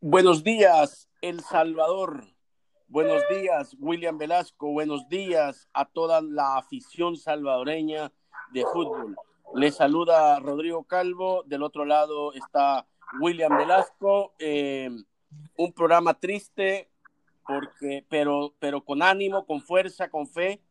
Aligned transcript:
Buenos 0.00 0.44
días, 0.44 1.08
El 1.20 1.40
Salvador. 1.40 2.24
Buenos 2.88 3.22
días, 3.28 3.76
William 3.78 4.18
Velasco. 4.18 4.70
Buenos 4.70 5.08
días 5.08 5.68
a 5.72 5.84
toda 5.86 6.20
la 6.20 6.56
afición 6.56 7.16
salvadoreña 7.16 8.12
de 8.52 8.64
fútbol. 8.72 9.16
Les 9.54 9.74
saluda 9.74 10.38
Rodrigo 10.40 10.84
Calvo. 10.84 11.42
Del 11.44 11.62
otro 11.62 11.84
lado 11.84 12.32
está 12.34 12.86
William 13.20 13.56
Velasco. 13.56 14.34
Eh, 14.38 14.90
un 15.56 15.72
programa 15.72 16.14
triste, 16.14 16.90
porque, 17.46 18.04
pero, 18.08 18.54
pero 18.58 18.84
con 18.84 19.02
ánimo, 19.02 19.46
con 19.46 19.60
fuerza, 19.60 20.08
con 20.08 20.26
fe, 20.26 20.62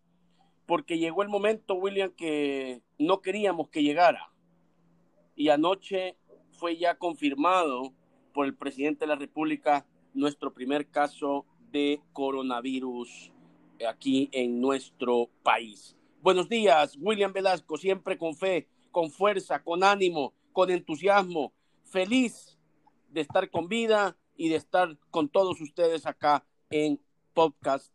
porque 0.65 0.97
llegó 0.97 1.23
el 1.23 1.29
momento, 1.29 1.75
William, 1.75 2.11
que 2.11 2.81
no 2.97 3.21
queríamos 3.21 3.69
que 3.69 3.83
llegara. 3.83 4.31
Y 5.35 5.49
anoche 5.49 6.17
fue 6.63 6.77
ya 6.77 6.95
confirmado 6.95 7.91
por 8.33 8.45
el 8.45 8.55
presidente 8.55 9.01
de 9.01 9.07
la 9.07 9.17
República 9.17 9.85
nuestro 10.13 10.53
primer 10.53 10.87
caso 10.87 11.45
de 11.73 11.99
coronavirus 12.13 13.33
aquí 13.85 14.29
en 14.31 14.61
nuestro 14.61 15.27
país. 15.43 15.97
Buenos 16.21 16.47
días, 16.47 16.97
William 17.01 17.33
Velasco, 17.33 17.75
siempre 17.75 18.17
con 18.17 18.33
fe, 18.37 18.69
con 18.91 19.11
fuerza, 19.11 19.61
con 19.61 19.83
ánimo, 19.83 20.31
con 20.53 20.69
entusiasmo, 20.69 21.51
feliz 21.83 22.57
de 23.09 23.19
estar 23.19 23.49
con 23.49 23.67
vida 23.67 24.15
y 24.37 24.47
de 24.47 24.55
estar 24.55 24.97
con 25.11 25.27
todos 25.27 25.59
ustedes 25.59 26.05
acá 26.05 26.45
en 26.69 26.97
podcast 27.33 27.91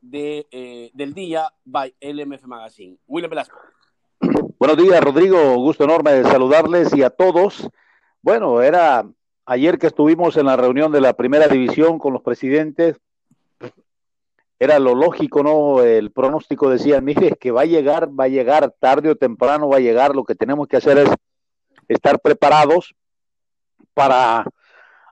de, 0.00 0.48
eh, 0.50 0.90
del 0.94 1.14
día 1.14 1.54
by 1.64 1.94
LMF 2.00 2.44
Magazine. 2.44 2.98
William 3.06 3.30
Velasco. 3.30 3.56
Buenos 4.58 4.78
días, 4.78 5.00
Rodrigo. 5.00 5.54
Gusto 5.58 5.84
enorme 5.84 6.10
de 6.10 6.24
saludarles 6.24 6.92
y 6.92 7.04
a 7.04 7.10
todos. 7.10 7.70
Bueno, 8.22 8.60
era 8.60 9.06
ayer 9.46 9.78
que 9.78 9.86
estuvimos 9.86 10.36
en 10.36 10.46
la 10.46 10.56
reunión 10.56 10.92
de 10.92 11.00
la 11.00 11.14
primera 11.14 11.48
división 11.48 11.98
con 11.98 12.12
los 12.12 12.22
presidentes, 12.22 13.00
era 14.58 14.78
lo 14.78 14.94
lógico, 14.94 15.42
¿no? 15.42 15.82
El 15.82 16.12
pronóstico 16.12 16.68
decía, 16.68 17.00
mire, 17.00 17.36
que 17.36 17.50
va 17.50 17.62
a 17.62 17.66
llegar, 17.66 18.08
va 18.08 18.24
a 18.24 18.28
llegar 18.28 18.74
tarde 18.78 19.08
o 19.08 19.16
temprano, 19.16 19.70
va 19.70 19.78
a 19.78 19.80
llegar, 19.80 20.14
lo 20.14 20.24
que 20.24 20.34
tenemos 20.34 20.68
que 20.68 20.76
hacer 20.76 20.98
es 20.98 21.08
estar 21.88 22.20
preparados 22.20 22.94
para 23.94 24.44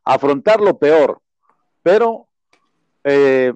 afrontar 0.04 0.60
lo 0.60 0.78
peor, 0.78 1.22
pero 1.82 2.26
eh, 3.04 3.54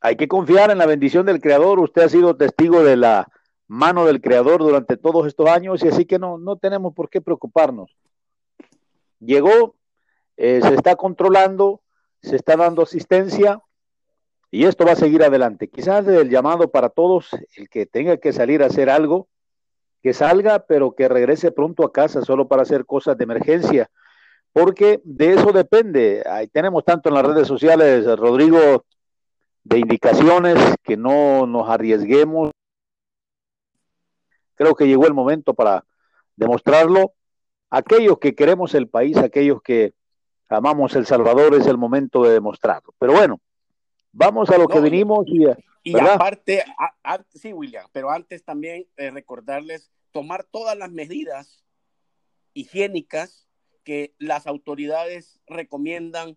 hay 0.00 0.16
que 0.16 0.28
confiar 0.28 0.70
en 0.70 0.78
la 0.78 0.86
bendición 0.86 1.26
del 1.26 1.40
Creador, 1.40 1.80
usted 1.80 2.02
ha 2.02 2.08
sido 2.08 2.36
testigo 2.36 2.84
de 2.84 2.96
la 2.96 3.28
mano 3.66 4.06
del 4.06 4.20
Creador 4.20 4.60
durante 4.60 4.96
todos 4.96 5.26
estos 5.26 5.48
años 5.48 5.82
y 5.82 5.88
así 5.88 6.04
que 6.04 6.20
no, 6.20 6.38
no 6.38 6.56
tenemos 6.56 6.94
por 6.94 7.10
qué 7.10 7.20
preocuparnos. 7.20 7.96
Llegó, 9.20 9.76
eh, 10.36 10.60
se 10.62 10.74
está 10.74 10.96
controlando, 10.96 11.82
se 12.22 12.36
está 12.36 12.56
dando 12.56 12.82
asistencia 12.82 13.60
y 14.50 14.64
esto 14.64 14.84
va 14.84 14.92
a 14.92 14.96
seguir 14.96 15.22
adelante. 15.22 15.68
Quizás 15.68 16.06
el 16.08 16.28
llamado 16.28 16.70
para 16.70 16.88
todos, 16.88 17.30
el 17.56 17.68
que 17.68 17.86
tenga 17.86 18.16
que 18.16 18.32
salir 18.32 18.62
a 18.62 18.66
hacer 18.66 18.90
algo, 18.90 19.28
que 20.02 20.12
salga, 20.14 20.60
pero 20.66 20.94
que 20.94 21.08
regrese 21.08 21.52
pronto 21.52 21.84
a 21.84 21.92
casa 21.92 22.22
solo 22.22 22.48
para 22.48 22.62
hacer 22.62 22.86
cosas 22.86 23.16
de 23.16 23.24
emergencia, 23.24 23.90
porque 24.52 25.00
de 25.04 25.34
eso 25.34 25.52
depende. 25.52 26.22
Ahí 26.26 26.48
tenemos 26.48 26.84
tanto 26.84 27.08
en 27.08 27.14
las 27.14 27.26
redes 27.26 27.46
sociales, 27.46 28.06
Rodrigo, 28.18 28.84
de 29.62 29.78
indicaciones, 29.78 30.56
que 30.82 30.96
no 30.96 31.46
nos 31.46 31.68
arriesguemos. 31.68 32.50
Creo 34.54 34.74
que 34.74 34.86
llegó 34.86 35.06
el 35.06 35.14
momento 35.14 35.54
para 35.54 35.84
demostrarlo. 36.36 37.12
Aquellos 37.70 38.18
que 38.18 38.34
queremos 38.34 38.74
el 38.74 38.88
país, 38.88 39.16
aquellos 39.16 39.62
que 39.62 39.94
amamos 40.48 40.96
El 40.96 41.06
Salvador, 41.06 41.54
es 41.54 41.66
el 41.66 41.78
momento 41.78 42.22
de 42.24 42.32
demostrarlo. 42.32 42.94
Pero 42.98 43.12
bueno, 43.12 43.40
vamos 44.12 44.50
a 44.50 44.58
lo 44.58 44.66
que 44.68 44.80
venimos. 44.80 45.24
Y, 45.26 45.46
y 45.84 45.98
aparte, 45.98 46.64
sí, 47.34 47.52
William, 47.52 47.86
pero 47.92 48.10
antes 48.10 48.44
también 48.44 48.86
eh, 48.96 49.10
recordarles 49.10 49.90
tomar 50.10 50.44
todas 50.44 50.76
las 50.76 50.90
medidas 50.90 51.64
higiénicas 52.52 53.46
que 53.84 54.14
las 54.18 54.46
autoridades 54.46 55.40
recomiendan 55.46 56.36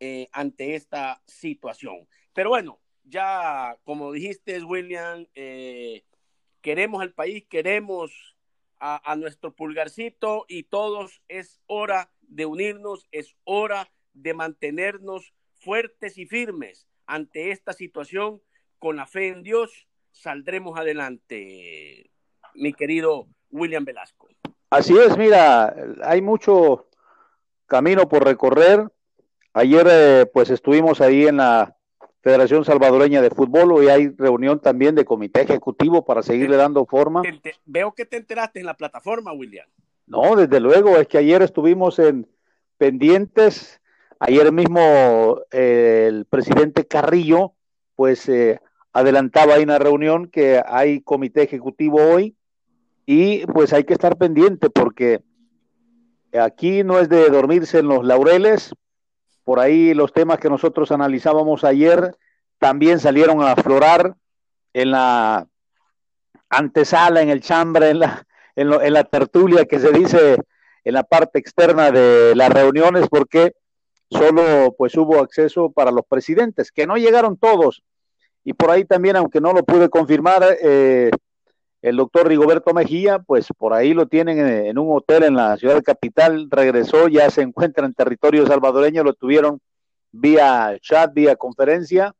eh, 0.00 0.28
ante 0.32 0.74
esta 0.74 1.22
situación. 1.26 2.08
Pero 2.32 2.48
bueno, 2.50 2.80
ya 3.04 3.76
como 3.84 4.12
dijiste, 4.12 4.62
William, 4.64 5.26
eh, 5.34 6.04
queremos 6.60 7.02
al 7.02 7.12
país, 7.12 7.44
queremos 7.48 8.31
a, 8.84 9.14
nuestro 9.16 9.54
pulgarcito 9.54 10.44
y 10.48 10.64
todos 10.64 11.22
es 11.28 11.60
hora 11.66 12.10
de 12.22 12.46
unirnos, 12.46 13.06
es 13.12 13.36
hora 13.44 13.88
de 14.12 14.34
mantenernos 14.34 15.32
fuertes 15.54 16.18
y 16.18 16.26
firmes 16.26 16.88
ante 17.06 17.52
esta 17.52 17.72
situación. 17.72 18.42
Con 18.80 18.96
la 18.96 19.06
fe 19.06 19.28
en 19.28 19.44
Dios 19.44 19.86
saldremos 20.10 20.76
adelante, 20.76 22.10
mi 22.54 22.72
querido 22.72 23.28
William 23.50 23.84
Velasco. 23.84 24.28
Así 24.70 24.98
es, 24.98 25.16
mira, 25.16 25.76
hay 26.02 26.20
mucho 26.20 26.88
camino 27.66 28.08
por 28.08 28.24
recorrer. 28.24 28.88
Ayer 29.52 29.86
eh, 29.88 30.26
pues 30.26 30.50
estuvimos 30.50 31.00
ahí 31.00 31.26
en 31.28 31.36
la 31.36 31.76
Federación 32.22 32.64
Salvadoreña 32.64 33.20
de 33.20 33.30
Fútbol. 33.30 33.72
Hoy 33.72 33.88
hay 33.88 34.08
reunión 34.10 34.60
también 34.60 34.94
de 34.94 35.04
comité 35.04 35.42
ejecutivo 35.42 36.04
para 36.04 36.22
seguirle 36.22 36.56
dando 36.56 36.86
forma. 36.86 37.22
veo 37.66 37.92
que 37.92 38.04
te 38.04 38.16
enteraste 38.16 38.60
en 38.60 38.66
la 38.66 38.74
plataforma, 38.74 39.32
William. 39.32 39.66
No, 40.06 40.36
desde 40.36 40.60
luego, 40.60 40.96
es 40.98 41.08
que 41.08 41.18
ayer 41.18 41.42
estuvimos 41.42 41.98
en 41.98 42.28
pendientes. 42.78 43.80
Ayer 44.20 44.52
mismo 44.52 45.40
eh, 45.50 46.06
el 46.08 46.26
presidente 46.26 46.86
Carrillo, 46.86 47.54
pues 47.96 48.28
eh, 48.28 48.60
adelantaba 48.92 49.54
ahí 49.54 49.64
una 49.64 49.80
reunión 49.80 50.28
que 50.28 50.62
hay 50.64 51.00
comité 51.00 51.42
ejecutivo 51.42 51.98
hoy 52.00 52.36
y 53.04 53.44
pues 53.46 53.72
hay 53.72 53.82
que 53.82 53.94
estar 53.94 54.16
pendiente 54.16 54.70
porque 54.70 55.22
aquí 56.32 56.84
no 56.84 57.00
es 57.00 57.08
de 57.08 57.28
dormirse 57.30 57.80
en 57.80 57.88
los 57.88 58.04
laureles, 58.04 58.74
por 59.44 59.60
ahí 59.60 59.94
los 59.94 60.12
temas 60.12 60.38
que 60.38 60.48
nosotros 60.48 60.92
analizábamos 60.92 61.64
ayer 61.64 62.16
también 62.58 63.00
salieron 63.00 63.42
a 63.42 63.52
aflorar 63.52 64.14
en 64.72 64.92
la 64.92 65.46
antesala, 66.48 67.22
en 67.22 67.30
el 67.30 67.40
chambre, 67.40 67.90
en 67.90 68.00
la, 68.00 68.26
en, 68.54 68.92
la 68.92 69.04
tertulia 69.04 69.64
que 69.64 69.80
se 69.80 69.90
dice 69.90 70.36
en 70.84 70.94
la 70.94 71.02
parte 71.02 71.38
externa 71.38 71.90
de 71.90 72.34
las 72.36 72.50
reuniones, 72.50 73.08
porque 73.08 73.54
solo 74.10 74.74
pues 74.76 74.96
hubo 74.96 75.20
acceso 75.20 75.70
para 75.70 75.90
los 75.90 76.04
presidentes, 76.06 76.70
que 76.70 76.86
no 76.86 76.96
llegaron 76.96 77.36
todos. 77.36 77.82
Y 78.44 78.52
por 78.52 78.70
ahí 78.70 78.84
también, 78.84 79.16
aunque 79.16 79.40
no 79.40 79.52
lo 79.52 79.64
pude 79.64 79.88
confirmar, 79.88 80.44
eh, 80.60 81.10
el 81.82 81.96
doctor 81.96 82.28
Rigoberto 82.28 82.72
Mejía, 82.72 83.18
pues 83.18 83.48
por 83.58 83.74
ahí 83.74 83.92
lo 83.92 84.06
tienen 84.06 84.38
en, 84.38 84.78
un 84.78 84.96
hotel 84.96 85.24
en 85.24 85.34
la 85.34 85.56
ciudad 85.56 85.82
capital, 85.82 86.48
regresó, 86.48 87.08
ya 87.08 87.28
se 87.28 87.42
encuentra 87.42 87.84
en 87.84 87.92
territorio 87.92 88.46
salvadoreño, 88.46 89.02
lo 89.02 89.14
tuvieron 89.14 89.60
vía 90.12 90.78
chat, 90.80 91.12
vía 91.12 91.34
conferencia, 91.34 92.14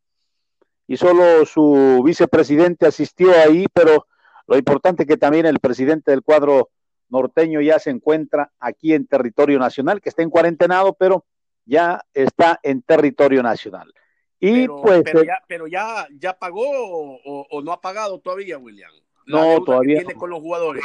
y 0.89 0.97
solo 0.97 1.47
su 1.47 2.03
vicepresidente 2.05 2.87
asistió 2.87 3.31
ahí, 3.39 3.67
pero 3.73 4.09
lo 4.49 4.59
importante 4.59 5.05
es 5.05 5.09
que 5.09 5.17
también 5.17 5.47
el 5.47 5.61
presidente 5.61 6.11
del 6.11 6.23
cuadro 6.23 6.71
norteño 7.09 7.61
ya 7.61 7.79
se 7.79 7.91
encuentra 7.91 8.51
aquí 8.59 8.93
en 8.93 9.07
territorio 9.07 9.61
nacional, 9.61 10.01
que 10.01 10.09
está 10.09 10.23
en 10.23 10.31
cuarentenado, 10.31 10.95
pero 10.95 11.25
ya 11.65 12.05
está 12.13 12.59
en 12.65 12.83
territorio 12.83 13.45
nacional. 13.45 13.95
Y 14.41 14.67
pues. 14.67 15.03
Pero, 15.05 15.23
ya, 15.23 15.39
pero 15.47 15.69
ya, 15.69 16.09
ya 16.19 16.37
pagó 16.37 16.65
o 16.65 17.63
no 17.63 17.73
ha 17.73 17.81
pagado 17.81 18.19
todavía, 18.19 18.59
William 18.59 18.91
no, 19.27 19.63
todavía. 19.65 19.99
tiene 19.99 20.15
con 20.15 20.31
los 20.31 20.41
jugadores. 20.41 20.85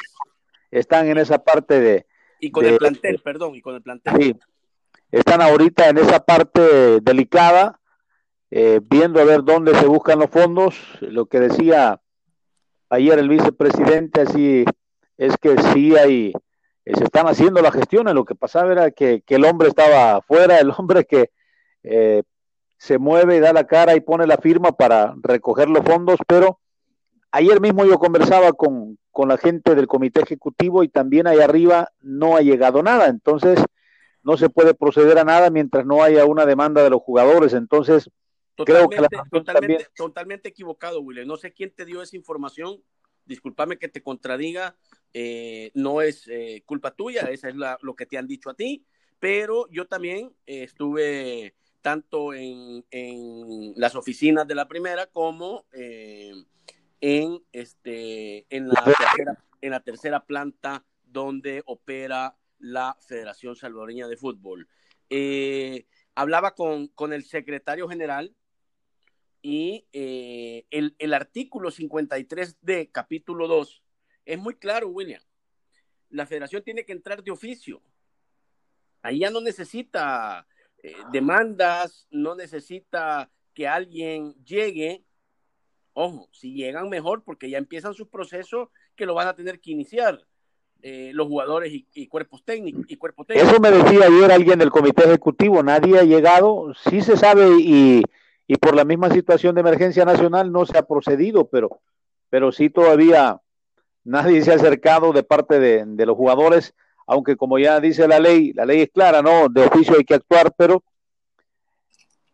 Están 0.72 1.08
en 1.08 1.18
esa 1.18 1.44
parte 1.44 1.80
de. 1.80 2.06
Y 2.40 2.52
con 2.52 2.66
el 2.66 2.78
plantel, 2.78 3.20
perdón, 3.24 3.56
y 3.56 3.62
con 3.62 3.76
el 3.76 3.82
plantel. 3.82 4.14
Sí, 4.20 4.36
están 5.12 5.42
ahorita 5.42 5.90
en 5.90 5.98
esa 5.98 6.20
parte 6.20 7.00
delicada, 7.02 7.80
eh, 8.52 8.80
viendo 8.84 9.20
a 9.20 9.26
ver 9.26 9.44
dónde 9.44 9.74
se 9.76 9.88
buscan 9.88 10.20
los 10.20 10.30
fondos. 10.30 10.76
Lo 11.02 11.26
que 11.26 11.40
decía 11.40 12.02
ayer 12.90 13.20
el 13.20 13.30
vicepresidente, 13.30 14.22
así 14.22 14.66
es 15.18 15.36
que 15.38 15.58
sí 15.74 15.96
hay, 15.96 16.34
eh, 16.86 16.96
se 16.96 17.06
están 17.06 17.28
haciendo 17.28 17.62
las 17.62 17.74
gestiones. 17.74 18.14
Lo 18.14 18.26
que 18.26 18.36
pasaba 18.36 18.72
era 18.72 18.92
que, 18.92 19.24
el 19.28 19.46
hombre 19.46 19.70
estaba 19.70 20.18
afuera, 20.18 20.60
el 20.60 20.72
hombre 20.78 21.06
que 21.06 21.32
eh, 21.84 22.24
se 22.78 22.98
mueve 22.98 23.38
y 23.38 23.40
da 23.40 23.54
la 23.54 23.66
cara 23.66 23.96
y 23.96 24.02
pone 24.02 24.28
la 24.28 24.38
firma 24.38 24.74
para 24.74 25.16
recoger 25.22 25.70
los 25.70 25.84
fondos, 25.84 26.20
pero 26.28 26.60
Ayer 27.32 27.60
mismo 27.60 27.86
yo 27.86 28.00
conversaba 28.00 28.54
con, 28.54 28.98
la 29.28 29.38
gente 29.38 29.74
del 29.74 29.88
comité 29.88 30.22
ejecutivo 30.22 30.84
y 30.84 30.90
también 30.90 31.26
ahí 31.26 31.40
arriba 31.40 31.92
no 32.02 32.36
ha 32.36 32.42
llegado 32.42 32.84
nada. 32.84 33.08
Entonces, 33.08 33.60
no 34.24 34.38
se 34.38 34.50
puede 34.50 34.74
proceder 34.74 35.18
a 35.18 35.24
nada 35.24 35.50
mientras 35.50 35.86
no 35.86 36.04
haya 36.04 36.26
una 36.26 36.46
demanda 36.46 36.84
de 36.84 36.92
los 36.92 37.02
jugadores. 37.02 37.54
Entonces, 37.54 38.10
creo 38.56 38.88
que 38.90 38.98
totalmente, 39.96 40.50
equivocado, 40.50 41.02
William. 41.02 41.28
No 41.28 41.38
sé 41.38 41.52
quién 41.52 41.72
te 41.72 41.86
dio 41.86 42.02
esa 42.02 42.16
información. 42.16 42.84
Discúlpame 43.26 43.78
que 43.78 43.88
te 43.88 44.04
contradiga. 44.04 44.78
Eh, 45.14 45.72
no 45.74 46.02
es 46.02 46.28
eh, 46.28 46.62
culpa 46.66 46.92
tuya, 46.92 47.22
esa 47.32 47.50
es 47.50 47.56
lo 47.56 47.96
que 47.96 48.06
te 48.06 48.18
han 48.18 48.28
dicho 48.28 48.50
a 48.50 48.54
ti. 48.54 48.86
pero 49.20 49.68
yo 49.72 49.88
también 49.88 50.32
estuve 50.46 51.56
tanto 51.88 52.34
en, 52.34 52.84
las 53.78 53.96
oficinas 53.96 54.46
de 54.46 54.56
la 54.56 54.68
primera 54.68 55.08
como 55.08 55.66
eh, 55.72 56.34
en, 57.02 57.44
este, 57.52 58.46
en, 58.56 58.70
la 58.70 58.84
tercera, 58.84 59.44
en 59.62 59.72
la 59.72 59.80
tercera 59.82 60.26
planta 60.26 60.86
donde 61.04 61.64
opera 61.66 62.38
la 62.60 62.98
Federación 63.08 63.56
Salvadoreña 63.56 64.08
de 64.08 64.18
Fútbol. 64.18 64.68
Eh, 65.10 65.88
hablaba 66.16 66.56
con, 66.56 66.88
con, 66.88 67.14
el 67.14 67.24
secretario 67.24 67.88
general 67.88 68.36
y 69.42 69.88
eh, 69.94 70.66
el, 70.72 70.96
el, 71.00 71.14
artículo 71.14 71.72
53 71.72 72.58
de 72.62 72.90
capítulo 72.92 73.48
2 73.48 73.84
es 74.26 74.38
muy 74.38 74.56
claro, 74.56 74.90
William. 74.90 75.22
La 76.10 76.26
federación 76.26 76.64
tiene 76.64 76.86
que 76.86 76.92
entrar 76.92 77.24
de 77.24 77.32
oficio. 77.32 77.82
Ahí 79.02 79.20
ya 79.20 79.30
no 79.30 79.40
necesita 79.40 80.48
eh, 80.84 80.96
demandas, 81.12 82.08
no 82.12 82.36
necesita 82.36 83.32
que 83.54 83.68
alguien 83.68 84.34
llegue. 84.44 85.06
Ojo, 86.00 86.30
si 86.32 86.54
llegan 86.54 86.90
mejor 86.90 87.24
porque 87.24 87.50
ya 87.50 87.58
empiezan 87.58 87.96
su 87.96 88.08
proceso 88.08 88.70
que 88.96 89.08
lo 89.08 89.16
van 89.16 89.28
a 89.28 89.36
tener 89.36 89.60
que 89.60 89.72
iniciar 89.72 90.20
eh, 90.84 91.10
los 91.12 91.28
jugadores 91.28 91.74
y, 91.74 92.06
cuerpos 92.06 92.46
técnicos 92.46 92.86
y 92.88 92.98
cuerpo 92.98 93.26
técnico. 93.26 93.50
Eso 93.50 93.60
me 93.60 93.72
decía 93.72 94.06
ayer 94.06 94.32
alguien 94.32 94.60
del 94.60 94.70
comité 94.70 95.06
ejecutivo, 95.06 95.64
nadie 95.64 95.98
ha 95.98 96.04
llegado, 96.04 96.72
sí 96.88 97.02
se 97.02 97.18
sabe 97.18 97.50
y, 97.60 98.04
y 98.46 98.56
por 98.58 98.76
la 98.76 98.86
misma 98.86 99.10
situación 99.10 99.56
de 99.56 99.62
emergencia 99.62 100.06
nacional 100.06 100.52
no 100.52 100.68
se 100.68 100.78
ha 100.78 100.84
procedido, 100.86 101.48
pero, 101.48 101.82
pero 102.30 102.52
sí 102.52 102.70
todavía 102.70 103.42
nadie 104.04 104.44
se 104.44 104.52
ha 104.52 104.56
acercado 104.56 105.14
de 105.14 105.24
parte 105.24 105.60
de, 105.60 105.84
de 105.84 106.06
los 106.06 106.16
jugadores 106.16 106.76
aunque 107.08 107.36
como 107.38 107.58
ya 107.58 107.80
dice 107.80 108.08
la 108.08 108.20
ley, 108.20 108.54
la 108.54 108.66
ley 108.66 108.82
es 108.82 108.92
clara, 108.92 109.24
¿no? 109.24 109.50
De 109.50 109.66
oficio 109.66 109.96
hay 109.98 110.04
que 110.04 110.14
actuar, 110.14 110.54
pero 110.56 110.84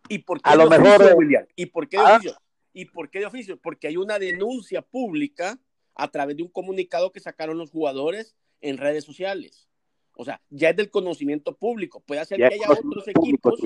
¿Y 0.09 0.19
por 0.19 0.41
qué 0.41 0.49
a 0.49 0.55
lo 0.55 0.69
mejor 0.69 0.95
oficio, 0.95 1.15
William? 1.15 1.45
¿Y 1.55 1.67
por 1.67 1.87
qué 1.87 1.97
de 1.97 2.03
¿Ah? 2.03 2.15
oficio? 2.15 2.42
¿Y 2.73 2.85
por 2.85 3.09
qué 3.09 3.19
de 3.19 3.27
oficio? 3.27 3.57
Porque 3.57 3.87
hay 3.87 3.97
una 3.97 4.19
denuncia 4.19 4.81
pública 4.81 5.59
a 5.95 6.09
través 6.09 6.35
de 6.35 6.43
un 6.43 6.49
comunicado 6.49 7.11
que 7.11 7.19
sacaron 7.19 7.57
los 7.57 7.69
jugadores 7.69 8.35
en 8.61 8.77
redes 8.77 9.03
sociales. 9.03 9.69
O 10.15 10.25
sea, 10.25 10.41
ya 10.49 10.69
es 10.69 10.75
del 10.75 10.89
conocimiento 10.89 11.55
público. 11.55 11.99
Puede 12.01 12.21
hacer 12.21 12.37
que 12.37 12.45
haya 12.45 12.71
otros 12.71 13.07
equipos, 13.07 13.59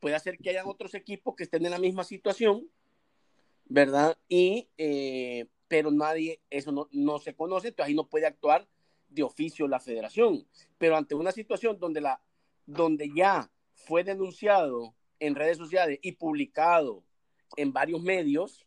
puede 0.00 0.14
hacer 0.14 0.38
que 0.38 0.50
haya 0.50 0.66
otros 0.66 0.94
equipos 0.94 1.34
que 1.34 1.44
estén 1.44 1.64
en 1.64 1.70
la 1.70 1.78
misma 1.78 2.04
situación, 2.04 2.68
¿verdad? 3.66 4.18
Y, 4.28 4.68
eh, 4.78 5.46
pero 5.68 5.90
nadie, 5.90 6.40
eso 6.50 6.72
no, 6.72 6.88
no 6.92 7.18
se 7.18 7.34
conoce, 7.34 7.68
entonces 7.68 7.88
ahí 7.88 7.94
no 7.94 8.08
puede 8.08 8.26
actuar 8.26 8.68
de 9.08 9.22
oficio 9.22 9.68
la 9.68 9.80
federación, 9.80 10.46
pero 10.76 10.96
ante 10.96 11.14
una 11.14 11.32
situación 11.32 11.78
donde, 11.78 12.00
la, 12.00 12.20
donde 12.66 13.10
ya 13.14 13.50
fue 13.72 14.04
denunciado 14.04 14.94
en 15.20 15.34
redes 15.34 15.56
sociales 15.56 15.98
y 16.02 16.12
publicado 16.12 17.04
en 17.56 17.72
varios 17.72 18.02
medios, 18.02 18.66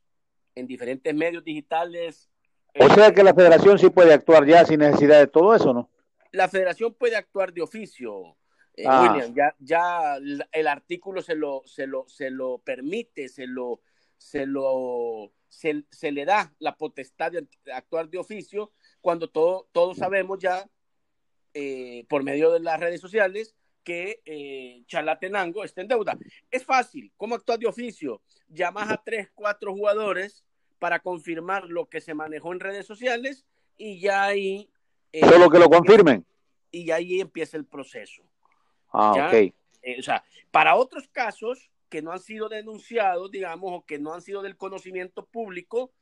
en 0.56 0.68
diferentes 0.68 1.14
medios 1.14 1.44
digitales. 1.44 2.30
O 2.80 2.90
sea 2.90 3.14
que 3.14 3.24
la 3.24 3.34
federación 3.34 3.80
sí 3.80 3.90
puede 3.90 4.14
actuar 4.14 4.46
ya 4.46 4.66
sin 4.66 4.80
necesidad 4.80 5.20
de 5.20 5.28
todo 5.28 5.56
eso, 5.56 5.74
¿no? 5.74 5.90
La 6.32 6.48
federación 6.48 6.94
puede 6.94 7.16
actuar 7.16 7.54
de 7.54 7.62
oficio, 7.62 8.38
eh, 8.76 8.84
ah. 8.88 9.02
William, 9.02 9.34
ya, 9.34 9.56
ya 9.60 10.18
el 10.52 10.68
artículo 10.68 11.22
se 11.22 11.36
lo, 11.36 11.64
se 11.66 11.88
lo, 11.88 12.08
se 12.08 12.30
lo 12.30 12.60
permite, 12.60 13.28
se 13.30 13.48
lo, 13.48 13.82
se 14.18 14.46
lo, 14.46 15.32
se, 15.50 15.86
se 15.90 16.12
le 16.12 16.26
da 16.26 16.54
la 16.60 16.76
potestad 16.76 17.32
de 17.32 17.48
actuar 17.74 18.10
de 18.10 18.20
oficio 18.20 18.72
cuando 19.02 19.30
todo, 19.30 19.68
todos 19.72 19.98
sabemos 19.98 20.38
ya 20.40 20.70
eh, 21.54 22.06
por 22.08 22.24
medio 22.24 22.52
de 22.52 22.60
las 22.60 22.80
redes 22.80 23.02
sociales 23.02 23.56
que 23.88 24.22
eh, 24.26 24.84
Chalatenango 24.86 25.64
está 25.64 25.80
en 25.80 25.88
deuda. 25.88 26.18
Es 26.52 26.66
fácil, 26.66 27.10
¿cómo 27.16 27.36
actuar 27.36 27.58
de 27.58 27.68
oficio? 27.68 28.22
Llamas 28.50 28.92
a 28.92 28.98
tres, 28.98 29.30
cuatro 29.34 29.74
jugadores 29.74 30.44
para 30.78 31.00
confirmar 31.00 31.64
lo 31.70 31.88
que 31.88 32.02
se 32.02 32.14
manejó 32.14 32.52
en 32.52 32.60
redes 32.60 32.86
sociales 32.86 33.46
y 33.78 34.02
ya 34.02 34.26
ahí... 34.26 34.70
Eh, 35.14 35.26
Solo 35.26 35.50
que 35.50 35.60
lo 35.60 35.70
confirmen. 35.70 36.26
Y 36.70 36.92
ahí 36.92 37.22
empieza 37.22 37.56
el 37.56 37.64
proceso. 37.64 38.24
Ah, 38.92 39.30
ok. 39.30 39.34
Eh, 39.34 39.54
o 39.98 40.04
sea, 40.04 40.22
para 40.52 40.76
otros 40.76 41.08
casos 41.08 41.72
que 41.88 42.02
no 42.02 42.12
han 42.12 42.20
sido 42.20 42.50
denunciados, 42.50 43.32
digamos, 43.32 43.72
o 43.72 43.86
que 43.86 44.00
no 44.00 44.14
han 44.14 44.22
sido 44.22 44.42
del 44.42 44.58
conocimiento 44.58 45.26
público, 45.26 45.94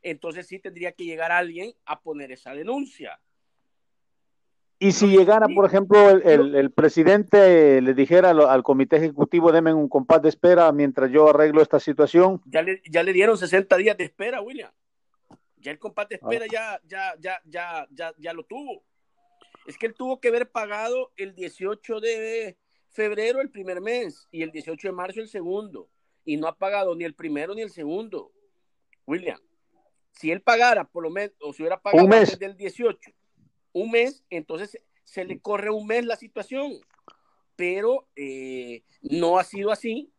entonces 0.00 0.46
sí 0.46 0.60
tendría 0.60 0.92
que 0.92 1.06
llegar 1.06 1.32
alguien 1.32 1.74
a 1.86 2.02
poner 2.02 2.30
esa 2.30 2.54
denuncia. 2.54 3.18
Y 4.82 4.90
si 4.90 5.06
llegara, 5.06 5.46
por 5.46 5.64
ejemplo, 5.64 6.10
el, 6.10 6.72
presidente 6.72 7.80
le 7.80 7.94
dijera 7.94 8.30
al, 8.30 8.62
comité 8.64 8.96
ejecutivo, 8.96 9.52
denme 9.52 9.72
un 9.72 9.88
compás 9.88 10.20
de 10.22 10.28
espera 10.28 10.72
mientras 10.72 11.08
yo 11.08 11.28
arreglo 11.28 11.62
esta 11.62 11.78
situación. 11.78 12.42
Ya 12.46 12.62
le, 12.62 12.82
ya 12.90 13.04
le 13.04 13.12
dieron 13.12 13.38
60 13.38 13.76
días 13.76 13.96
de 13.96 14.02
espera, 14.02 14.40
William. 14.40 14.72
Ya 15.58 15.70
el 15.70 15.78
compás 15.78 16.08
de 16.08 16.16
espera 16.16 16.46
ah. 16.46 16.52
ya, 16.52 17.14
ya, 17.20 17.40
ya, 17.44 17.86
ya, 17.92 18.12
ya, 18.18 18.32
lo 18.32 18.42
tuvo. 18.42 18.82
Es 19.68 19.78
que 19.78 19.86
él 19.86 19.94
tuvo 19.94 20.18
que 20.18 20.26
haber 20.26 20.50
pagado 20.50 21.12
el 21.16 21.36
18 21.36 22.00
de 22.00 22.58
febrero 22.90 23.40
el 23.40 23.50
primer 23.50 23.80
mes 23.80 24.26
y 24.32 24.42
el 24.42 24.50
18 24.50 24.88
de 24.88 24.92
marzo 24.92 25.20
el 25.20 25.28
segundo. 25.28 25.90
Y 26.24 26.38
no 26.38 26.48
ha 26.48 26.56
pagado 26.56 26.96
ni 26.96 27.04
el 27.04 27.14
primero 27.14 27.54
ni 27.54 27.62
el 27.62 27.70
segundo. 27.70 28.32
William, 29.06 29.38
si 30.10 30.32
él 30.32 30.42
pagara 30.42 30.82
por 30.82 31.04
lo 31.04 31.10
menos, 31.10 31.36
o 31.40 31.52
si 31.52 31.62
hubiera 31.62 31.80
pagado 31.80 32.08
desde 32.08 32.46
el 32.46 32.56
18, 32.56 33.12
un 33.72 33.90
mes, 33.90 34.24
entonces 34.30 34.78
se 35.04 35.24
le 35.24 35.40
corre 35.40 35.70
un 35.70 35.86
mes 35.86 36.04
la 36.04 36.16
situación. 36.16 36.72
Pero 37.56 38.08
eh, 38.16 38.82
no 39.02 39.38
ha 39.38 39.44
sido 39.44 39.70
así. 39.70 40.12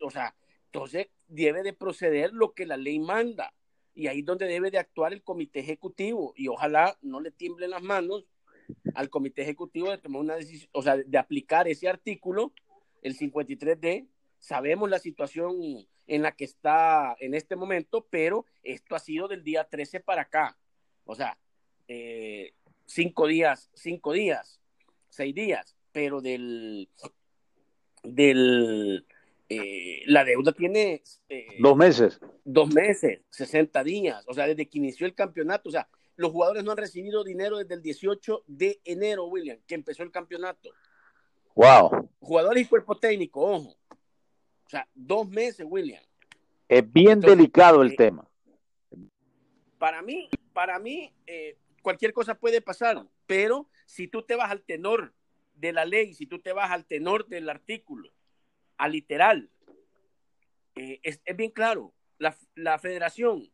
o 0.00 0.10
sea, 0.10 0.36
entonces 0.66 1.08
debe 1.26 1.62
de 1.62 1.72
proceder 1.72 2.32
lo 2.32 2.52
que 2.54 2.66
la 2.66 2.76
ley 2.76 2.98
manda. 2.98 3.52
Y 3.94 4.06
ahí 4.06 4.20
es 4.20 4.24
donde 4.24 4.46
debe 4.46 4.70
de 4.70 4.78
actuar 4.78 5.12
el 5.12 5.22
comité 5.22 5.60
ejecutivo. 5.60 6.32
Y 6.36 6.48
ojalá 6.48 6.96
no 7.02 7.20
le 7.20 7.30
tiemblen 7.30 7.70
las 7.70 7.82
manos 7.82 8.24
al 8.94 9.10
comité 9.10 9.42
ejecutivo 9.42 9.90
de 9.90 9.98
tomar 9.98 10.20
una 10.20 10.36
decisión, 10.36 10.70
o 10.72 10.82
sea, 10.82 10.96
de 10.96 11.18
aplicar 11.18 11.68
ese 11.68 11.88
artículo, 11.88 12.52
el 13.02 13.16
53D. 13.16 14.08
Sabemos 14.38 14.88
la 14.88 14.98
situación 14.98 15.86
en 16.06 16.22
la 16.22 16.32
que 16.32 16.44
está 16.44 17.16
en 17.20 17.34
este 17.34 17.56
momento, 17.56 18.06
pero 18.10 18.46
esto 18.62 18.94
ha 18.94 18.98
sido 18.98 19.28
del 19.28 19.44
día 19.44 19.64
13 19.64 20.00
para 20.00 20.22
acá. 20.22 20.56
O 21.04 21.14
sea, 21.14 21.38
eh, 21.88 22.54
cinco 22.90 23.26
días, 23.28 23.70
cinco 23.74 24.12
días, 24.12 24.60
seis 25.08 25.34
días, 25.34 25.76
pero 25.92 26.20
del, 26.20 26.88
del, 28.02 29.06
eh, 29.48 30.02
la 30.06 30.24
deuda 30.24 30.52
tiene... 30.52 31.02
Eh, 31.28 31.46
dos 31.60 31.76
meses. 31.76 32.20
Dos 32.44 32.74
meses, 32.74 33.20
60 33.30 33.84
días, 33.84 34.24
o 34.26 34.34
sea, 34.34 34.46
desde 34.46 34.68
que 34.68 34.78
inició 34.78 35.06
el 35.06 35.14
campeonato, 35.14 35.68
o 35.68 35.72
sea, 35.72 35.88
los 36.16 36.32
jugadores 36.32 36.64
no 36.64 36.72
han 36.72 36.76
recibido 36.76 37.22
dinero 37.22 37.58
desde 37.58 37.74
el 37.74 37.82
18 37.82 38.44
de 38.46 38.80
enero, 38.84 39.26
William, 39.26 39.58
que 39.66 39.76
empezó 39.76 40.02
el 40.02 40.10
campeonato. 40.10 40.70
Wow. 41.54 42.10
Jugadores 42.18 42.64
y 42.64 42.68
cuerpo 42.68 42.98
técnico, 42.98 43.40
ojo. 43.40 43.76
O 44.66 44.68
sea, 44.68 44.86
dos 44.94 45.28
meses, 45.28 45.66
William. 45.68 46.02
Es 46.68 46.92
bien 46.92 47.20
delicado 47.20 47.82
el 47.82 47.92
eh, 47.92 47.96
tema. 47.96 48.28
Para 49.78 50.02
mí, 50.02 50.28
para 50.52 50.78
mí, 50.78 51.12
eh, 51.26 51.56
cualquier 51.80 52.12
cosa 52.12 52.38
puede 52.38 52.60
pasar, 52.60 53.06
pero 53.26 53.68
si 53.86 54.08
tú 54.08 54.22
te 54.22 54.36
vas 54.36 54.50
al 54.50 54.62
tenor 54.62 55.14
de 55.54 55.72
la 55.72 55.84
ley, 55.84 56.14
si 56.14 56.26
tú 56.26 56.40
te 56.40 56.52
vas 56.52 56.70
al 56.70 56.86
tenor 56.86 57.26
del 57.26 57.48
artículo, 57.48 58.12
a 58.76 58.88
literal, 58.88 59.50
eh, 60.74 61.00
es, 61.02 61.20
bien 61.36 61.50
claro, 61.50 61.92
la, 62.18 62.78
federación 62.78 63.50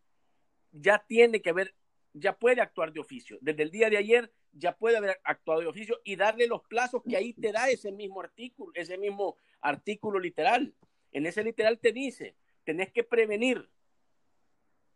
ya 0.72 1.04
tiene 1.06 1.42
que 1.42 1.52
ver, 1.52 1.74
ya 2.12 2.38
puede 2.38 2.60
actuar 2.60 2.92
de 2.92 3.00
oficio. 3.00 3.38
Desde 3.40 3.62
el 3.62 3.70
día 3.70 3.90
de 3.90 3.96
ayer 3.96 4.32
ya 4.52 4.76
puede 4.76 4.96
haber 4.96 5.20
actuado 5.24 5.60
de 5.60 5.66
oficio 5.66 6.00
y 6.04 6.16
darle 6.16 6.46
los 6.46 6.62
plazos 6.62 7.02
que 7.08 7.16
ahí 7.16 7.32
te 7.32 7.52
da 7.52 7.68
ese 7.68 7.92
mismo 7.92 8.20
artículo, 8.20 8.72
ese 8.74 8.98
mismo 8.98 9.36
artículo 9.60 10.18
literal. 10.18 10.74
En 11.12 11.26
ese 11.26 11.42
literal 11.42 11.78
te 11.78 11.92
dice, 11.92 12.36
tenés 12.64 12.92
que 12.92 13.02
prevenir 13.02 13.68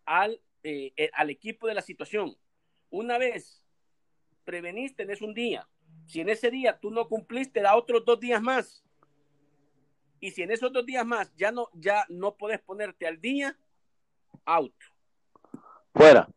al, 0.05 0.41
eh, 0.63 0.93
eh, 0.97 1.11
al 1.15 1.31
equipo 1.31 1.67
de 1.67 1.75
la 1.75 1.83
situación. 1.83 2.37
Una 2.91 3.19
vez 3.19 3.63
prevenís, 4.45 4.95
tenés 4.97 5.23
un 5.23 5.35
día. 5.35 5.67
Si 6.07 6.21
en 6.21 6.29
ese 6.29 6.51
día 6.51 6.79
tú 6.79 6.91
no 6.91 7.09
cumpliste, 7.09 7.61
da 7.61 7.77
otros 7.77 8.05
dos 8.05 8.19
días 8.19 8.43
más. 8.43 8.85
Y 10.19 10.33
si 10.33 10.43
en 10.43 10.51
esos 10.51 10.73
dos 10.73 10.85
días 10.85 11.07
más 11.07 11.33
ya 11.37 11.51
no, 11.51 11.69
ya 11.73 12.05
no 12.09 12.35
podés 12.35 12.61
ponerte 12.61 13.07
al 13.07 13.21
día, 13.21 13.57
out. 14.45 14.75
Fuera. 15.95 16.29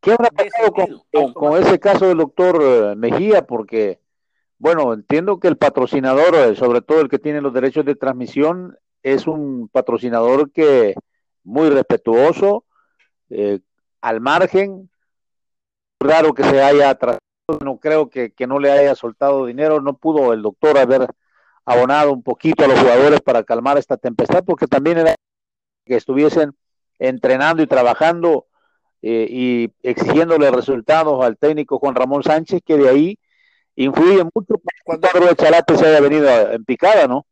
¿Qué 0.00 0.12
habrá 0.12 0.30
pasado 0.30 0.72
con, 1.12 1.32
con, 1.32 1.62
ese 1.62 1.78
caso 1.78 2.06
del 2.06 2.18
doctor 2.18 2.60
eh, 2.62 2.96
Mejía? 2.96 3.46
Porque, 3.46 4.00
bueno, 4.58 4.92
entiendo 4.92 5.38
que 5.40 5.48
el 5.48 5.56
patrocinador, 5.56 6.56
sobre 6.56 6.82
todo 6.82 7.00
el 7.00 7.08
que 7.08 7.18
tiene 7.18 7.40
los 7.40 7.52
derechos 7.52 7.84
de 7.84 7.96
transmisión, 7.96 8.78
es 9.02 9.26
un 9.26 9.68
patrocinador 9.68 10.52
que 10.52 10.94
muy 11.42 11.68
respetuoso, 11.70 12.64
eh, 13.30 13.60
al 14.00 14.20
margen, 14.20 14.90
raro 16.00 16.34
que 16.34 16.44
se 16.44 16.62
haya 16.62 16.96
no 17.64 17.78
creo 17.78 18.10
que, 18.10 18.32
que, 18.32 18.46
no 18.46 18.58
le 18.58 18.70
haya 18.70 18.94
soltado 18.94 19.46
dinero, 19.46 19.80
no 19.80 19.96
pudo 19.96 20.32
el 20.32 20.42
doctor 20.42 20.76
haber 20.78 21.06
abonado 21.64 22.12
un 22.12 22.22
poquito 22.22 22.64
a 22.64 22.68
los 22.68 22.78
jugadores 22.78 23.20
para 23.20 23.42
calmar 23.42 23.78
esta 23.78 23.96
tempestad, 23.96 24.44
porque 24.44 24.66
también 24.66 24.98
era 24.98 25.14
que 25.84 25.96
estuviesen 25.96 26.54
entrenando 26.98 27.62
y 27.62 27.66
trabajando 27.66 28.46
eh, 29.00 29.26
y 29.30 29.72
exigiéndole 29.82 30.50
resultados 30.50 31.24
al 31.24 31.38
técnico 31.38 31.78
Juan 31.78 31.94
Ramón 31.94 32.22
Sánchez, 32.22 32.62
que 32.64 32.76
de 32.76 32.88
ahí 32.88 33.18
influye 33.76 34.24
mucho 34.34 34.60
cuando 34.84 35.08
el 35.28 35.36
Chalate 35.36 35.76
se 35.76 35.86
haya 35.86 36.00
venido 36.00 36.28
en 36.52 36.64
picada, 36.64 37.06
¿no? 37.06 37.26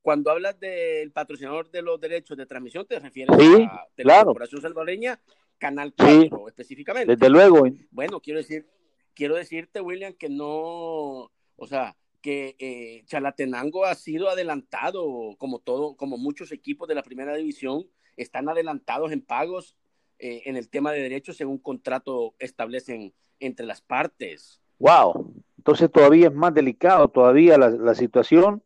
Cuando 0.00 0.30
hablas 0.30 0.58
del 0.58 1.10
patrocinador 1.10 1.70
de 1.70 1.82
los 1.82 2.00
derechos 2.00 2.36
de 2.36 2.46
transmisión, 2.46 2.86
te 2.86 2.98
refieres 2.98 3.36
sí, 3.36 3.64
a 3.64 3.86
claro. 3.96 4.18
la 4.18 4.24
Corporación 4.26 4.62
Salvadoreña, 4.62 5.20
Canal 5.58 5.92
4 5.96 6.20
Sí, 6.20 6.30
específicamente. 6.48 7.16
Desde 7.16 7.30
luego. 7.30 7.64
Bueno, 7.90 8.20
quiero 8.20 8.38
decir, 8.38 8.66
quiero 9.14 9.34
decirte, 9.34 9.80
William, 9.80 10.14
que 10.14 10.28
no, 10.28 11.30
o 11.56 11.66
sea, 11.66 11.96
que 12.20 12.56
eh, 12.58 13.04
Chalatenango 13.06 13.84
ha 13.84 13.94
sido 13.94 14.28
adelantado, 14.28 15.36
como 15.38 15.60
todo, 15.60 15.96
como 15.96 16.16
muchos 16.18 16.52
equipos 16.52 16.88
de 16.88 16.94
la 16.94 17.02
primera 17.02 17.34
división, 17.34 17.88
están 18.16 18.48
adelantados 18.48 19.12
en 19.12 19.22
pagos 19.22 19.76
eh, 20.18 20.42
en 20.46 20.56
el 20.56 20.68
tema 20.68 20.90
de 20.90 21.00
derechos 21.00 21.36
según 21.36 21.58
contrato 21.58 22.34
establecen 22.40 23.14
entre 23.38 23.66
las 23.66 23.80
partes. 23.80 24.60
Wow. 24.78 25.34
Entonces 25.56 25.90
todavía 25.90 26.26
es 26.28 26.34
más 26.34 26.52
delicado 26.54 27.08
todavía 27.08 27.56
la, 27.56 27.70
la 27.70 27.94
situación 27.94 28.62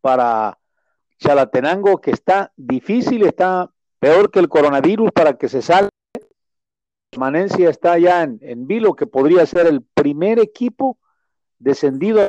para 0.00 0.58
Chalatenango, 1.18 2.00
que 2.00 2.12
está 2.12 2.52
difícil, 2.56 3.24
está 3.24 3.70
peor 3.98 4.30
que 4.30 4.38
el 4.38 4.48
coronavirus 4.48 5.10
para 5.12 5.36
que 5.36 5.48
se 5.48 5.60
salga. 5.60 5.90
Permanencia 7.10 7.70
está 7.70 7.98
ya 7.98 8.22
en, 8.22 8.38
en 8.42 8.66
vilo, 8.66 8.94
que 8.94 9.06
podría 9.06 9.44
ser 9.46 9.66
el 9.66 9.82
primer 9.82 10.38
equipo 10.38 10.98
descendido. 11.58 12.28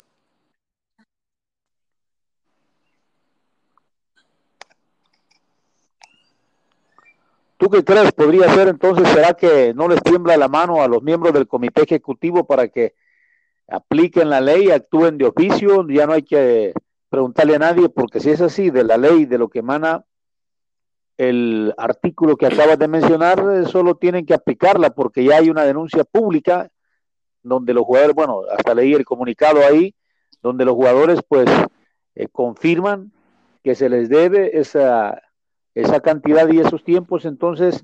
¿Tú 7.57 7.69
qué 7.69 7.83
crees? 7.83 8.13
¿Podría 8.13 8.48
ser 8.53 8.69
entonces, 8.69 9.05
será 9.09 9.33
que 9.33 9.74
no 9.74 9.89
les 9.89 10.01
tiembla 10.01 10.38
la 10.38 10.48
mano 10.48 10.81
a 10.81 10.88
los 10.88 11.03
miembros 11.03 11.33
del 11.33 11.45
comité 11.45 11.83
ejecutivo 11.83 12.45
para 12.45 12.69
que 12.69 12.95
apliquen 13.67 14.29
la 14.29 14.39
ley, 14.39 14.71
actúen 14.71 15.17
de 15.17 15.25
oficio? 15.25 15.86
Ya 15.89 16.07
no 16.07 16.13
hay 16.13 16.24
que 16.24 16.71
preguntarle 17.09 17.55
a 17.55 17.59
nadie, 17.59 17.89
porque 17.89 18.21
si 18.21 18.29
es 18.29 18.39
así, 18.39 18.69
de 18.69 18.86
la 18.86 18.95
ley, 18.95 19.25
de 19.25 19.38
lo 19.38 19.50
que 19.50 19.59
emana 19.59 20.05
el 21.19 21.73
artículo 21.77 22.38
que 22.38 22.45
acabas 22.45 22.79
de 22.79 22.88
mencionar, 22.88 23.39
eh, 23.39 23.65
solo 23.65 23.95
tienen 23.95 24.25
que 24.25 24.33
aplicarla, 24.33 24.91
porque 24.91 25.21
ya 25.21 25.35
hay 25.35 25.49
una 25.49 25.65
denuncia 25.65 26.05
pública 26.05 26.71
donde 27.43 27.73
los 27.73 27.83
jugadores, 27.83 28.15
bueno, 28.15 28.43
hasta 28.49 28.73
leí 28.73 28.93
el 28.93 29.03
comunicado 29.03 29.59
ahí, 29.67 29.93
donde 30.41 30.63
los 30.63 30.75
jugadores 30.75 31.19
pues 31.27 31.49
eh, 32.15 32.29
confirman 32.31 33.11
que 33.65 33.75
se 33.75 33.89
les 33.89 34.07
debe 34.07 34.57
esa, 34.59 35.21
esa 35.75 35.99
cantidad 35.99 36.47
y 36.49 36.61
esos 36.61 36.85
tiempos, 36.85 37.25
entonces 37.25 37.83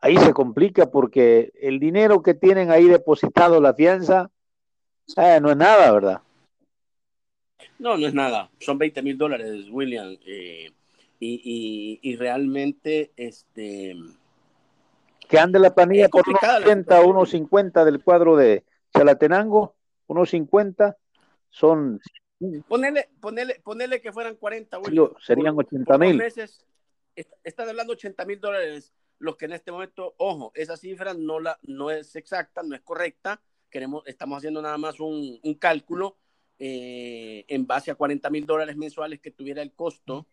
ahí 0.00 0.16
se 0.16 0.32
complica 0.32 0.90
porque 0.90 1.52
el 1.54 1.78
dinero 1.78 2.20
que 2.20 2.34
tienen 2.34 2.72
ahí 2.72 2.86
depositado, 2.86 3.60
la 3.60 3.74
fianza, 3.74 4.28
eh, 5.16 5.38
no 5.40 5.52
es 5.52 5.56
nada, 5.56 5.92
¿verdad? 5.92 6.20
No, 7.78 7.96
no 7.96 8.08
es 8.08 8.14
nada. 8.14 8.50
Son 8.58 8.76
20 8.76 9.02
mil 9.02 9.16
dólares, 9.16 9.68
William. 9.70 10.18
Eh, 10.26 10.72
y, 11.20 12.00
y, 12.02 12.10
y, 12.10 12.16
realmente, 12.16 13.12
este. 13.16 13.94
Que 15.28 15.38
ande 15.38 15.58
la 15.60 15.72
planilla 15.74 16.08
por 16.08 16.26
unos 16.28 16.42
la 16.42 16.56
80, 16.56 16.80
situación. 16.80 17.10
unos 17.10 17.30
50 17.30 17.84
del 17.84 18.02
cuadro 18.02 18.36
de 18.36 18.64
Chalatenango, 18.92 19.76
unos 20.08 20.30
50 20.30 20.96
son, 21.50 22.00
Ponele, 22.66 23.10
ponele, 23.20 23.60
ponele 23.62 24.00
que 24.00 24.12
fueran 24.12 24.34
40, 24.36 24.78
sí, 24.78 24.82
William. 24.86 25.10
serían 25.20 25.54
Por- 25.54 25.66
80 25.66 25.84
por 25.84 25.98
dos 26.00 26.08
mil. 26.08 26.22
están 27.44 27.68
hablando 27.68 27.92
80 27.92 28.24
mil 28.24 28.40
dólares, 28.40 28.92
los 29.18 29.36
que 29.36 29.44
en 29.44 29.52
este 29.52 29.70
momento, 29.70 30.14
ojo, 30.16 30.50
esa 30.54 30.76
cifra 30.76 31.12
no, 31.14 31.38
la, 31.38 31.58
no 31.62 31.90
es 31.90 32.16
exacta, 32.16 32.62
no 32.62 32.74
es 32.74 32.80
correcta. 32.80 33.40
Queremos, 33.68 34.02
estamos 34.06 34.38
haciendo 34.38 34.62
nada 34.62 34.78
más 34.78 34.98
un, 35.00 35.38
un 35.42 35.54
cálculo 35.54 36.16
eh, 36.58 37.44
en 37.46 37.66
base 37.66 37.90
a 37.90 37.94
40 37.94 38.30
mil 38.30 38.46
dólares 38.46 38.76
mensuales 38.76 39.20
que 39.20 39.30
tuviera 39.30 39.60
el 39.62 39.72
costo 39.74 40.26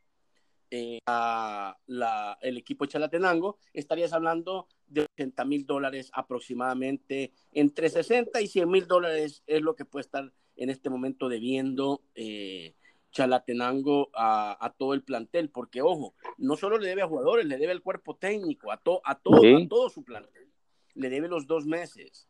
eh, 0.72 1.00
a 1.06 1.78
la, 1.88 2.38
el 2.42 2.58
equipo 2.58 2.86
de 2.86 2.92
Chalatenango, 2.92 3.58
estarías 3.74 4.14
hablando 4.14 4.68
de 4.88 5.02
80 5.02 5.46
mil 5.46 5.66
dólares 5.66 6.10
aproximadamente, 6.14 7.32
entre 7.54 7.90
60 7.90 8.42
y 8.42 8.48
100 8.48 8.70
mil 8.70 8.88
dólares 8.88 9.44
es 9.48 9.62
lo 9.62 9.76
que 9.76 9.86
puede 9.86 10.02
estar 10.02 10.32
en 10.56 10.70
este 10.70 10.90
momento 10.90 11.30
debiendo 11.30 12.02
eh, 12.16 12.74
Chalatenango 13.12 14.10
a, 14.14 14.64
a, 14.64 14.72
todo 14.72 14.94
el 14.94 15.04
plantel, 15.04 15.50
porque 15.50 15.82
ojo, 15.82 16.14
no 16.38 16.56
solo 16.56 16.78
le 16.78 16.88
debe 16.88 17.02
a 17.02 17.08
jugadores, 17.08 17.46
le 17.46 17.58
debe 17.58 17.72
al 17.72 17.82
cuerpo 17.82 18.16
técnico, 18.16 18.72
a, 18.72 18.78
to, 18.78 19.02
a, 19.06 19.16
todo, 19.16 19.42
Sí. 19.42 19.64
a 19.64 19.68
todo 19.68 19.90
su 19.90 20.04
plantel, 20.04 20.48
le 20.96 21.10
debe 21.10 21.28
los 21.28 21.48
dos 21.48 21.66
meses. 21.66 22.28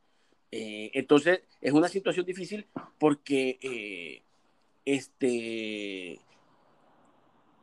Eh, 0.51 0.91
entonces, 0.94 1.41
es 1.60 1.74
una 1.74 1.89
situación 1.89 2.25
difícil 2.25 2.67
porque 3.00 3.60
eh, 3.62 4.24
este 4.86 6.22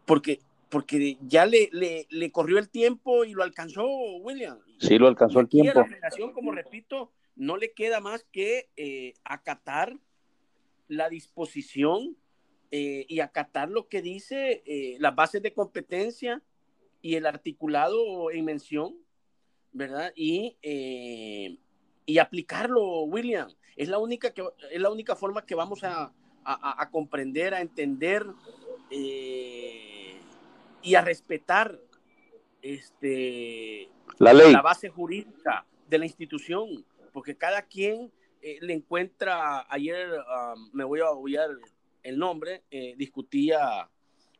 porque 0.04 0.40
porque 0.74 1.18
ya 1.20 1.46
le, 1.46 1.68
le, 1.70 2.08
le, 2.10 2.32
corrió 2.32 2.58
el 2.58 2.68
tiempo 2.68 3.24
y 3.24 3.32
lo 3.32 3.44
alcanzó 3.44 3.86
William. 4.16 4.58
Sí, 4.80 4.98
lo 4.98 5.06
alcanzó 5.06 5.38
el 5.38 5.48
tiempo. 5.48 5.78
A 5.78 5.82
la 5.82 5.88
federación, 5.88 6.32
como 6.32 6.50
repito, 6.50 7.12
no 7.36 7.56
le 7.56 7.74
queda 7.74 8.00
más 8.00 8.24
que 8.32 8.70
eh, 8.76 9.14
acatar 9.22 9.96
la 10.88 11.08
disposición 11.08 12.16
eh, 12.72 13.06
y 13.08 13.20
acatar 13.20 13.70
lo 13.70 13.86
que 13.86 14.02
dice 14.02 14.64
eh, 14.66 14.96
las 14.98 15.14
bases 15.14 15.42
de 15.42 15.52
competencia 15.52 16.42
y 17.00 17.14
el 17.14 17.26
articulado 17.26 18.32
en 18.32 18.44
mención, 18.44 18.96
¿verdad? 19.70 20.12
Y, 20.16 20.56
eh, 20.60 21.56
y 22.04 22.18
aplicarlo, 22.18 23.02
William. 23.02 23.48
Es 23.76 23.88
la 23.88 23.98
única, 23.98 24.34
que, 24.34 24.42
es 24.72 24.80
la 24.80 24.90
única 24.90 25.14
forma 25.14 25.46
que 25.46 25.54
vamos 25.54 25.84
a, 25.84 26.12
a, 26.44 26.82
a 26.82 26.90
comprender, 26.90 27.54
a 27.54 27.60
entender 27.60 28.26
eh, 28.90 29.53
y 30.84 30.94
a 30.94 31.00
respetar 31.00 31.78
este, 32.62 33.88
la 34.18 34.32
ley, 34.32 34.52
la 34.52 34.62
base 34.62 34.88
jurídica 34.88 35.66
de 35.88 35.98
la 35.98 36.04
institución, 36.04 36.84
porque 37.12 37.36
cada 37.36 37.62
quien 37.62 38.12
eh, 38.42 38.58
le 38.60 38.74
encuentra, 38.74 39.66
ayer 39.68 40.10
um, 40.10 40.70
me 40.72 40.84
voy 40.84 41.00
a 41.00 41.10
olvidar 41.10 41.50
el 42.02 42.18
nombre, 42.18 42.62
eh, 42.70 42.94
discutía 42.96 43.88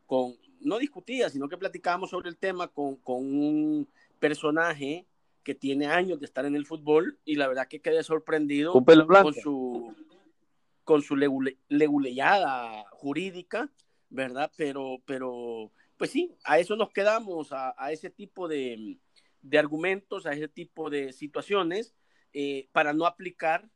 con, 0.07 0.37
no 0.61 0.79
discutía, 0.79 1.31
sino 1.31 1.49
que 1.49 1.57
platicábamos 1.57 2.11
sobre 2.11 2.29
el 2.29 2.37
tema 2.37 2.69
con, 2.69 2.97
con, 2.97 3.17
un 3.17 3.89
personaje 4.19 5.07
que 5.43 5.55
tiene 5.55 5.87
años 5.87 6.21
de 6.21 6.27
estar 6.27 6.45
en 6.47 6.57
el 6.57 6.67
fútbol 6.67 7.19
y 7.25 7.37
la 7.37 7.49
verdad 7.49 7.69
que 7.69 7.81
quedé 7.81 8.03
sorprendido 8.03 8.73
con 8.73 9.35
su 9.35 9.95
con 10.85 11.03
su 11.03 11.17
legule, 11.17 11.57
leguleyada 11.69 12.85
jurídica, 12.93 13.71
¿verdad? 14.11 14.53
Pero, 14.57 14.99
pero, 15.07 15.73
pues 16.05 16.13
sí, 16.13 16.37
a 16.45 16.59
eso 16.59 16.77
nos 16.77 16.91
quedamos, 16.91 17.51
a, 17.51 17.75
a 17.79 17.91
ese 17.91 18.11
tipo 18.11 18.47
de, 18.47 18.99
argumentos, 19.59 20.27
a 20.27 20.35
ese 20.35 20.49
tipo 20.49 20.91
de 20.91 21.15
situaciones, 21.15 21.95
eh, 22.35 22.69
para 22.73 22.93
no 22.93 23.07
aplicar 23.07 23.71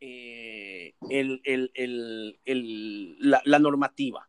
eh, 0.00 0.96
la, 3.44 3.58
normativa. 3.60 4.28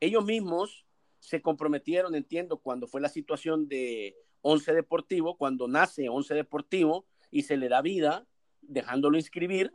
Ellos 0.00 0.24
mismos 0.24 0.84
se 1.20 1.40
comprometieron, 1.40 2.16
entiendo, 2.16 2.58
cuando 2.58 2.88
fue 2.88 3.00
la 3.00 3.08
situación 3.08 3.68
de 3.68 4.16
Once 4.40 4.74
Deportivo, 4.74 5.36
cuando 5.36 5.68
nace 5.68 6.08
Once 6.08 6.34
Deportivo 6.34 7.06
y 7.30 7.42
se 7.42 7.56
le 7.56 7.68
da 7.68 7.80
vida, 7.80 8.26
dejándolo 8.60 9.18
inscribir, 9.18 9.72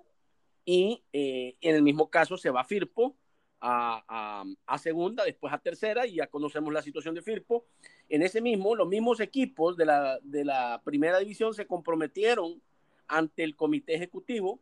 y 0.66 1.06
eh, 1.14 1.56
en 1.62 1.74
el 1.74 1.84
mismo 1.84 2.10
caso 2.10 2.36
se 2.36 2.50
va 2.50 2.66
Firpo 2.66 3.16
a, 3.60 4.04
a, 4.08 4.44
a, 4.66 4.78
segunda, 4.78 5.24
después 5.24 5.54
a 5.54 5.58
tercera, 5.58 6.06
y 6.06 6.16
ya 6.16 6.28
conocemos 6.28 6.74
la 6.74 6.82
situación 6.82 7.16
de 7.16 7.22
Firpo. 7.22 7.66
En 8.10 8.22
ese 8.22 8.42
mismo, 8.42 8.76
los 8.76 8.88
mismos 8.88 9.20
equipos 9.20 9.78
de 9.78 9.86
la, 9.86 10.20
de 10.24 10.46
la 10.46 10.82
primera 10.84 11.20
división 11.20 11.54
se 11.54 11.66
comprometieron 11.66 12.62
ante 13.08 13.44
el 13.44 13.56
comité 13.56 13.96
ejecutivo 13.96 14.60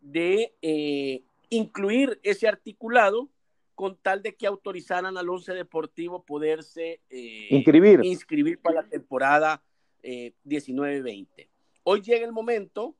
de 0.00 0.54
eh, 0.62 1.22
incluir 1.50 2.20
ese 2.22 2.48
articulado 2.48 3.28
con 3.74 3.96
tal 3.96 4.22
de 4.22 4.34
que 4.34 4.46
autorizaran 4.46 5.18
al 5.18 5.28
once 5.28 5.52
deportivo 5.52 6.24
poderse 6.24 7.00
eh, 7.10 7.48
inscribir. 7.50 8.00
inscribir 8.04 8.58
para 8.58 8.82
la 8.82 8.88
temporada 8.88 9.62
eh, 10.02 10.32
19-20. 10.46 11.48
Hoy 11.82 12.00
llega 12.00 12.24
el 12.24 12.32
momento, 12.32 12.96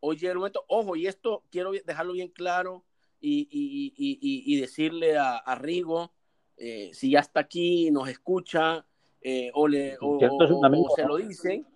hoy 0.00 0.16
llega 0.16 0.32
el 0.32 0.38
momento, 0.38 0.64
ojo, 0.66 0.96
y 0.96 1.06
esto 1.06 1.44
quiero 1.50 1.70
dejarlo 1.70 2.14
bien 2.14 2.28
claro 2.28 2.84
y, 3.22 3.48
y, 3.50 3.94
y, 3.96 4.54
y 4.56 4.60
decirle 4.60 5.16
a, 5.16 5.36
a 5.36 5.54
Rigo, 5.54 6.12
eh, 6.56 6.90
si 6.92 7.12
ya 7.12 7.20
está 7.20 7.40
aquí, 7.40 7.90
nos 7.90 8.08
escucha, 8.08 8.84
eh, 9.20 9.50
o, 9.54 9.68
le, 9.68 9.96
o, 10.00 10.18
o, 10.18 10.64
amigo, 10.64 10.88
o, 10.90 10.96
se 10.96 11.04
lo 11.04 11.16
dicen, 11.16 11.66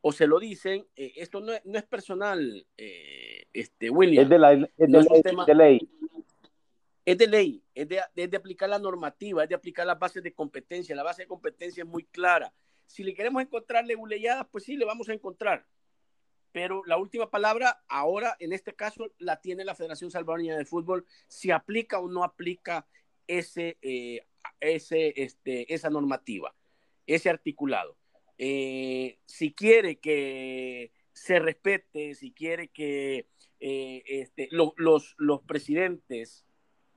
o 0.00 0.12
se 0.12 0.26
lo 0.26 0.38
dicen, 0.40 0.84
eh, 0.96 1.12
esto 1.16 1.40
no 1.40 1.52
es, 1.52 1.64
no 1.64 1.78
es 1.78 1.84
personal, 1.84 2.66
eh, 2.76 3.46
este, 3.52 3.88
William. 3.88 4.24
Es 4.24 4.28
de, 4.30 4.38
la, 4.38 4.52
es 4.52 4.60
de, 4.76 4.88
no 4.88 5.00
es 5.00 5.10
ley, 5.10 5.22
tema- 5.22 5.46
de 5.46 5.54
ley. 5.54 5.88
es 7.04 7.18
de 7.18 7.26
ley, 7.28 7.62
es 7.74 7.88
de, 7.88 8.00
es 8.16 8.30
de 8.30 8.36
aplicar 8.36 8.68
la 8.68 8.78
normativa, 8.80 9.44
es 9.44 9.48
de 9.48 9.54
aplicar 9.54 9.86
las 9.86 9.98
bases 9.98 10.22
de 10.22 10.32
competencia. 10.34 10.94
La 10.96 11.04
base 11.04 11.22
de 11.22 11.28
competencia 11.28 11.84
es 11.84 11.88
muy 11.88 12.04
clara. 12.04 12.52
Si 12.86 13.02
le 13.04 13.14
queremos 13.14 13.40
encontrar 13.42 13.86
leguleyadas, 13.86 14.46
pues 14.50 14.64
sí, 14.64 14.76
le 14.76 14.84
vamos 14.84 15.08
a 15.08 15.14
encontrar. 15.14 15.64
Pero 16.52 16.82
la 16.86 16.98
última 16.98 17.30
palabra, 17.30 17.82
ahora 17.88 18.36
en 18.38 18.52
este 18.52 18.74
caso, 18.74 19.10
la 19.18 19.40
tiene 19.40 19.64
la 19.64 19.74
Federación 19.74 20.10
Salvadoreña 20.10 20.56
de 20.56 20.64
Fútbol, 20.66 21.06
si 21.28 21.50
aplica 21.50 21.98
o 21.98 22.08
no 22.08 22.24
aplica 22.24 22.86
ese, 23.26 23.78
eh, 23.82 24.26
este, 24.60 25.72
esa 25.72 25.90
normativa, 25.90 26.54
ese 27.06 27.30
articulado. 27.30 27.96
Eh, 28.38 29.18
si 29.26 29.52
quiere 29.52 29.98
que 29.98 30.92
se 31.12 31.38
respete, 31.38 32.14
si 32.14 32.32
quiere 32.32 32.68
que 32.68 33.28
eh, 33.60 34.02
este, 34.06 34.48
lo- 34.50 34.74
los, 34.76 35.14
los 35.18 35.42
presidentes 35.42 36.44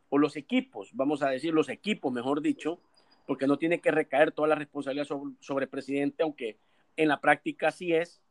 o 0.10 0.18
los 0.18 0.36
equipos, 0.36 0.90
vamos 0.94 1.22
a 1.22 1.30
decir 1.30 1.54
los 1.54 1.70
equipos, 1.70 2.12
mejor 2.12 2.42
dicho, 2.42 2.82
porque 3.28 3.48
no 3.48 3.58
tiene 3.58 3.80
que 3.82 3.92
recaer 3.92 4.32
toda 4.32 4.48
la 4.48 4.56
responsabilidad 4.56 5.06
sobre, 5.06 5.34
sobre 5.40 5.68
presidente, 5.68 6.24
aunque 6.24 6.58
en 6.98 7.08
la 7.08 7.22
práctica 7.22 7.72
sí 7.72 7.94
es, 7.94 8.22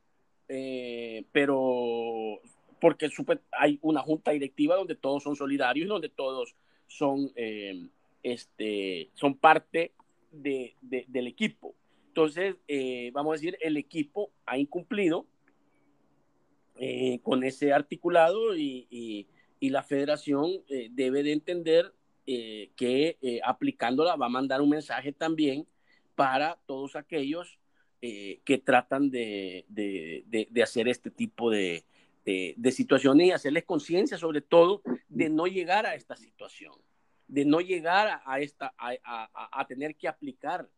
eh, 0.48 1.24
pero 1.32 2.40
porque 2.80 3.08
supe- 3.08 3.40
hay 3.52 3.78
una 3.82 4.00
junta 4.02 4.32
directiva 4.32 4.76
donde 4.76 4.94
todos 4.94 5.22
son 5.22 5.36
solidarios 5.36 5.86
y 5.86 5.88
donde 5.88 6.08
todos 6.10 6.54
son, 6.86 7.30
eh, 7.36 7.88
este, 8.22 9.10
son 9.14 9.36
parte 9.36 9.92
de, 10.30 10.74
de- 10.82 11.04
del 11.08 11.26
equipo. 11.26 11.74
Entonces, 12.08 12.56
eh, 12.68 13.10
vamos 13.12 13.32
a 13.32 13.34
decir, 13.36 13.56
el 13.60 13.76
equipo 13.76 14.30
ha 14.46 14.58
incumplido 14.58 15.26
con 17.22 17.44
ese 17.44 17.72
articulado 17.72 18.56
y, 18.56 18.86
y- 18.90 19.26
y 19.60 19.70
la 19.70 19.82
federación 19.84 20.50
debe 20.90 21.22
de 21.22 21.32
entender 21.32 21.94
que 22.26 23.16
aplicándola 23.44 24.16
va 24.16 24.26
a 24.26 24.28
mandar 24.28 24.60
un 24.60 24.70
mensaje 24.70 25.12
también 25.12 25.66
para 26.16 26.58
todos 26.66 26.96
aquellos 26.96 27.58
eh, 28.06 28.40
que 28.44 28.58
tratan 28.58 29.10
de, 29.10 29.64
de- 29.68 30.24
de- 30.26 30.46
hacer 30.62 30.88
este 30.88 31.10
tipo 31.10 31.50
de, 31.50 31.84
situaciones 32.70 33.28
y 33.28 33.30
hacerles 33.30 33.64
conciencia 33.64 34.18
sobre 34.18 34.42
todo 34.42 34.82
de 35.08 35.30
no 35.30 35.46
llegar 35.46 35.86
a 35.86 35.94
esta 35.94 36.14
situación, 36.14 36.74
de 37.28 37.46
no 37.46 37.62
llegar 37.62 38.20
a, 38.26 38.40
esta, 38.40 38.74
a, 38.76 38.90
a- 39.04 39.50
tener 39.66 39.96
que 39.96 40.06
aplicar 40.06 40.68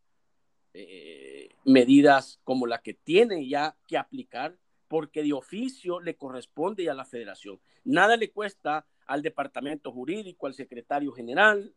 eh, 0.73 1.49
medidas 1.65 2.39
como 2.45 2.65
la 2.65 2.79
que 2.81 2.95
tiene 2.95 3.49
ya 3.49 3.77
que 3.89 3.99
aplicar 3.99 4.57
porque 4.87 5.25
de 5.25 5.33
oficio 5.33 5.99
le 5.99 6.15
corresponde 6.15 6.89
a 6.89 6.95
la 6.95 7.05
federación. 7.05 7.59
Nada 7.83 8.17
le 8.17 8.31
cuesta 8.31 8.87
al 9.09 9.23
departamento 9.23 9.91
jurídico, 9.91 10.47
al 10.47 10.55
secretario 10.55 11.11
general, 11.11 11.75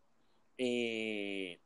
eh, 0.60 1.60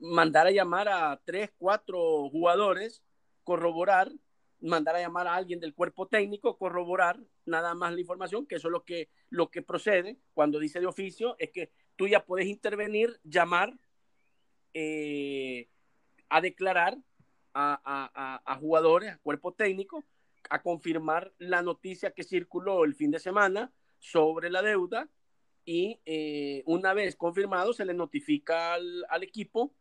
mandar 0.00 0.48
a 0.48 0.50
llamar 0.50 0.88
a 0.88 1.20
tres, 1.24 1.50
cuatro 1.56 2.28
jugadores, 2.30 3.00
corroborar, 3.48 4.12
mandar 4.60 4.94
a 4.96 5.00
llamar 5.00 5.26
a 5.26 5.34
alguien 5.34 5.58
del 5.58 5.72
cuerpo 5.72 6.06
técnico, 6.06 6.58
corroborar 6.58 7.18
nada 7.46 7.74
más 7.74 7.94
la 7.94 8.00
información, 8.00 8.44
que 8.46 8.56
eso 8.56 8.68
es 8.68 8.72
lo 8.72 8.84
que, 8.84 9.08
lo 9.30 9.48
que 9.50 9.62
procede 9.62 10.18
cuando 10.34 10.58
dice 10.58 10.80
de 10.80 10.86
oficio, 10.86 11.34
es 11.38 11.50
que 11.50 11.70
tú 11.96 12.06
ya 12.06 12.26
puedes 12.26 12.46
intervenir, 12.46 13.18
llamar 13.24 13.72
eh, 14.74 15.70
a 16.28 16.42
declarar 16.42 16.98
a, 17.54 17.80
a- 17.82 18.42
a- 18.44 18.56
jugadores, 18.58 19.12
a 19.12 19.18
cuerpo 19.18 19.52
técnico, 19.54 20.04
a 20.50 20.60
confirmar 20.62 21.32
la 21.38 21.62
noticia 21.62 22.10
que 22.10 22.22
circuló 22.22 22.84
el 22.84 22.94
fin 22.94 23.10
de 23.10 23.18
semana 23.18 23.72
sobre 23.98 24.50
la 24.50 24.60
deuda 24.60 25.08
y 25.64 26.00
eh, 26.04 26.62
una 26.66 26.92
vez 26.92 27.16
confirmado 27.16 27.72
se 27.72 27.86
le 27.86 27.94
notifica 27.94 28.74
al, 28.74 29.06
al 29.08 29.22
equipo 29.22 29.72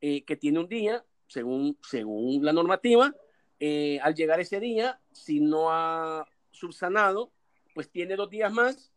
eh, 0.00 0.24
que 0.24 0.36
tiene 0.36 0.60
un 0.60 0.68
día, 0.68 1.04
según, 1.26 1.78
según 1.82 2.44
la 2.44 2.52
normativa, 2.52 3.14
eh, 3.58 3.98
al 4.02 4.14
llegar 4.14 4.40
ese 4.40 4.60
día, 4.60 5.00
si 5.12 5.40
no 5.40 5.70
ha 5.70 6.26
subsanado, 6.50 7.32
pues 7.74 7.90
tiene 7.90 8.16
dos 8.16 8.30
días 8.30 8.52
más 8.52 8.92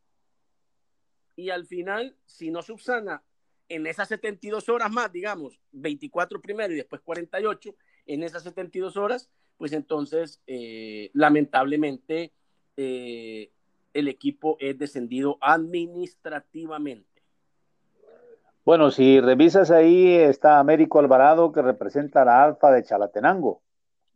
y 1.35 1.49
al 1.49 1.65
final, 1.65 2.17
si 2.25 2.51
no 2.51 2.61
subsana 2.61 3.23
en 3.69 3.87
esas 3.87 4.09
72 4.09 4.67
horas 4.67 4.91
más, 4.91 5.11
digamos, 5.11 5.61
24 5.71 6.41
primero 6.41 6.73
y 6.73 6.77
después 6.77 7.01
48, 7.01 7.75
en 8.07 8.23
esas 8.23 8.43
72 8.43 8.97
horas, 8.97 9.29
pues 9.57 9.71
entonces, 9.73 10.41
eh, 10.47 11.11
lamentablemente, 11.13 12.33
eh, 12.75 13.51
el 13.93 14.07
equipo 14.07 14.57
es 14.59 14.77
descendido 14.77 15.37
administrativamente. 15.41 17.08
Bueno, 18.69 18.91
si 18.91 19.19
revisas 19.19 19.71
ahí 19.71 20.13
está 20.13 20.59
Américo 20.59 20.99
Alvarado 20.99 21.51
que 21.51 21.63
representa 21.63 22.21
a 22.21 22.25
la 22.25 22.43
Alfa 22.43 22.69
de 22.69 22.83
Chalatenango 22.83 23.63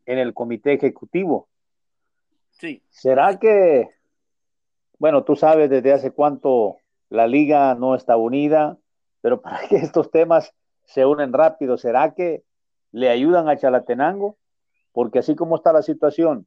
en 0.05 0.19
el 0.19 0.35
comité 0.35 0.73
ejecutivo. 0.73 1.49
Sí, 2.51 2.83
¿Será 2.91 3.39
que, 3.39 3.89
bueno, 4.99 5.23
tú 5.23 5.35
sabes 5.35 5.71
desde 5.71 5.91
hace 5.91 6.11
cuánto 6.11 6.77
la 7.09 7.25
liga 7.25 7.73
no 7.73 7.95
está 7.95 8.15
unida, 8.15 8.77
pero 9.21 9.41
para 9.41 9.67
que 9.67 9.77
estos 9.77 10.11
temas 10.11 10.53
se 10.83 11.03
unen 11.03 11.33
rápido, 11.33 11.75
¿será 11.75 12.13
que 12.13 12.43
le 12.91 13.09
ayudan 13.09 13.49
a 13.49 13.57
Chalatenango? 13.57 14.37
Porque 14.91 15.17
así 15.17 15.35
como 15.35 15.55
está 15.55 15.73
la 15.73 15.81
situación 15.81 16.45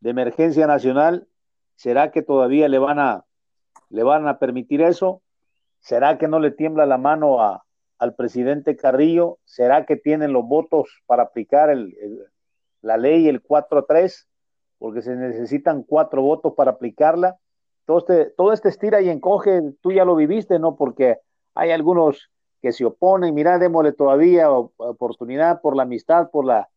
de 0.00 0.10
emergencia 0.10 0.66
nacional, 0.66 1.26
¿será 1.76 2.10
que 2.10 2.20
todavía 2.20 2.68
le 2.68 2.78
van 2.78 2.98
a, 2.98 3.24
le 3.88 4.02
van 4.02 4.28
a 4.28 4.38
permitir 4.38 4.82
eso? 4.82 5.22
¿Será 5.80 6.18
que 6.18 6.28
no 6.28 6.40
le 6.40 6.50
tiembla 6.50 6.86
la 6.86 6.98
mano 6.98 7.40
a, 7.40 7.64
al 7.98 8.14
presidente 8.14 8.76
Carrillo? 8.76 9.38
¿Será 9.44 9.86
que 9.86 9.96
tienen 9.96 10.32
los 10.32 10.46
votos 10.46 11.02
para 11.06 11.24
aplicar 11.24 11.70
el, 11.70 11.96
la 12.80 12.96
ley, 12.96 13.28
el 13.28 13.42
4-3? 13.42 14.26
Porque 14.78 15.02
se 15.02 15.16
necesitan 15.16 15.82
cuatro 15.82 16.22
votos 16.22 16.54
para 16.54 16.72
aplicarla. 16.72 17.36
Todo 17.84 17.98
este, 17.98 18.26
todo 18.36 18.52
este 18.52 18.68
estira 18.68 19.00
y 19.00 19.08
encoge, 19.08 19.62
tú 19.80 19.92
ya 19.92 20.04
lo 20.04 20.14
viviste, 20.14 20.58
¿no? 20.58 20.76
Porque 20.76 21.18
hay 21.54 21.70
algunos 21.70 22.30
que 22.60 22.72
se 22.72 22.84
oponen, 22.84 23.34
mira, 23.34 23.58
démosle 23.58 23.92
todavía 23.92 24.50
oportunidad 24.50 25.60
por 25.60 25.76
la 25.76 25.84
amistad, 25.84 26.30
por 26.30 26.44
la 26.44 26.68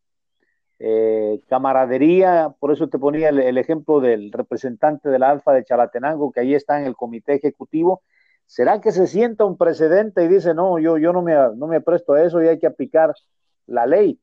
eh, 0.78 1.40
camaradería, 1.48 2.54
por 2.58 2.72
eso 2.72 2.88
te 2.88 2.98
ponía 2.98 3.28
el, 3.28 3.40
el, 3.40 3.58
ejemplo 3.58 4.00
del 4.00 4.32
representante 4.32 5.08
de 5.08 5.18
la 5.18 5.30
Alfa 5.30 5.52
de 5.52 5.64
Chalatenango, 5.64 6.32
que 6.32 6.40
ahí 6.40 6.54
está 6.54 6.80
en 6.80 6.86
el 6.86 6.96
comité 6.96 7.34
ejecutivo. 7.34 8.02
¿Será 8.52 8.82
que 8.82 8.92
se 8.92 9.06
sienta 9.06 9.46
un 9.46 9.56
precedente 9.56 10.22
y 10.22 10.28
dice, 10.28 10.52
no, 10.52 10.78
yo, 10.78 10.98
yo 10.98 11.14
no, 11.14 11.22
me, 11.22 11.32
no 11.56 11.66
me 11.66 11.80
presto 11.80 12.12
a 12.12 12.22
eso 12.22 12.42
y 12.42 12.48
hay 12.48 12.58
que 12.58 12.66
aplicar 12.66 13.14
la 13.64 13.86
ley? 13.86 14.20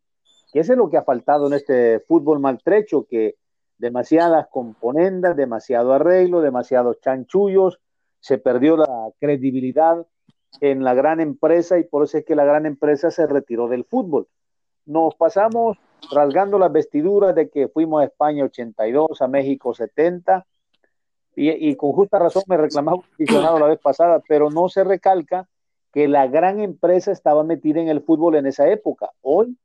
Eso 0.53 0.73
es 0.73 0.77
lo 0.77 0.87
que 0.87 0.97
ha 0.97 1.01
faltado 1.01 1.47
en 1.47 1.53
este 1.53 1.99
fútbol 2.01 2.39
maltrecho, 2.39 3.07
que 3.09 3.37
demasiadas 3.79 4.45
componendas, 4.51 5.35
demasiado 5.35 5.93
arreglo, 5.93 6.41
demasiados 6.41 7.01
chanchullos, 7.01 7.79
se 8.19 8.37
perdió 8.37 8.77
la 8.77 9.09
credibilidad 9.19 10.05
en 10.61 10.83
la 10.83 10.93
gran 10.93 11.21
empresa 11.21 11.79
y 11.79 11.85
por 11.85 12.03
eso 12.03 12.19
es 12.19 12.23
que 12.23 12.35
la 12.35 12.45
gran 12.45 12.67
empresa 12.67 13.09
se 13.09 13.25
retiró 13.25 13.67
del 13.67 13.83
fútbol. 13.83 14.27
Nos 14.85 15.15
pasamos 15.15 15.79
rasgando 16.11 16.59
las 16.59 16.71
vestiduras 16.71 17.33
de 17.33 17.49
que 17.49 17.67
fuimos 17.67 18.03
a 18.03 18.05
España 18.05 18.43
82, 18.43 19.23
a 19.23 19.27
México 19.27 19.73
70, 19.73 20.45
y, 21.41 21.75
con 21.75 21.93
justa 21.93 22.19
razón 22.19 22.43
me 22.47 22.57
reclamaba 22.57 22.97
un 22.97 23.03
aficionado 23.13 23.59
la 23.59 23.67
vez 23.67 23.79
pasada, 23.79 24.21
pero 24.27 24.49
no 24.49 24.67
se 24.67 24.83
recalca 24.83 25.47
que 25.93 26.09
la 26.09 26.27
gran 26.27 26.59
empresa 26.59 27.11
estaba 27.11 27.43
metida 27.43 27.79
en 27.79 27.87
el 27.87 28.01
fútbol 28.01 28.35
en 28.35 28.45
esa 28.45 28.67
época. 28.67 29.11
Hoy 29.21 29.57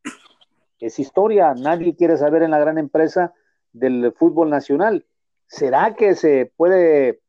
es 0.78 0.98
historia, 1.00 1.52
nadie 1.54 1.96
quiere 1.96 2.16
saber 2.16 2.42
en 2.44 2.52
la 2.52 2.60
gran 2.60 2.78
empresa 2.78 3.32
del 3.72 4.12
fútbol 4.12 4.50
nacional. 4.50 5.04
¿Será 5.48 5.94
que 5.94 6.14
se 6.14 6.52
puede 6.56 7.20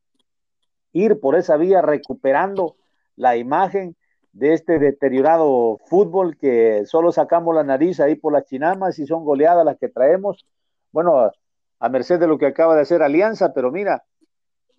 ir 0.92 1.18
por 1.18 1.34
esa 1.34 1.56
vía 1.56 1.82
recuperando 1.82 2.76
la 3.16 3.36
imagen 3.36 3.96
de 4.32 4.52
este 4.52 4.78
deteriorado 4.78 5.78
fútbol 5.86 6.36
que 6.36 6.84
solo 6.86 7.10
sacamos 7.10 7.54
la 7.54 7.64
nariz 7.64 7.98
ahí 7.98 8.14
por 8.14 8.32
las 8.32 8.44
chinamas 8.44 8.98
y 9.00 9.06
son 9.06 9.24
goleadas 9.24 9.64
las 9.64 9.76
que 9.78 9.88
traemos? 9.88 10.46
Bueno, 10.92 11.32
a 11.80 11.88
merced 11.88 12.20
de 12.20 12.28
lo 12.28 12.38
que 12.38 12.46
acaba 12.46 12.76
de 12.76 12.82
hacer 12.82 13.02
Alianza, 13.02 13.52
pero 13.52 13.72
mira, 13.72 14.04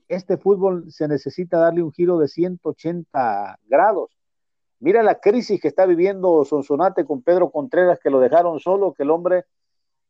este 0.08 0.38
fútbol 0.38 0.92
se 0.92 1.08
necesita 1.08 1.58
darle 1.58 1.84
un 1.84 1.92
giro 1.92 2.18
de 2.18 2.28
180 2.28 3.60
grados. 3.66 4.18
Mira 4.80 5.04
la 5.04 5.20
crisis 5.20 5.60
que 5.60 5.68
está 5.68 5.86
viviendo 5.86 6.46
Sonsonate 6.46 7.06
con 7.06 7.24
Pedro 7.24 7.50
Contreras, 7.50 8.00
que 8.02 8.10
lo 8.10 8.20
dejaron 8.20 8.60
solo, 8.60 8.94
que 8.94 9.04
el 9.04 9.12
hombre, 9.12 9.46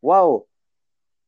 wow, 0.02 0.46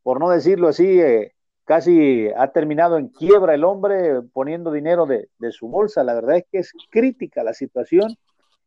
por 0.04 0.20
no 0.20 0.30
decirlo 0.30 0.68
así, 0.68 1.00
eh, 1.00 1.34
casi 1.64 2.28
ha 2.36 2.52
terminado 2.52 2.98
en 2.98 3.10
quiebra 3.10 3.54
el 3.54 3.64
hombre 3.64 4.22
poniendo 4.34 4.72
dinero 4.72 5.06
de, 5.06 5.30
de, 5.38 5.52
su 5.52 5.68
bolsa. 5.68 6.04
La 6.04 6.16
verdad 6.16 6.38
es 6.38 6.46
que 6.52 6.58
es 6.60 6.74
crítica 6.90 7.44
la 7.44 7.54
situación 7.54 8.16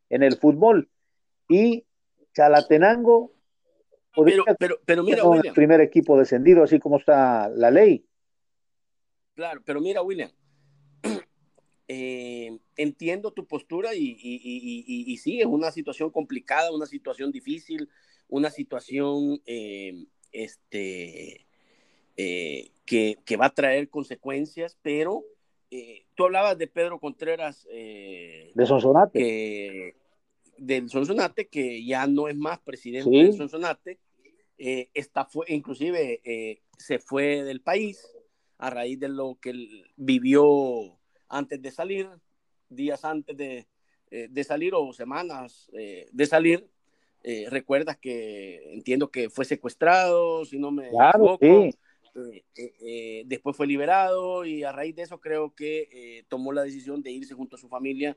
en 0.08 0.22
el 0.22 0.36
fútbol. 0.36 0.88
Y 1.48 1.84
Chalatenango 2.34 3.32
pero, 4.14 4.44
pero, 4.58 4.78
pero 4.84 5.02
mira, 5.02 5.24
William. 5.24 5.46
El 5.46 5.52
primer 5.54 5.80
equipo 5.80 6.18
descendido, 6.18 6.62
así 6.62 6.78
como 6.78 6.98
está 6.98 7.48
la 7.48 7.70
ley. 7.70 8.04
Claro, 9.34 9.62
pero 9.64 9.80
mira, 9.80 10.02
William, 10.02 10.30
eh, 11.88 12.58
entiendo 12.76 13.32
tu 13.32 13.46
postura 13.46 13.94
y, 13.94 14.16
y, 14.20 15.16
sí, 15.18 15.40
es 15.40 15.46
una 15.46 15.70
situación 15.70 16.10
complicada, 16.10 16.72
una 16.72 16.86
situación 16.86 17.32
difícil, 17.32 17.88
una 18.28 18.50
situación 18.50 19.40
eh, 19.46 20.04
este, 20.32 21.46
eh, 22.16 22.70
que, 22.84 23.18
que, 23.24 23.36
va 23.36 23.46
a 23.46 23.54
traer 23.54 23.88
consecuencias, 23.88 24.76
pero 24.82 25.24
tú 26.14 26.24
hablabas 26.24 26.58
de 26.58 26.66
Pedro 26.66 27.00
Contreras. 27.00 27.64
de 27.64 28.66
Sonsonate. 28.66 29.18
Que, 29.18 29.94
del 30.58 30.90
Sonsonate, 30.90 31.48
que 31.48 31.84
ya 31.84 32.06
no 32.06 32.28
es 32.28 32.36
más 32.36 32.60
presidente 32.60 33.08
del 33.08 33.32
Sonsonate. 33.32 33.98
esta 34.58 35.24
fue, 35.24 35.46
inclusive 35.48 36.60
se 36.76 36.98
fue 36.98 37.42
del 37.42 37.62
país 37.62 38.06
a 38.62 38.70
raíz 38.70 39.00
de 39.00 39.08
lo 39.08 39.38
que 39.40 39.50
él 39.50 39.84
vivió 39.96 40.96
antes 41.28 41.60
de 41.60 41.72
salir, 41.72 42.08
días 42.68 43.04
antes 43.04 43.36
de, 43.36 43.66
eh, 44.12 44.44
salir 44.44 44.72
o 44.76 44.92
semanas 44.92 45.68
eh, 45.72 46.08
de 46.12 46.26
salir. 46.26 46.70
Eh, 47.24 47.46
recuerdas 47.50 47.96
que 47.96 48.72
entiendo 48.72 49.10
que 49.10 49.30
fue 49.30 49.44
secuestrado, 49.44 50.44
si 50.44 50.60
no 50.60 50.70
me 50.70 50.90
equivoco. 50.90 51.38
después 53.24 53.56
fue 53.56 53.66
liberado 53.66 54.44
y 54.44 54.62
a 54.62 54.70
raíz 54.70 54.94
de 54.94 55.02
eso 55.02 55.18
creo 55.18 55.52
que 55.56 56.24
tomó 56.28 56.52
la 56.52 56.62
decisión 56.62 57.02
de 57.02 57.10
irse 57.10 57.34
junto 57.34 57.56
a 57.56 57.58
su 57.58 57.68
familia 57.68 58.16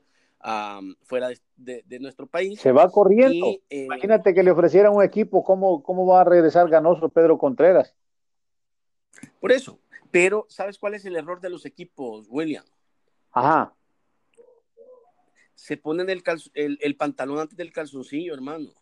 fuera 1.02 1.28
de, 1.56 1.98
nuestro 1.98 2.28
país. 2.28 2.60
Se 2.60 2.70
va 2.70 2.88
corriendo. 2.88 3.58
Imagínate 3.68 4.32
que 4.32 4.44
le 4.44 4.52
ofrecieran 4.52 4.94
un 4.94 5.02
equipo, 5.02 5.42
¿cómo, 5.42 5.82
¿cómo 5.82 6.06
va 6.06 6.20
a 6.20 6.24
regresar 6.24 6.68
ganoso 6.68 7.08
Pedro 7.08 7.36
Contreras? 7.36 7.96
Por 9.40 9.50
eso, 9.50 9.80
pero, 10.16 10.46
¿sabes 10.48 10.78
cuál 10.78 10.94
es 10.94 11.04
el 11.04 11.14
error 11.14 11.42
de 11.42 11.50
los 11.50 11.66
equipos, 11.66 12.26
William? 12.30 12.64
Ajá. 13.32 13.76
Se 15.54 15.76
ponen 15.76 16.08
el, 16.08 16.22
el, 16.54 16.96
pantalón 16.96 17.38
antes 17.38 17.54
del 17.54 17.70
calzoncillo, 17.70 18.32
hermano. 18.32 18.72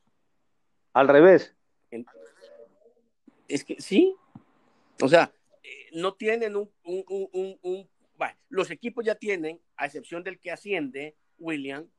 Al 0.92 1.08
revés. 1.08 1.56
Es 3.48 3.64
que 3.64 3.80
sí. 3.80 4.14
O 5.02 5.08
sea, 5.08 5.32
eh, 5.64 5.88
no 5.94 6.14
tienen 6.14 6.54
un, 6.54 6.70
un, 6.84 7.04
un, 7.08 7.58
un 7.62 7.88
los 8.48 8.70
equipos 8.70 9.04
ya 9.04 9.16
tienen, 9.16 9.60
a 9.76 9.86
excepción 9.86 10.22
del 10.22 10.38
que 10.38 10.52
asciende, 10.52 11.16
William, 11.38 11.90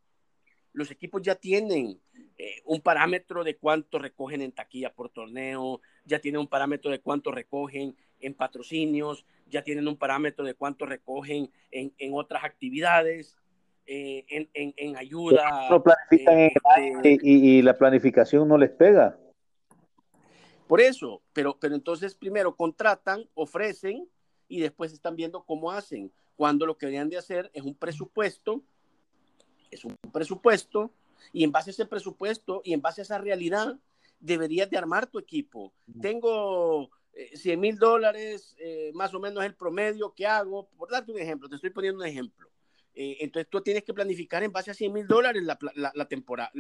los 0.72 0.92
equipos 0.92 1.22
ya 1.24 1.36
tienen 1.36 2.02
eh, 2.38 2.62
un 2.64 2.80
parámetro 2.80 3.44
de 3.44 3.58
cuánto 3.58 4.00
recogen 4.00 4.42
en 4.42 4.54
taquilla 4.54 4.94
por 4.94 5.10
torneo, 5.10 5.82
ya 6.06 6.20
tienen 6.20 6.40
un 6.40 6.48
parámetro 6.48 6.90
de 6.90 7.02
cuánto 7.02 7.32
recogen 7.32 7.98
en 8.20 8.34
patrocinios, 8.34 9.26
ya 9.48 9.64
tienen 9.64 9.88
un 9.88 9.98
parámetro 9.98 10.46
de 10.46 10.54
cuánto 10.54 10.86
recogen 10.86 11.52
en, 11.72 12.14
otras 12.14 12.44
actividades, 12.44 13.38
eh, 13.86 14.26
en, 14.54 14.98
ayuda. 14.98 15.70
Eh, 16.12 16.52
este 16.52 17.18
y, 17.22 17.62
la 17.62 17.78
planificación 17.78 18.48
no 18.48 18.58
les 18.58 18.72
pega. 18.72 19.18
Por 20.68 20.82
eso, 20.82 21.22
pero, 21.34 21.58
pero 21.60 21.76
entonces 21.76 22.16
primero 22.16 22.56
contratan, 22.56 23.30
ofrecen 23.36 24.08
y 24.48 24.60
después 24.60 24.94
están 24.94 25.16
viendo 25.16 25.44
cómo 25.44 25.72
hacen, 25.72 26.12
cuando 26.36 26.66
lo 26.66 26.78
que 26.78 26.88
deberían 26.88 27.10
de 27.10 27.18
hacer 27.18 27.50
es 27.54 27.64
un 27.64 27.76
presupuesto, 27.76 28.62
es 29.70 29.86
un 29.86 29.96
presupuesto, 30.12 30.92
y 31.32 31.44
en 31.44 31.52
base 31.52 31.70
a 31.70 31.74
ese 31.74 31.86
presupuesto 31.86 32.62
y 32.64 32.74
en 32.74 32.82
base 32.82 33.02
a 33.02 33.04
esa 33.04 33.18
realidad, 33.18 33.78
deberías 34.20 34.70
de 34.70 34.78
armar 34.78 35.08
tu 35.08 35.20
equipo. 35.20 35.74
Tengo 36.02 36.90
100 37.16 37.54
eh, 37.54 37.58
mil 37.58 37.78
dólares, 37.78 38.56
eh, 38.60 38.92
más 38.94 39.14
o 39.14 39.20
menos 39.20 39.44
el 39.46 39.56
promedio 39.56 40.14
que 40.14 40.28
hago, 40.28 40.68
por 40.78 40.92
darte 40.92 41.12
un 41.12 41.20
ejemplo, 41.20 41.48
te 41.48 41.56
estoy 41.56 41.70
poniendo 41.70 42.04
un 42.04 42.10
ejemplo. 42.10 42.50
Eh, 42.94 43.18
entonces 43.22 43.50
tú 43.50 43.62
tienes 43.62 43.84
que 43.84 43.94
planificar 43.94 44.44
en 44.44 44.52
base 44.52 44.72
a 44.72 44.74
100 44.74 44.92
mil 44.92 45.08
dólares 45.08 45.44
la, 45.44 45.58
la, 45.94 46.08
temporada, 46.08 46.52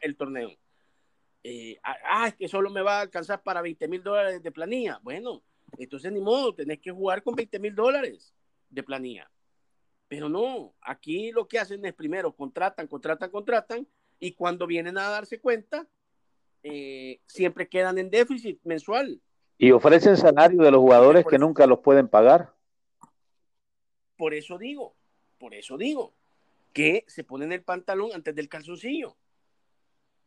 el 0.00 0.16
torneo. 0.16 0.50
ah, 1.82 2.28
es 2.28 2.34
que 2.36 2.48
solo 2.48 2.70
me 2.70 2.82
va 2.82 2.98
a 2.98 3.00
alcanzar 3.02 3.42
para 3.42 3.62
20 3.62 3.88
mil 3.88 4.02
dólares 4.02 4.42
de 4.42 4.52
planilla. 4.52 4.98
Bueno, 5.02 5.42
entonces 5.78 6.12
ni 6.12 6.20
modo, 6.20 6.54
tenés 6.54 6.80
que 6.80 6.90
jugar 6.90 7.22
con 7.22 7.34
20 7.34 7.58
mil 7.58 7.74
dólares 7.74 8.34
de 8.70 8.82
planilla. 8.82 9.30
Pero 10.06 10.28
no, 10.28 10.74
aquí 10.80 11.32
lo 11.32 11.48
que 11.48 11.58
hacen 11.58 11.84
es 11.84 11.94
primero 11.94 12.34
contratan, 12.34 12.86
contratan, 12.86 13.30
contratan, 13.30 13.86
y 14.20 14.32
cuando 14.32 14.66
vienen 14.66 14.96
a 14.98 15.08
darse 15.08 15.38
cuenta, 15.38 15.86
siempre 17.26 17.68
quedan 17.68 17.98
en 17.98 18.10
déficit 18.10 18.58
mensual. 18.64 19.20
Y 19.58 19.72
ofrecen 19.72 20.16
salario 20.16 20.62
de 20.62 20.70
los 20.70 20.80
jugadores 20.80 21.26
que 21.26 21.38
nunca 21.38 21.66
los 21.66 21.80
pueden 21.80 22.08
pagar. 22.08 22.54
Por 24.16 24.32
eso 24.32 24.56
digo, 24.56 24.94
por 25.38 25.54
eso 25.54 25.76
digo, 25.76 26.14
que 26.72 27.04
se 27.08 27.24
ponen 27.24 27.52
el 27.52 27.62
pantalón 27.62 28.10
antes 28.14 28.34
del 28.34 28.48
calzoncillo. 28.48 29.16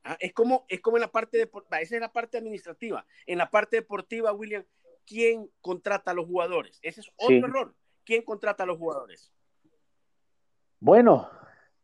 Ah, 0.03 0.17
es, 0.19 0.33
como, 0.33 0.65
es 0.67 0.81
como 0.81 0.97
en 0.97 1.01
la 1.01 1.11
parte 1.11 1.37
deportiva, 1.37 1.79
esa 1.79 1.95
es 1.95 2.01
la 2.01 2.11
parte 2.11 2.37
administrativa. 2.37 3.05
En 3.25 3.37
la 3.37 3.49
parte 3.49 3.77
deportiva, 3.77 4.33
William, 4.33 4.65
¿quién 5.05 5.49
contrata 5.61 6.11
a 6.11 6.13
los 6.13 6.25
jugadores? 6.25 6.79
Ese 6.81 7.01
es 7.01 7.11
otro 7.15 7.47
error. 7.47 7.75
¿Quién 8.03 8.23
contrata 8.23 8.63
a 8.63 8.65
los 8.65 8.77
jugadores? 8.77 9.31
Bueno, 10.79 11.29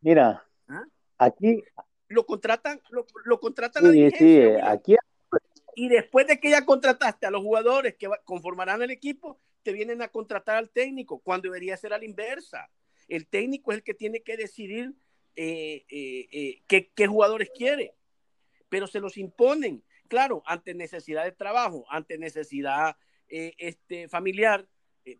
mira, 0.01 0.45
¿Ah? 0.67 0.83
aquí... 1.17 1.63
Lo 2.09 2.25
contratan, 2.25 2.81
lo, 2.89 3.39
contratan 3.39 3.91
sí, 3.91 4.09
sí, 4.11 4.41
aquí 4.63 4.95
y 5.77 5.89
después 5.89 6.25
de 6.25 6.39
que 6.39 6.49
ya 6.49 6.65
contrataste 6.65 7.27
a 7.27 7.29
los 7.29 7.43
jugadores 7.43 7.93
que 7.97 8.09
conformarán 8.25 8.81
el 8.81 8.89
equipo, 8.89 9.39
te 9.61 9.71
vienen 9.71 10.01
a 10.01 10.07
contratar 10.07 10.55
al 10.55 10.71
técnico, 10.71 11.19
cuando 11.19 11.49
debería 11.49 11.77
ser 11.77 11.93
a 11.93 11.99
la 11.99 12.05
inversa. 12.05 12.71
El 13.07 13.27
técnico 13.27 13.71
es 13.71 13.77
el 13.77 13.83
que 13.83 13.93
tiene 13.93 14.23
que 14.23 14.37
decidir 14.37 14.95
eh, 15.35 15.85
eh, 15.87 16.61
eh, 16.67 16.89
qué, 16.95 17.05
jugadores 17.05 17.51
quiere, 17.55 17.93
pero 18.69 18.87
se 18.87 18.99
los 18.99 19.19
imponen, 19.19 19.83
claro, 20.07 20.41
ante 20.47 20.73
necesidad 20.73 21.25
de 21.25 21.31
trabajo, 21.31 21.85
ante 21.91 22.17
necesidad 22.17 22.95
este, 23.27 24.07
familiar, 24.09 24.67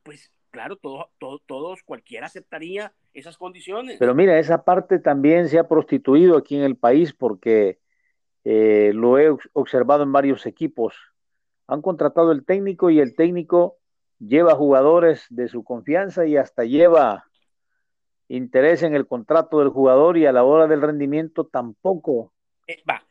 pues 0.02 0.32
claro, 0.50 0.78
todo, 0.78 1.12
todos, 1.46 1.84
cualquiera 1.84 2.26
aceptaría 2.26 2.96
esas 3.14 3.38
condiciones. 3.38 3.98
Pero 4.00 4.16
mira, 4.16 4.40
esa 4.40 4.64
parte 4.64 4.98
también 4.98 5.50
se 5.50 5.60
ha 5.60 5.68
prostituido 5.68 6.36
aquí 6.36 6.56
en 6.56 6.64
el 6.64 6.78
país 6.78 7.14
porque 7.14 7.78
eh, 8.50 8.94
lo 8.94 9.20
he 9.20 9.30
observado 9.52 10.04
en 10.04 10.14
varios 10.14 10.46
equipos. 10.46 10.96
Han 11.68 11.82
contratado 11.82 12.32
el 12.32 12.46
técnico 12.46 12.90
y 12.90 13.02
el 13.02 13.14
técnico 13.14 13.76
lleva 14.20 14.56
jugadores 14.56 15.26
de 15.30 15.50
su 15.50 15.66
confianza 15.66 16.26
y 16.26 16.38
hasta 16.38 16.64
lleva 16.64 17.26
interés 18.30 18.84
en 18.84 18.96
el 18.96 19.06
contrato 19.06 19.60
del 19.60 19.68
jugador 19.68 20.16
y 20.16 20.28
a 20.28 20.32
la 20.32 20.46
hora 20.46 20.66
del 20.66 20.82
rendimiento 20.82 21.46
tampoco. 21.46 22.32
Eh, 22.68 22.82
va, 22.90 23.04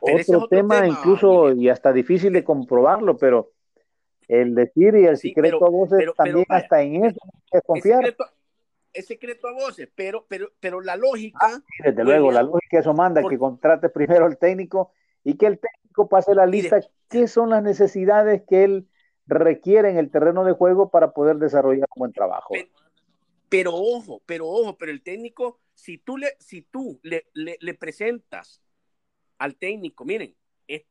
otro, 0.00 0.48
tema, 0.48 0.88
incluso 0.88 1.52
y 1.52 1.68
hasta 1.68 1.92
difícil 1.92 2.32
de 2.32 2.42
comprobarlo, 2.42 3.16
pero 3.16 3.52
el 4.26 4.56
decir 4.56 4.96
y 4.96 5.06
el 5.06 5.18
secreto 5.18 5.64
a 5.64 5.70
voces 5.70 6.04
también 6.16 6.46
hasta 6.48 6.82
en 6.82 7.04
eso 7.04 7.20
hay 7.22 7.60
que 7.60 7.60
confiar 7.64 8.16
es 8.96 9.06
secreto 9.06 9.48
a 9.48 9.52
voces, 9.52 9.88
pero, 9.94 10.26
pero, 10.28 10.52
pero 10.58 10.80
la 10.80 10.96
lógica. 10.96 11.38
Ah, 11.42 11.62
desde 11.84 12.04
luego, 12.04 12.32
la 12.32 12.42
lógica 12.42 12.78
eso 12.80 12.94
manda 12.94 13.22
que 13.28 13.38
contrate 13.38 13.88
primero 13.88 14.24
al 14.24 14.38
técnico 14.38 14.92
y 15.22 15.36
que 15.36 15.46
el 15.46 15.58
técnico 15.58 16.08
pase 16.08 16.34
la 16.34 16.46
lista. 16.46 16.80
¿Qué 17.08 17.28
son 17.28 17.50
las 17.50 17.62
necesidades 17.62 18.42
que 18.48 18.64
él 18.64 18.88
requiere 19.26 19.90
en 19.90 19.98
el 19.98 20.10
terreno 20.10 20.44
de 20.44 20.52
juego 20.52 20.90
para 20.90 21.12
poder 21.12 21.36
desarrollar 21.36 21.86
un 21.94 22.00
buen 22.00 22.12
trabajo? 22.12 22.54
Pero, 23.48 23.74
ojo, 23.74 24.22
pero 24.26 24.48
ojo, 24.48 24.76
pero 24.76 24.90
el 24.90 25.02
técnico, 25.02 25.60
si 25.74 25.98
tú 25.98 26.16
le, 26.16 26.34
si 26.40 26.62
tú 26.62 26.98
le, 27.02 27.26
le, 27.34 27.74
presentas 27.74 28.62
al 29.38 29.56
técnico, 29.56 30.04
miren, 30.04 30.34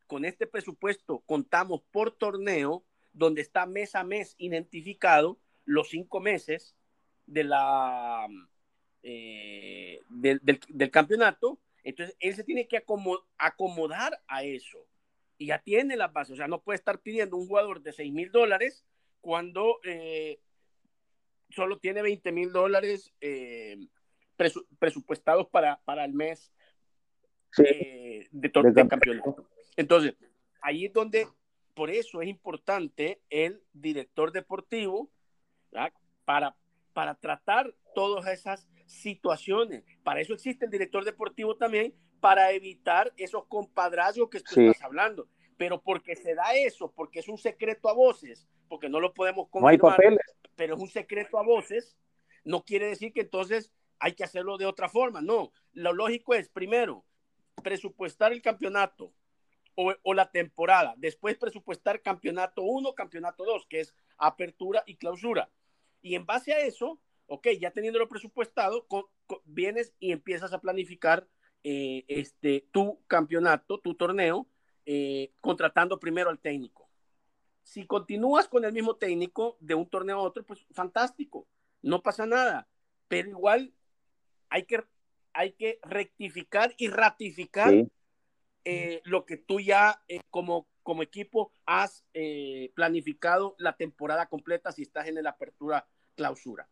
con 0.07 0.25
este 0.25 0.47
presupuesto 0.47 1.23
contamos 1.25 1.81
por 1.91 2.11
torneo, 2.11 2.85
donde 3.13 3.41
está 3.41 3.65
mes 3.65 3.95
a 3.95 4.03
mes 4.03 4.35
identificado 4.37 5.39
los 5.65 5.89
cinco 5.89 6.19
meses 6.19 6.75
de 7.25 7.43
la, 7.43 8.27
eh, 9.03 10.01
del, 10.09 10.39
del, 10.41 10.91
campeonato, 10.91 11.59
entonces 11.83 12.15
él 12.19 12.35
se 12.35 12.43
tiene 12.43 12.67
que 12.67 12.83
acomodar 13.37 14.21
a 14.27 14.43
eso. 14.43 14.79
Y 15.37 15.47
ya 15.47 15.59
tiene 15.59 15.97
la 15.97 16.07
base, 16.07 16.33
o 16.33 16.35
sea, 16.35 16.47
no 16.47 16.61
puede 16.61 16.77
estar 16.77 16.99
pidiendo 16.99 17.37
un 17.37 17.47
jugador 17.47 17.81
de 17.81 17.91
6 17.91 18.11
mil 18.13 18.31
dólares 18.31 18.85
cuando 19.21 19.79
eh, 19.83 20.39
solo 21.49 21.77
tiene 21.79 22.01
20 22.01 22.31
mil 22.31 22.51
dólares 22.51 23.13
eh, 23.21 23.77
presupuestados 24.79 25.47
para, 25.49 25.81
para 25.83 26.05
el 26.05 26.13
mes 26.13 26.51
de, 27.57 28.27
de 28.31 28.87
campeonato. 28.87 29.47
Entonces, 29.75 30.15
ahí 30.61 30.85
es 30.85 30.93
donde, 30.93 31.27
por 31.73 31.89
eso 31.89 32.21
es 32.21 32.27
importante 32.27 33.21
el 33.29 33.61
director 33.73 34.31
deportivo 34.31 35.11
para 36.23 36.55
para 36.95 37.13
tratar 37.13 37.75
todas 37.93 38.25
esas 38.27 38.69
situaciones. 38.85 39.83
Para 40.01 40.21
eso 40.21 40.33
existe 40.33 40.63
el 40.63 40.71
director 40.71 41.03
deportivo 41.03 41.57
también, 41.57 41.93
para 42.21 42.53
evitar 42.53 43.11
esos 43.17 43.45
compadrazgos 43.47 44.29
que 44.29 44.39
tú 44.39 44.61
estás 44.61 44.81
hablando. 44.81 45.27
Pero 45.57 45.81
porque 45.81 46.15
se 46.15 46.35
da 46.35 46.55
eso, 46.55 46.93
porque 46.93 47.19
es 47.19 47.27
un 47.27 47.37
secreto 47.37 47.89
a 47.89 47.93
voces, 47.93 48.47
porque 48.69 48.87
no 48.87 49.01
lo 49.01 49.13
podemos 49.13 49.49
confirmar, 49.49 49.99
pero 50.55 50.75
es 50.75 50.79
un 50.79 50.87
secreto 50.87 51.37
a 51.37 51.43
voces, 51.43 51.97
no 52.45 52.63
quiere 52.63 52.87
decir 52.87 53.11
que 53.11 53.21
entonces 53.21 53.73
hay 53.99 54.13
que 54.13 54.23
hacerlo 54.23 54.57
de 54.57 54.65
otra 54.65 54.87
forma. 54.87 55.21
No, 55.21 55.51
lo 55.73 55.91
lógico 55.91 56.33
es, 56.33 56.47
primero, 56.47 57.03
presupuestar 57.61 58.31
el 58.31 58.41
campeonato 58.41 59.11
o, 59.75 59.93
o 60.01 60.13
la 60.13 60.31
temporada, 60.31 60.93
después 60.95 61.35
presupuestar 61.35 62.01
campeonato 62.01 62.61
1, 62.63 62.95
campeonato 62.95 63.43
2, 63.43 63.65
que 63.67 63.81
es 63.81 63.93
apertura 64.17 64.81
y 64.85 64.95
clausura. 64.95 65.49
Y 66.05 66.13
en 66.13 66.23
base 66.23 66.53
a 66.53 66.59
eso, 66.59 67.01
ok, 67.25 67.47
ya 67.59 67.71
teniéndolo 67.71 68.07
presupuestado, 68.07 68.85
vienes 69.43 69.91
y 69.97 70.11
empiezas 70.11 70.53
a 70.53 70.61
planificar 70.61 71.27
eh, 71.63 72.05
este, 72.07 72.67
tu 72.71 73.03
campeonato, 73.07 73.79
tu 73.79 73.95
torneo, 73.95 74.45
eh, 74.85 75.31
contratando 75.41 75.99
primero 75.99 76.29
al 76.29 76.37
técnico. 76.37 76.87
Si 77.63 77.87
continúas 77.87 78.47
con 78.47 78.65
el 78.65 78.71
mismo 78.71 78.97
técnico 78.97 79.57
de 79.59 79.73
un 79.73 79.89
torneo 79.89 80.19
a 80.19 80.21
otro, 80.21 80.45
pues 80.45 80.63
fantástico, 80.73 81.47
no 81.81 82.03
pasa 82.03 82.27
nada, 82.27 82.67
pero 83.07 83.27
igual 83.29 83.73
hay 84.49 84.65
que, 84.65 84.83
hay 85.33 85.53
que 85.53 85.79
rectificar 85.81 86.75
y 86.77 86.87
ratificar 86.89 87.73
eh, 88.63 89.01
lo 89.05 89.25
que 89.25 89.37
tú 89.37 89.59
ya 89.59 90.03
como, 90.29 90.67
como 90.83 91.01
equipo 91.01 91.51
has 91.65 92.05
planificado 92.75 93.55
la 93.57 93.75
temporada 93.75 94.27
completa 94.27 94.71
si 94.71 94.83
estás 94.83 95.07
en 95.07 95.23
la 95.23 95.31
apertura 95.31 95.87
clausura. 96.15 96.67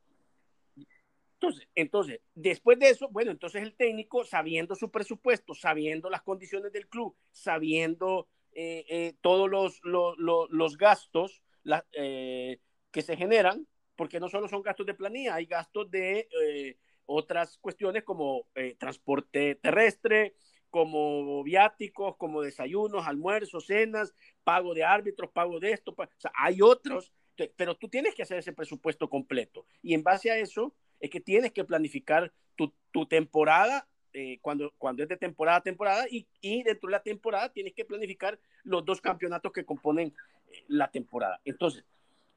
Entonces, 1.44 1.68
entonces, 1.76 2.22
después 2.34 2.80
de 2.80 2.90
eso, 2.90 3.10
bueno, 3.10 3.32
entonces 3.32 3.64
el 3.64 3.76
técnico, 3.76 4.24
sabiendo 4.24 4.76
su 4.76 4.90
presupuesto, 4.90 5.54
sabiendo 5.54 6.10
las 6.10 6.22
condiciones 6.22 6.72
del 6.72 6.88
club, 6.88 7.18
sabiendo 7.32 8.30
eh, 8.54 8.86
eh, 8.88 9.14
todos 9.22 9.50
los, 9.50 9.82
los, 9.84 10.78
gastos 10.78 11.42
eh, 11.92 12.60
que 12.92 13.02
se 13.02 13.18
generan, 13.18 13.68
porque 13.96 14.20
no 14.20 14.30
solo 14.30 14.48
son 14.48 14.62
gastos 14.62 14.86
de 14.86 14.94
planilla, 14.94 15.36
hay 15.36 15.46
gastos 15.46 15.92
de 15.92 16.30
otras 17.06 17.58
cuestiones 17.58 18.04
como 18.04 18.48
transporte 18.78 19.56
terrestre, 19.56 20.36
como 20.70 21.44
viáticos, 21.44 22.16
como 22.16 22.42
desayunos, 22.42 23.06
almuerzos, 23.06 23.66
cenas, 23.66 24.16
pago 24.44 24.74
de 24.74 24.84
árbitros, 24.84 25.30
pago 25.32 25.60
de 25.60 25.72
esto, 25.72 25.96
hay 26.34 26.62
otros, 26.62 27.12
pero 27.56 27.76
tú 27.76 27.88
tienes 27.90 28.16
que 28.16 28.24
hacer 28.24 28.38
ese 28.38 28.54
presupuesto 28.54 29.10
completo 29.10 29.66
y 29.82 29.94
en 29.94 30.04
base 30.04 30.32
a 30.32 30.38
eso 30.38 30.74
es 31.00 31.10
que 31.10 31.20
tienes 31.20 31.52
que 31.52 31.64
planificar 31.64 32.32
tu, 32.56 32.74
tu 32.92 33.06
temporada 33.06 33.88
eh, 34.16 34.38
cuando, 34.42 34.72
cuando 34.78 35.02
es 35.02 35.10
de 35.10 35.18
temporada 35.18 35.58
a 35.58 35.64
temporada 35.64 36.06
y, 36.08 36.28
y, 36.40 36.62
dentro 36.62 36.88
de 36.88 36.92
la 36.92 37.02
temporada 37.02 37.52
tienes 37.52 37.74
que 37.74 37.84
planificar 37.84 38.40
los 38.64 38.86
dos 38.86 39.02
campeonatos 39.02 39.52
que 39.52 39.66
componen 39.66 40.14
eh, 40.52 40.64
la 40.68 40.92
temporada. 40.92 41.42
Entonces, 41.44 41.84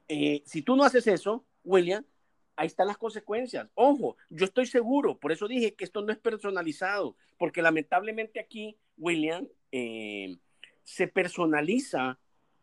eh, 0.07 0.41
si 0.43 0.63
tú 0.63 0.75
no 0.75 0.83
haces 0.83 1.05
eso, 1.05 1.45
William, 1.63 2.03
ahí 2.55 2.65
están 2.65 2.87
las 2.87 2.97
consecuencias. 2.97 3.67
Ojo, 3.75 4.17
yo 4.31 4.45
estoy 4.45 4.65
seguro, 4.65 5.19
por 5.19 5.31
eso 5.31 5.47
dije 5.47 5.75
que 5.75 5.83
esto 5.83 6.01
no 6.01 6.11
es 6.11 6.17
personalizado, 6.17 7.15
porque 7.37 7.61
lamentablemente 7.61 8.39
aquí, 8.39 8.75
William, 8.97 9.47
se 10.83 11.07
personaliza 11.07 12.17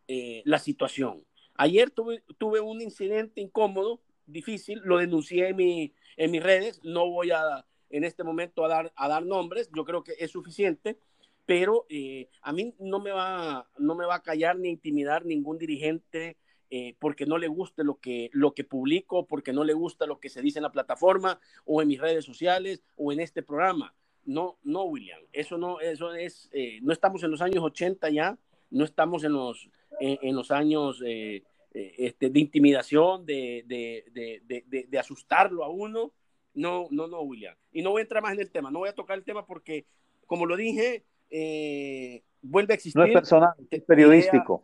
la 0.09 0.59
situación. 0.59 1.25
Ayer 1.55 1.91
tuve, 1.91 2.23
tuve 2.39 2.61
un 2.61 2.81
incidente 2.81 3.41
incómodo 3.41 4.01
difícil, 4.27 4.81
lo 4.85 4.99
denuncié 4.99 5.49
en, 5.49 5.57
mi, 5.57 5.95
en 6.17 6.31
mis 6.31 6.43
redes, 6.43 6.81
no 6.83 7.09
voy 7.11 7.31
a 7.31 7.67
en 7.91 8.03
este 8.03 8.25
momento 8.25 8.65
a 8.65 8.69
dar, 8.69 8.93
a 8.97 9.09
dar 9.09 9.25
nombres, 9.25 9.71
yo 9.75 9.85
creo 9.85 10.03
que 10.03 10.15
es 10.19 10.33
suficiente, 10.33 10.99
pero 11.47 11.87
eh, 11.89 12.29
a 12.43 12.53
mí 12.53 12.75
no 12.81 12.99
me, 12.99 13.13
va, 13.13 13.69
no 13.79 13.95
me 13.95 14.05
va 14.05 14.17
a 14.17 14.23
callar 14.23 14.59
ni 14.59 14.71
intimidar 14.71 15.25
ningún 15.25 15.59
dirigente 15.59 16.39
eh, 16.71 16.97
porque 16.99 17.25
no 17.25 17.39
le 17.39 17.47
guste 17.47 17.85
lo 17.85 18.01
que, 18.01 18.31
lo 18.33 18.53
que 18.53 18.65
publico, 18.65 19.27
porque 19.27 19.53
no 19.53 19.63
le 19.63 19.75
gusta 19.75 20.07
lo 20.07 20.19
que 20.19 20.29
se 20.29 20.43
dice 20.43 20.59
en 20.59 20.65
la 20.65 20.73
plataforma 20.73 21.39
o 21.65 21.83
en 21.83 21.89
mis 21.89 22.01
redes 22.01 22.25
sociales 22.25 22.83
o 22.97 23.13
en 23.13 23.21
este 23.21 23.45
programa. 23.45 23.95
No, 24.25 24.59
no, 24.65 24.85
William, 24.85 25.21
eso 25.33 25.57
no, 25.57 25.79
eso 25.81 26.15
es, 26.15 26.49
eh, 26.53 26.81
no 26.83 26.93
estamos 26.93 27.23
en 27.23 27.31
los 27.31 27.43
años 27.43 27.63
80 27.63 28.09
ya, 28.11 28.39
no 28.75 28.85
estamos 28.85 29.25
en 29.25 29.33
los, 29.33 29.71
en, 30.01 30.35
los 30.35 30.51
años 30.51 31.01
eh, 31.07 31.45
este, 31.73 32.29
de 32.29 32.41
intimidación, 32.41 33.25
de, 33.25 33.65
de, 33.67 34.87
de, 34.89 34.99
asustarlo 34.99 35.65
a 35.65 35.69
uno. 35.69 36.13
No, 36.55 36.87
no, 36.91 37.07
no, 37.07 37.23
William. 37.23 37.57
Y 37.73 37.83
no 37.83 37.91
voy 37.91 38.01
a 38.01 38.03
entrar 38.03 38.23
más 38.23 38.35
en 38.35 38.41
el 38.41 38.51
tema, 38.51 38.71
no 38.71 38.81
voy 38.81 38.89
a 38.89 38.95
tocar 38.95 39.17
el 39.17 39.25
tema 39.25 39.47
porque, 39.47 39.87
como 40.27 40.47
lo 40.47 40.57
dije, 40.57 41.05
eh, 41.31 42.23
vuelve 42.43 42.75
a 42.75 42.77
existir. 42.77 43.01
No 43.01 43.07
es 43.07 43.13
personal, 43.13 43.55
es 43.71 43.83
periodístico. 43.83 44.63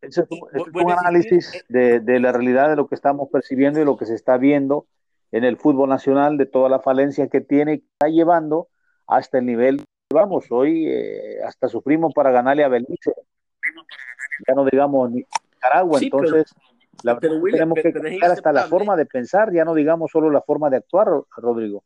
es, 0.00 0.18
un 0.18 0.90
análisis 0.90 1.64
eh, 1.68 2.00
de, 2.00 2.20
la 2.20 2.32
realidad 2.32 2.70
de 2.70 2.76
lo 2.76 2.88
que 2.88 2.94
estamos 2.94 3.28
percibiendo 3.30 3.80
y 3.80 3.84
lo 3.84 3.96
que 3.96 4.06
se 4.06 4.14
está 4.14 4.36
viendo 4.36 4.86
en 5.32 5.44
el 5.44 5.56
fútbol 5.56 5.88
nacional, 5.88 6.38
de 6.38 6.46
toda 6.46 6.68
la 6.68 6.80
falencia 6.80 7.28
que 7.28 7.40
tiene 7.40 7.74
y 7.74 7.78
que 7.80 7.86
está 7.92 8.08
llevando 8.08 8.68
hasta 9.06 9.38
el 9.38 9.46
nivel 9.46 9.84
vamos, 10.14 10.46
hoy 10.50 10.88
hasta 11.44 11.68
sufrimos 11.68 12.14
para 12.14 12.30
ganarle 12.30 12.64
a 12.64 12.68
Belice. 12.68 13.12
Ya 14.46 14.54
no 14.54 14.64
digamos 14.64 15.10
ni, 15.10 15.24
entonces 16.00 16.54
tenemos 17.20 17.78
que 17.80 17.92
cambiar 17.92 18.30
hasta 18.30 18.52
la 18.52 18.66
forma 18.66 18.96
de 18.96 19.06
pensar, 19.06 19.52
ya 19.52 19.64
no 19.64 19.74
digamos 19.74 20.10
solo 20.10 20.30
la 20.30 20.42
forma 20.42 20.70
de 20.70 20.78
actuar, 20.78 21.08
Rodrigo. 21.36 21.84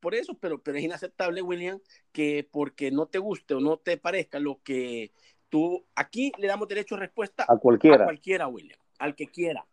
Por 0.00 0.14
eso, 0.14 0.34
pero, 0.38 0.62
pero 0.62 0.78
es 0.78 0.84
inaceptable, 0.84 1.42
William, 1.42 1.80
que 2.12 2.48
porque 2.48 2.90
no 2.90 3.06
te 3.06 3.18
guste 3.18 3.54
o 3.54 3.60
no 3.60 3.78
te 3.78 3.96
parezca 3.96 4.38
lo 4.38 4.60
que 4.62 5.10
tú, 5.48 5.84
aquí 5.96 6.32
le 6.38 6.46
damos 6.46 6.68
derecho 6.68 6.94
a 6.94 6.98
respuesta 6.98 7.44
a 7.48 7.56
cualquiera. 7.56 8.04
A 8.04 8.06
cualquiera, 8.06 8.46
William, 8.46 8.78
al 8.98 9.16
que 9.16 9.26
quiera 9.26 9.66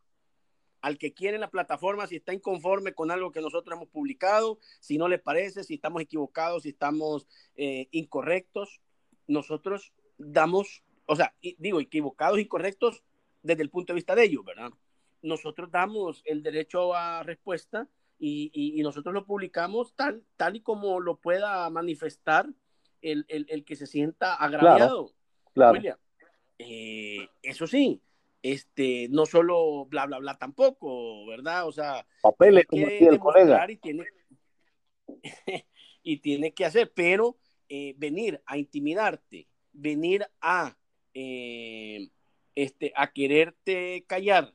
al 0.85 0.97
que 0.97 1.13
quiere 1.13 1.35
en 1.35 1.41
la 1.41 1.49
plataforma, 1.49 2.07
si 2.07 2.17
está 2.17 2.33
inconforme 2.33 2.93
con 2.93 3.09
algo 3.11 3.31
que 3.31 3.41
nosotros 3.41 3.75
hemos 3.75 3.89
publicado, 3.89 4.59
si 4.79 4.97
no 4.97 5.07
le 5.07 5.17
parece, 5.17 5.63
si 5.63 5.75
estamos 5.75 6.01
equivocados, 6.01 6.63
si 6.63 6.69
estamos 6.69 7.27
eh, 7.55 7.87
incorrectos, 7.91 8.81
nosotros 9.27 9.93
damos 10.17 10.83
o 11.05 11.15
sea, 11.15 11.33
digo, 11.57 11.79
equivocados 11.79 12.39
y 12.39 12.47
correctos 12.47 13.03
desde 13.43 13.63
el 13.63 13.69
punto 13.69 13.93
de 13.93 13.95
vista 13.95 14.15
de 14.15 14.23
ellos, 14.23 14.43
¿verdad? 14.43 14.71
Nosotros 15.21 15.71
damos 15.71 16.21
el 16.25 16.43
derecho 16.43 16.93
a 16.93 17.23
respuesta 17.23 17.87
y, 18.17 18.51
y, 18.53 18.81
nosotros 18.81 19.13
lo 19.13 19.25
publicamos 19.25 19.93
tal, 19.95 20.23
tal 20.37 20.55
y 20.55 20.61
como 20.61 20.99
lo 20.99 21.17
pueda 21.17 21.69
manifestar 21.69 22.47
el, 23.01 23.25
el, 23.27 23.45
el 23.49 23.65
que 23.65 23.75
se 23.75 23.87
sienta 23.87 24.35
agraviado. 24.35 25.11
Claro. 25.53 25.73
William. 25.73 25.97
Eh, 26.57 27.27
eso 27.43 27.67
sí, 27.67 28.01
este, 28.45 29.07
no 29.09 29.25
solo 29.25 29.87
bla, 29.87 30.05
bla, 30.05 30.19
bla 30.19 30.37
tampoco, 30.37 31.25
¿verdad? 31.25 31.67
O 31.67 31.71
sea, 31.71 32.05
papeles 32.21 32.67
como 32.67 32.85
el 32.85 33.17
colega. 33.17 33.65
Y 33.67 33.77
tiene, 33.77 34.05
y 36.03 36.17
tiene 36.17 36.53
que 36.53 36.63
hacer, 36.63 36.91
pero 36.93 37.39
eh, 37.69 37.95
venir 37.97 38.39
a 38.45 38.59
intimidarte, 38.59 39.47
venir 39.73 40.27
a 40.41 40.77
eh, 41.15 42.09
este, 42.53 42.93
a 42.95 43.11
quererte 43.11 44.05
callar, 44.05 44.53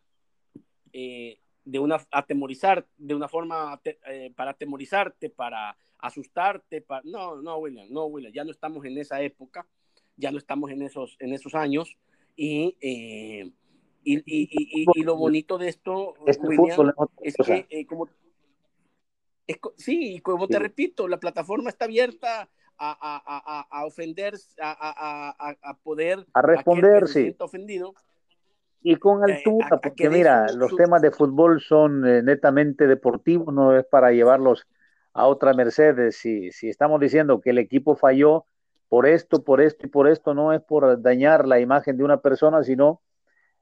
eh, 0.93 1.41
de 1.65 1.79
una, 1.81 2.01
atemorizar, 2.13 2.87
de 2.97 3.17
una 3.17 3.27
forma 3.27 3.81
eh, 3.85 4.33
para 4.37 4.53
atemorizarte, 4.53 5.31
para 5.31 5.77
asustarte, 5.99 6.81
para... 6.81 7.03
no, 7.07 7.43
no, 7.43 7.57
William, 7.57 7.89
no, 7.91 8.05
William, 8.05 8.33
ya 8.33 8.45
no 8.45 8.53
estamos 8.53 8.85
en 8.85 8.99
esa 8.99 9.21
época, 9.21 9.67
ya 10.15 10.31
no 10.31 10.39
estamos 10.39 10.71
en 10.71 10.83
esos, 10.83 11.17
en 11.19 11.33
esos 11.33 11.57
años 11.57 11.97
y, 12.37 12.77
y, 14.03 14.19
y, 14.25 14.87
y, 14.95 15.03
lo 15.03 15.17
bonito 15.17 15.59
de 15.59 15.69
esto, 15.69 16.15
este 16.27 16.47
William, 16.47 16.93
es 17.23 17.35
que 17.69 17.87
como... 17.87 18.09
Es, 19.47 19.59
sí, 19.77 20.21
como 20.21 20.47
te 20.47 20.59
repito, 20.59 21.09
la 21.09 21.19
plataforma 21.19 21.71
está 21.71 21.87
abierta 21.87 22.49
a, 22.79 22.97
a, 22.99 23.67
a, 23.71 23.85
ofender, 23.85 24.35
a, 24.61 25.77
poder... 25.83 26.25
A 26.33 26.43
responder, 26.43 27.09
sí. 27.09 27.35
ofendido. 27.39 27.95
Y 28.83 28.97
con 28.97 29.29
eh, 29.29 29.35
altura, 29.35 29.79
porque 29.83 30.09
mira, 30.09 30.51
los 30.53 30.75
temas 30.75 31.03
de 31.03 31.11
fútbol 31.11 31.61
son 31.61 32.07
eh, 32.07 32.23
netamente 32.23 32.87
deportivos, 32.87 33.53
no 33.53 33.77
es 33.77 33.85
para 33.85 34.13
llevarlos 34.13 34.67
a 35.13 35.27
otra 35.27 35.53
Mercedes. 35.53 36.17
Si, 36.17 36.51
si 36.53 36.69
estamos 36.69 37.01
diciendo 37.01 37.41
que 37.41 37.51
el 37.51 37.59
equipo 37.59 37.97
falló 37.97 38.47
por 38.89 39.07
esto, 39.07 39.45
por 39.45 39.61
esto 39.61 39.87
y 39.87 39.91
por 39.91 40.09
esto, 40.09 40.33
no 40.33 40.53
es 40.53 40.63
por 40.63 41.03
dañar 41.03 41.47
la 41.47 41.61
imagen 41.61 41.97
de 41.99 42.05
una 42.05 42.21
persona, 42.21 42.63
sino 42.63 43.03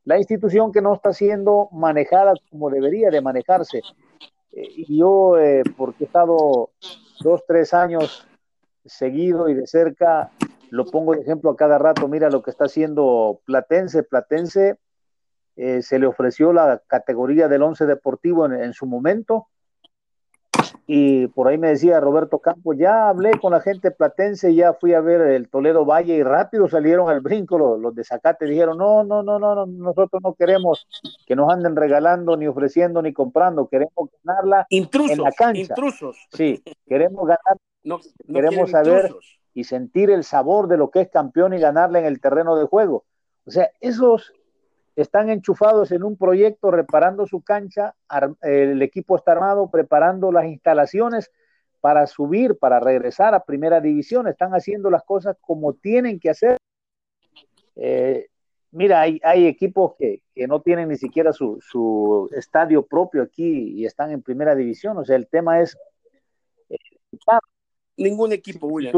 la 0.09 0.17
institución 0.17 0.73
que 0.73 0.81
no 0.81 0.95
está 0.95 1.13
siendo 1.13 1.69
manejada 1.71 2.33
como 2.51 2.71
debería 2.71 3.11
de 3.11 3.21
manejarse. 3.21 3.83
Eh, 4.53 4.63
y 4.77 4.99
yo, 4.99 5.35
porque 5.77 6.05
he 6.05 6.07
estado 6.07 6.71
dos, 7.21 7.45
tres 7.47 7.75
años 7.75 8.27
seguido 8.87 9.51
y 9.51 9.55
de 9.55 9.67
cerca, 9.67 10.31
lo 10.71 10.87
pongo 10.87 11.15
de 11.15 11.21
ejemplo 11.21 11.51
a 11.51 11.57
cada 11.57 11.77
rato, 11.77 12.09
mira 12.09 12.31
lo 12.31 12.43
que 12.43 12.51
está 12.51 12.65
haciendo 12.65 13.41
Platense, 13.45 14.03
Platense 14.03 14.79
eh, 15.61 15.83
se 15.83 15.99
le 15.99 16.07
ofreció 16.07 16.53
la 16.53 16.81
categoría 16.87 17.49
del 17.49 17.63
once 17.63 17.85
deportivo 17.85 18.47
en, 18.47 18.73
su 18.73 18.87
momento. 18.87 19.49
Y 20.91 21.27
por 21.27 21.49
ahí 21.49 21.59
me 21.59 21.69
decía 21.69 22.01
Roberto 22.01 22.39
Campos, 22.39 22.75
ya 22.79 23.11
hablé 23.11 23.33
con 23.39 23.53
la 23.53 23.61
gente 23.61 23.91
platense, 23.91 24.55
ya 24.55 24.73
fui 24.73 24.95
a 24.95 25.03
ver 25.03 25.21
el 25.21 25.51
Toledo 25.51 25.85
Valle 25.85 26.15
y 26.15 26.23
rápido 26.23 26.67
salieron 26.67 27.11
al 27.11 27.21
brinco 27.21 27.59
los, 27.59 27.95
de 27.95 28.05
Zacate, 28.05 28.47
dijeron, 28.47 28.79
no, 28.79 29.05
no, 29.05 29.23
no, 29.23 29.39
no, 29.39 29.55
no, 29.55 29.67
nosotros 29.67 30.23
no 30.25 30.33
queremos 30.33 30.89
que 31.27 31.37
nos 31.37 31.53
anden 31.53 31.77
regalando, 31.77 32.39
ni 32.39 32.47
ofreciendo, 32.47 33.03
ni 33.03 33.13
comprando, 33.13 33.69
queremos 33.69 34.09
ganarla 34.25 34.67
en 34.71 35.23
la 35.23 35.33
cancha. 35.33 35.61
Intrusos. 35.61 36.17
Sí, 36.33 36.63
queremos 36.87 37.27
ganar, 37.27 37.59
no, 37.85 38.01
queremos 38.27 38.71
saber 38.71 39.15
y 39.53 39.65
sentir 39.65 40.09
el 40.09 40.25
sabor 40.25 40.69
de 40.69 40.79
lo 40.79 40.91
que 40.91 41.03
es 41.03 41.11
campeón 41.11 41.53
y 41.53 41.59
ganarla 41.59 41.99
en 41.99 42.07
el 42.07 42.19
terreno 42.19 42.57
de 42.57 42.65
juego. 42.65 43.05
O 43.45 43.51
sea, 43.51 43.69
esos 43.81 44.33
están 45.03 45.31
enchufados 45.31 45.93
en 45.93 46.03
un 46.03 46.17
proyecto 46.17 46.73
reparando 46.73 47.25
su 47.25 47.43
cancha, 47.43 47.95
el 48.43 48.83
equipo 48.83 49.17
está 49.17 49.33
armado, 49.33 49.71
preparando 49.71 50.33
las 50.33 50.47
instalaciones 50.47 51.31
para 51.81 52.09
subir, 52.09 52.59
para 52.59 52.81
regresar 52.81 53.33
a 53.33 53.45
primera 53.45 53.81
división, 53.81 54.27
están 54.27 54.53
haciendo 54.55 54.91
las 54.91 55.05
cosas 55.05 55.37
como 55.41 55.75
tienen 55.75 56.19
que 56.19 56.31
hacer. 56.31 56.57
Eh, 57.77 58.27
mira, 58.73 59.03
hay, 59.03 59.47
equipos 59.47 59.95
que, 59.97 60.23
no 60.49 60.63
tienen 60.63 60.89
ni 60.89 60.97
siquiera 60.97 61.33
su, 61.33 62.29
estadio 62.33 62.85
propio 62.85 63.23
aquí 63.23 63.75
y 63.77 63.87
están 63.87 64.11
en 64.11 64.21
primera 64.21 64.57
división, 64.57 64.99
o 64.99 65.05
sea, 65.05 65.15
el 65.15 65.29
tema 65.29 65.61
es... 65.61 65.79
Eh, 66.71 66.77
Ningún 67.99 68.33
equipo, 68.33 68.69
William. 68.69 68.95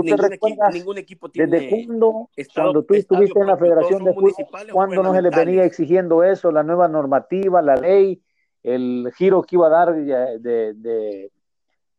Ningún, 0.73 0.99
equipo, 0.99 1.31
tiene. 1.31 1.59
¿Desde 1.59 1.87
cuándo, 1.87 2.29
cuando 2.55 2.83
tú 2.83 2.95
estuviste 2.95 3.41
en 3.41 3.47
la 3.47 3.57
Federación 3.57 4.05
de 4.05 4.13
Fútbol, 4.13 4.33
cuándo 4.73 5.03
no 5.03 5.15
se 5.15 5.23
le 5.23 5.31
venía 5.31 5.65
exigiendo 5.65 6.23
eso, 6.23 6.53
la 6.53 6.63
nueva 6.63 6.87
normativa, 6.87 7.63
la 7.63 7.77
ley, 7.77 8.23
el 8.63 9.11
giro 9.17 9.41
que 9.41 9.57
iba 9.57 9.69
a 9.69 9.71
dar 9.71 9.95
de, 9.95 10.39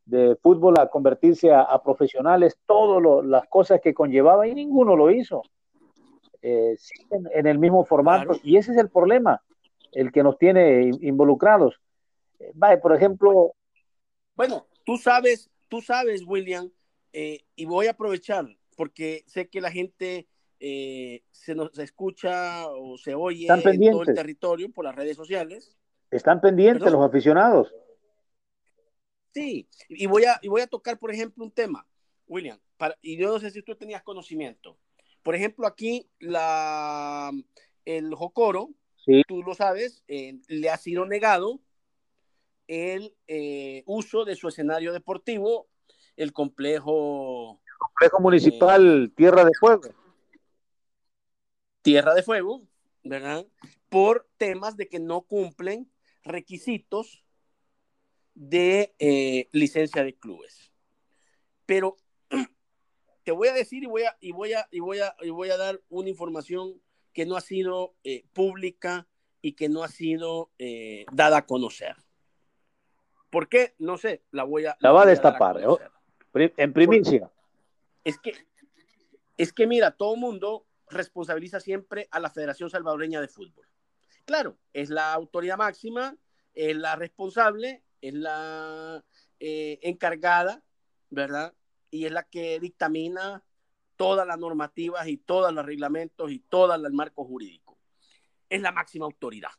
de, 0.06 0.36
fútbol 0.44 0.76
a 0.80 0.90
convertirse 0.90 1.52
a, 1.52 1.82
profesionales, 1.84 2.60
todas 2.68 3.26
las 3.26 3.48
cosas 3.48 3.82
que 3.82 3.96
conllevaba 3.96 4.48
y 4.48 4.54
ninguno 4.54 4.96
lo 4.96 5.10
hizo? 5.10 5.42
Eh, 6.44 6.76
en, 7.34 7.48
el 7.48 7.58
mismo 7.58 7.84
formato. 7.84 8.34
Y 8.44 8.58
ese 8.58 8.74
es 8.74 8.78
el 8.78 8.90
problema, 8.90 9.42
el 9.92 10.12
que 10.12 10.22
nos 10.22 10.38
tiene 10.38 10.92
involucrados. 11.02 11.80
Eh, 12.40 12.78
por 12.80 12.96
ejemplo. 12.96 13.54
Bueno, 14.36 14.68
tú 14.86 14.98
sabes, 14.98 15.50
tú 15.68 15.82
sabes, 15.82 16.24
William, 16.28 16.70
eh, 17.14 17.42
y 17.56 17.66
voy 17.66 17.88
a 17.88 17.92
aprovechar 17.92 18.48
porque 18.76 19.24
sé 19.28 19.50
que 19.50 19.62
la 19.62 19.72
gente 19.72 20.28
eh, 20.60 21.24
se 21.32 21.56
nos 21.56 21.78
escucha 21.78 22.68
o 22.68 22.98
se 22.98 23.16
oye 23.16 23.48
en 23.48 23.92
todo 23.92 24.04
el 24.04 24.16
territorio 24.16 24.72
por 24.72 24.86
las 24.86 24.96
redes 24.96 25.18
sociales. 25.18 25.78
Están 26.10 26.42
pendientes 26.42 26.92
los 26.92 27.04
aficionados. 27.04 27.74
Sí, 29.34 29.68
y 29.88 30.08
voy, 30.08 30.26
a, 30.26 30.40
y 30.42 30.50
voy 30.50 30.62
a 30.62 30.68
tocar, 30.68 31.00
por 31.00 31.12
ejemplo, 31.12 31.44
un 31.44 31.52
tema, 31.52 31.88
William, 32.28 32.60
para, 32.78 32.98
y 33.02 33.18
yo 33.18 33.32
no 33.32 33.40
sé 33.40 33.50
si 33.50 33.62
tú 33.62 33.76
tenías 33.76 34.04
conocimiento. 34.04 34.78
Por 35.24 35.36
ejemplo, 35.36 35.68
aquí 35.68 36.10
la, 36.20 37.32
el 37.86 38.14
Jocoro, 38.14 38.72
tú 39.28 39.42
lo 39.44 39.54
sabes, 39.54 40.04
eh, 40.08 40.40
le 40.48 40.70
ha 40.70 40.78
sido 40.78 41.06
negado 41.06 41.62
el 42.68 43.16
uso 43.86 44.26
de 44.26 44.36
su 44.36 44.48
escenario 44.48 44.92
deportivo 44.94 45.71
el 46.16 46.34
complejo. 46.34 47.62
complejo 47.78 48.20
municipal 48.20 49.06
eh, 49.06 49.14
Tierra 49.16 49.44
de 49.44 49.52
Fuego. 49.60 49.90
Tierra 51.82 52.14
de 52.14 52.24
Fuego, 52.24 52.62
¿verdad? 53.04 53.46
Por 53.90 54.28
temas 54.38 54.78
de 54.78 54.88
que 54.88 55.00
no 55.00 55.22
cumplen 55.22 55.92
requisitos 56.24 57.24
de 58.36 58.94
eh, 59.00 59.50
licencia 59.52 60.04
de 60.04 60.16
clubes. 60.16 60.72
Pero 61.66 61.98
te 63.24 63.32
voy 63.32 63.48
a 63.48 63.54
decir 63.54 63.84
y 63.84 63.88
voy 63.88 64.04
a, 64.04 64.18
y 64.20 64.32
voy 64.32 64.54
a, 64.54 64.68
y 64.72 64.80
voy 64.80 65.00
a, 65.00 65.16
y 65.22 65.30
voy 65.30 65.50
a 65.50 65.58
dar 65.58 65.82
una 65.90 66.10
información 66.10 66.82
que 67.14 67.26
no 67.26 67.36
ha 67.36 67.42
sido 67.42 67.96
eh, 68.04 68.26
pública 68.34 69.08
y 69.42 69.54
que 69.54 69.70
no 69.70 69.84
ha 69.84 69.88
sido 69.88 70.52
dada 71.12 71.38
a 71.38 71.46
conocer. 71.48 71.96
¿Por 73.32 73.48
qué? 73.48 73.74
No 73.80 73.98
sé, 73.98 74.24
la 74.30 74.44
voy 74.44 74.66
a... 74.66 74.78
La 74.82 74.92
va 74.92 75.04
a 75.04 75.06
destapar. 75.06 75.58
A 75.58 75.92
en 76.34 76.74
primicia. 76.74 77.32
Es 78.04 78.18
que, 78.18 78.34
es 79.38 79.54
que 79.54 79.68
mira, 79.68 79.92
todo 79.92 80.16
mundo 80.16 80.66
responsabiliza 80.90 81.60
siempre 81.60 82.08
a 82.12 82.20
la 82.20 82.30
Federación 82.30 82.70
Salvadoreña 82.70 83.22
de 83.22 83.28
Fútbol. 83.28 83.68
Claro, 84.26 84.58
es 84.74 84.90
la 84.90 85.14
autoridad 85.14 85.58
máxima, 85.58 86.16
es 86.54 86.76
la 86.76 86.96
responsable, 86.96 87.84
es 88.02 88.14
la 88.14 89.04
eh, 89.40 89.80
encargada, 89.82 90.64
¿verdad? 91.10 91.54
Y 91.90 92.06
es 92.06 92.12
la 92.12 92.24
que 92.24 92.60
dictamina 92.60 93.44
todas 93.96 94.26
las 94.26 94.40
normativas 94.40 95.08
y 95.08 95.18
todos 95.18 95.54
los 95.54 95.66
reglamentos 95.66 96.32
y 96.32 96.40
todo 96.40 96.74
el 96.74 96.94
marco 96.94 97.26
jurídico. 97.26 97.78
Es 98.50 98.62
la 98.62 98.72
máxima 98.72 99.06
autoridad. 99.06 99.52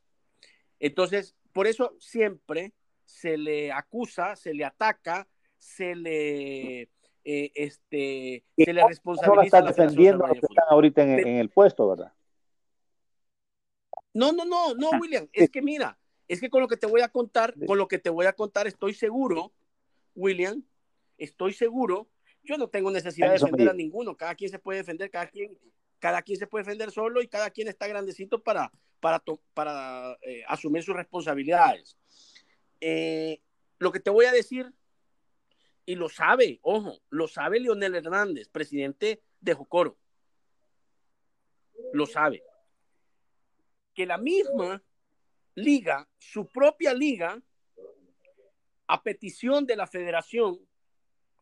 Entonces, 0.80 1.36
por 1.52 1.66
eso 1.66 1.94
siempre 2.00 2.72
se 3.04 3.36
le 3.36 3.70
acusa, 3.70 4.36
se 4.36 4.54
le 4.54 4.64
ataca 4.64 5.28
se 5.62 5.94
le, 5.94 6.82
eh, 7.24 7.52
este, 7.54 8.44
se 8.56 8.72
le 8.72 8.84
responsabiliza. 8.84 9.60
No 9.60 9.68
está 9.68 9.82
defendiendo 9.82 10.24
que 10.24 10.38
están 10.38 10.64
ahorita 10.68 11.02
en, 11.02 11.36
el 11.36 11.50
puesto, 11.50 11.88
¿verdad? 11.88 12.12
No, 14.12 14.32
no, 14.32 14.44
no, 14.44 14.74
no, 14.74 14.90
William. 15.00 15.28
Es 15.32 15.50
que 15.50 15.62
mira, 15.62 15.96
es 16.26 16.40
que 16.40 16.50
con 16.50 16.62
lo 16.62 16.68
que 16.68 16.76
te 16.76 16.88
voy 16.88 17.00
a 17.00 17.08
contar, 17.08 17.54
con 17.64 17.78
lo 17.78 17.86
que 17.86 17.98
te 17.98 18.10
voy 18.10 18.26
a 18.26 18.32
contar, 18.32 18.66
estoy 18.66 18.92
seguro, 18.92 19.52
William, 20.16 20.64
estoy 21.16 21.52
seguro. 21.52 22.08
Yo 22.42 22.58
no 22.58 22.68
tengo 22.68 22.90
necesidad 22.90 23.28
de 23.28 23.34
defender 23.34 23.68
a 23.68 23.72
ninguno. 23.72 24.16
Cada 24.16 24.34
quien 24.34 24.50
se 24.50 24.58
puede 24.58 24.80
defender, 24.80 25.12
cada 25.12 25.28
quien, 25.28 25.56
cada 26.00 26.22
quien 26.22 26.38
se 26.38 26.48
puede 26.48 26.64
defender 26.64 26.90
solo 26.90 27.22
y 27.22 27.28
cada 27.28 27.50
quien 27.50 27.68
está 27.68 27.86
grandecito 27.86 28.42
para, 28.42 28.72
para, 28.98 29.22
para 29.54 30.18
eh, 30.22 30.42
asumir 30.48 30.82
sus 30.82 30.96
responsabilidades. 30.96 31.96
Eh, 32.80 33.40
lo 33.78 33.92
que 33.92 34.00
te 34.00 34.10
voy 34.10 34.26
a 34.26 34.32
decir 34.32 34.72
y 35.84 35.96
lo 35.96 36.08
sabe, 36.08 36.60
ojo, 36.62 37.00
lo 37.10 37.26
sabe 37.26 37.60
Leonel 37.60 37.94
Hernández, 37.96 38.48
presidente 38.48 39.22
de 39.40 39.54
Jocoro. 39.54 39.98
Lo 41.92 42.06
sabe. 42.06 42.42
Que 43.94 44.06
la 44.06 44.18
misma 44.18 44.82
liga, 45.54 46.08
su 46.18 46.46
propia 46.46 46.94
liga, 46.94 47.42
a 48.86 49.02
petición 49.02 49.66
de 49.66 49.76
la 49.76 49.86
Federación 49.86 50.58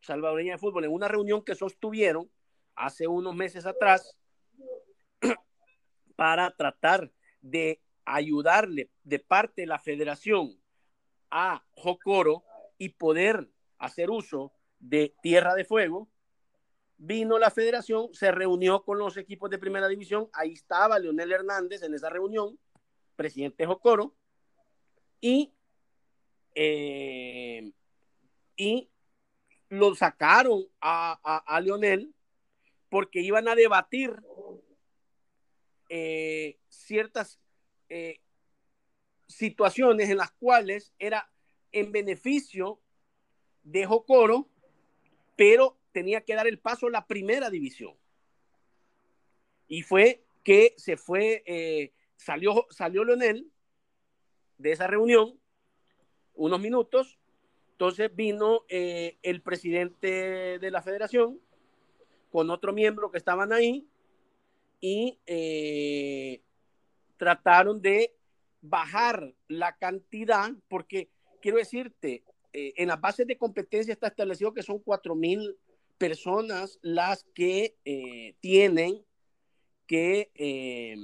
Salvadoreña 0.01 0.53
de 0.53 0.57
Fútbol, 0.57 0.85
en 0.85 0.91
una 0.91 1.07
reunión 1.07 1.43
que 1.43 1.55
sostuvieron 1.55 2.31
hace 2.75 3.07
unos 3.07 3.35
meses 3.35 3.65
atrás, 3.65 4.17
para 6.15 6.51
tratar 6.51 7.11
de 7.41 7.81
ayudarle 8.05 8.89
de 9.03 9.19
parte 9.19 9.61
de 9.61 9.67
la 9.67 9.79
federación 9.79 10.59
a 11.29 11.63
Jocoro 11.71 12.43
y 12.77 12.89
poder 12.89 13.49
hacer 13.81 14.09
uso 14.09 14.53
de 14.79 15.15
Tierra 15.21 15.55
de 15.55 15.65
Fuego, 15.65 16.09
vino 16.97 17.39
la 17.39 17.49
federación, 17.49 18.13
se 18.13 18.31
reunió 18.31 18.83
con 18.83 18.99
los 18.99 19.17
equipos 19.17 19.49
de 19.49 19.57
primera 19.57 19.87
división, 19.87 20.29
ahí 20.33 20.53
estaba 20.53 20.99
Leonel 20.99 21.31
Hernández 21.31 21.81
en 21.81 21.95
esa 21.95 22.09
reunión, 22.09 22.59
presidente 23.15 23.65
Jocoro, 23.65 24.15
y, 25.19 25.53
eh, 26.53 27.71
y 28.55 28.89
lo 29.69 29.95
sacaron 29.95 30.67
a, 30.79 31.59
Leonel 31.63 32.13
porque 32.89 33.21
iban 33.21 33.47
a 33.47 33.55
debatir 33.55 34.13
eh, 35.89 36.59
ciertas 36.67 37.39
eh, 37.89 38.19
situaciones 39.27 40.09
en 40.09 40.17
las 40.17 40.31
cuales 40.33 40.93
era 40.99 41.31
en 41.71 41.91
beneficio 41.91 42.80
dejó 43.63 44.05
Coro, 44.05 44.47
pero 45.35 45.77
tenía 45.91 46.21
que 46.21 46.35
dar 46.35 46.47
el 46.47 46.59
paso 46.59 46.87
a 46.87 46.91
la 46.91 47.07
primera 47.07 47.49
división. 47.49 47.95
Y 49.67 49.83
fue 49.83 50.23
que 50.43 50.73
se 50.77 50.97
fue, 50.97 51.43
eh, 51.45 51.93
salió, 52.15 52.67
salió 52.69 53.03
Leonel 53.03 53.51
de 54.57 54.71
esa 54.71 54.87
reunión, 54.87 55.39
unos 56.33 56.59
minutos, 56.59 57.19
entonces 57.71 58.15
vino 58.15 58.63
eh, 58.69 59.17
el 59.23 59.41
presidente 59.41 60.59
de 60.59 60.71
la 60.71 60.81
federación 60.81 61.39
con 62.31 62.49
otro 62.49 62.73
miembro 62.73 63.11
que 63.11 63.17
estaban 63.17 63.51
ahí 63.51 63.87
y 64.79 65.19
eh, 65.25 66.41
trataron 67.17 67.81
de 67.81 68.15
bajar 68.61 69.33
la 69.47 69.77
cantidad, 69.77 70.51
porque 70.67 71.09
quiero 71.41 71.57
decirte, 71.57 72.23
eh, 72.53 72.73
en 72.77 72.89
las 72.89 72.99
bases 72.99 73.27
de 73.27 73.37
competencia 73.37 73.93
está 73.93 74.07
establecido 74.07 74.53
que 74.53 74.63
son 74.63 74.79
cuatro 74.79 75.15
mil 75.15 75.57
personas 75.97 76.79
las 76.81 77.23
que 77.33 77.77
eh, 77.85 78.35
tienen 78.39 79.05
que, 79.87 80.31
eh, 80.35 80.95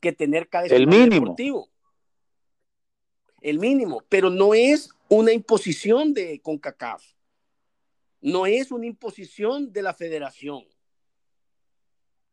que 0.00 0.12
tener 0.12 0.48
cada 0.48 0.66
el 0.66 0.86
mínimo. 0.86 1.26
deportivo. 1.26 1.68
el 3.40 3.58
mínimo, 3.58 4.04
pero 4.08 4.30
no 4.30 4.54
es 4.54 4.90
una 5.08 5.32
imposición 5.32 6.12
de 6.12 6.40
CONCACAF, 6.40 7.02
no 8.20 8.46
es 8.46 8.70
una 8.70 8.86
imposición 8.86 9.72
de 9.72 9.82
la 9.82 9.94
federación. 9.94 10.64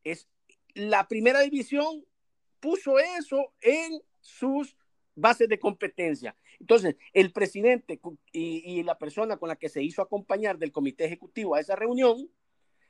Es 0.04 0.28
la 0.74 1.08
primera 1.08 1.42
división 1.42 2.06
puso 2.60 3.00
eso 3.00 3.54
en 3.62 4.02
sus 4.20 4.76
bases 5.16 5.48
de 5.50 5.60
competencia. 5.60 6.36
Entonces, 6.60 6.96
el 7.14 7.32
presidente 7.32 8.00
y, 8.32 8.84
la 8.84 8.98
persona 8.98 9.38
con 9.38 9.50
la 9.50 9.56
que 9.56 9.70
se 9.70 9.84
hizo 9.84 10.02
acompañar 10.02 10.58
del 10.58 10.72
comité 10.72 11.06
ejecutivo 11.06 11.56
a 11.56 11.60
esa 11.60 11.76
reunión, 11.76 12.30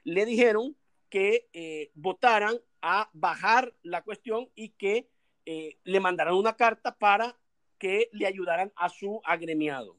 le 0.03 0.25
dijeron 0.25 0.75
que 1.09 1.47
eh, 1.53 1.91
votaran 1.93 2.57
a 2.81 3.09
bajar 3.13 3.73
la 3.83 4.01
cuestión 4.01 4.49
y 4.55 4.69
que 4.69 5.09
eh, 5.45 5.77
le 5.83 5.99
mandaran 5.99 6.35
una 6.35 6.55
carta 6.55 6.97
para 6.97 7.37
que 7.77 8.09
le 8.11 8.25
ayudaran 8.25 8.71
a 8.75 8.89
su 8.89 9.21
agremiado. 9.23 9.97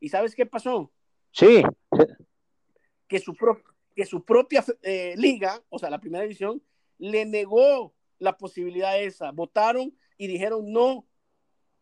¿Y 0.00 0.08
sabes 0.08 0.34
qué 0.34 0.46
pasó? 0.46 0.92
Sí. 1.32 1.62
Que 3.08 3.18
su, 3.18 3.34
que 3.94 4.04
su 4.04 4.24
propia 4.24 4.64
eh, 4.82 5.14
liga, 5.16 5.62
o 5.70 5.78
sea, 5.78 5.90
la 5.90 6.00
primera 6.00 6.22
división, 6.22 6.62
le 6.98 7.24
negó 7.24 7.94
la 8.18 8.36
posibilidad 8.36 9.00
esa. 9.00 9.30
Votaron 9.32 9.96
y 10.16 10.26
dijeron 10.26 10.72
no, 10.72 11.06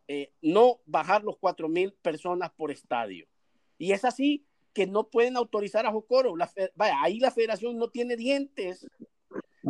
eh, 0.08 0.32
no 0.42 0.80
bajar 0.86 1.24
los 1.24 1.36
cuatro 1.38 1.68
mil 1.68 1.92
personas 1.94 2.50
por 2.50 2.70
estadio. 2.70 3.26
Y 3.78 3.92
es 3.92 4.04
así 4.04 4.46
que 4.72 4.86
no 4.86 5.08
pueden 5.08 5.36
autorizar 5.36 5.86
a 5.86 5.92
Jocoro. 5.92 6.34
vaya, 6.74 7.02
ahí 7.02 7.18
la 7.18 7.30
federación 7.30 7.78
no 7.78 7.88
tiene 7.88 8.16
dientes 8.16 8.86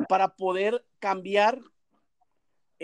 para 0.08 0.36
poder 0.36 0.84
cambiar 0.98 1.60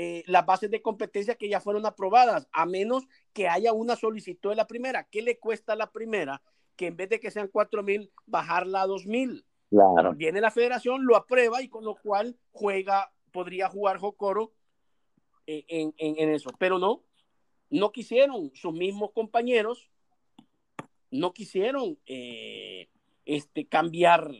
eh, 0.01 0.23
las 0.27 0.47
bases 0.47 0.71
de 0.71 0.83
competencia 0.83 1.35
que 1.35 1.49
ya 1.49 1.61
fueron 1.61 1.85
aprobadas, 1.85 2.49
a 2.53 2.67
menos 2.67 3.09
que 3.33 3.49
haya 3.49 3.73
una 3.73 3.97
solicitud 3.97 4.51
de 4.51 4.57
la 4.57 4.67
primera. 4.67 5.05
¿Qué 5.05 5.23
le 5.23 5.39
cuesta 5.39 5.73
a 5.73 5.77
la 5.77 5.91
primera? 5.91 6.41
Que 6.77 6.87
en 6.87 6.97
vez 6.97 7.09
de 7.09 7.19
que 7.19 7.33
sean 7.33 7.49
cuatro 7.49 7.83
mil, 7.83 8.13
bajarla 8.27 8.83
a 8.83 8.87
dos 8.87 9.07
mil. 9.07 9.45
Claro. 9.71 10.15
Viene 10.15 10.41
la 10.41 10.51
federación, 10.51 11.05
lo 11.05 11.17
aprueba 11.17 11.63
y 11.63 11.69
con 11.69 11.85
lo 11.85 11.97
cual 11.97 12.39
juega, 12.53 13.13
podría 13.33 13.69
jugar 13.69 13.99
Jocoro 13.99 14.53
eh, 15.47 15.65
en, 15.69 15.93
en, 15.99 16.31
eso. 16.31 16.51
Pero 16.59 16.79
no, 16.79 17.03
no 17.71 17.93
quisieron 17.93 18.51
sus 18.55 18.73
mismos 18.73 19.13
compañeros, 19.13 19.91
no 21.11 21.33
quisieron 21.33 21.99
eh, 22.07 22.89
este, 23.25 23.67
cambiar 23.67 24.31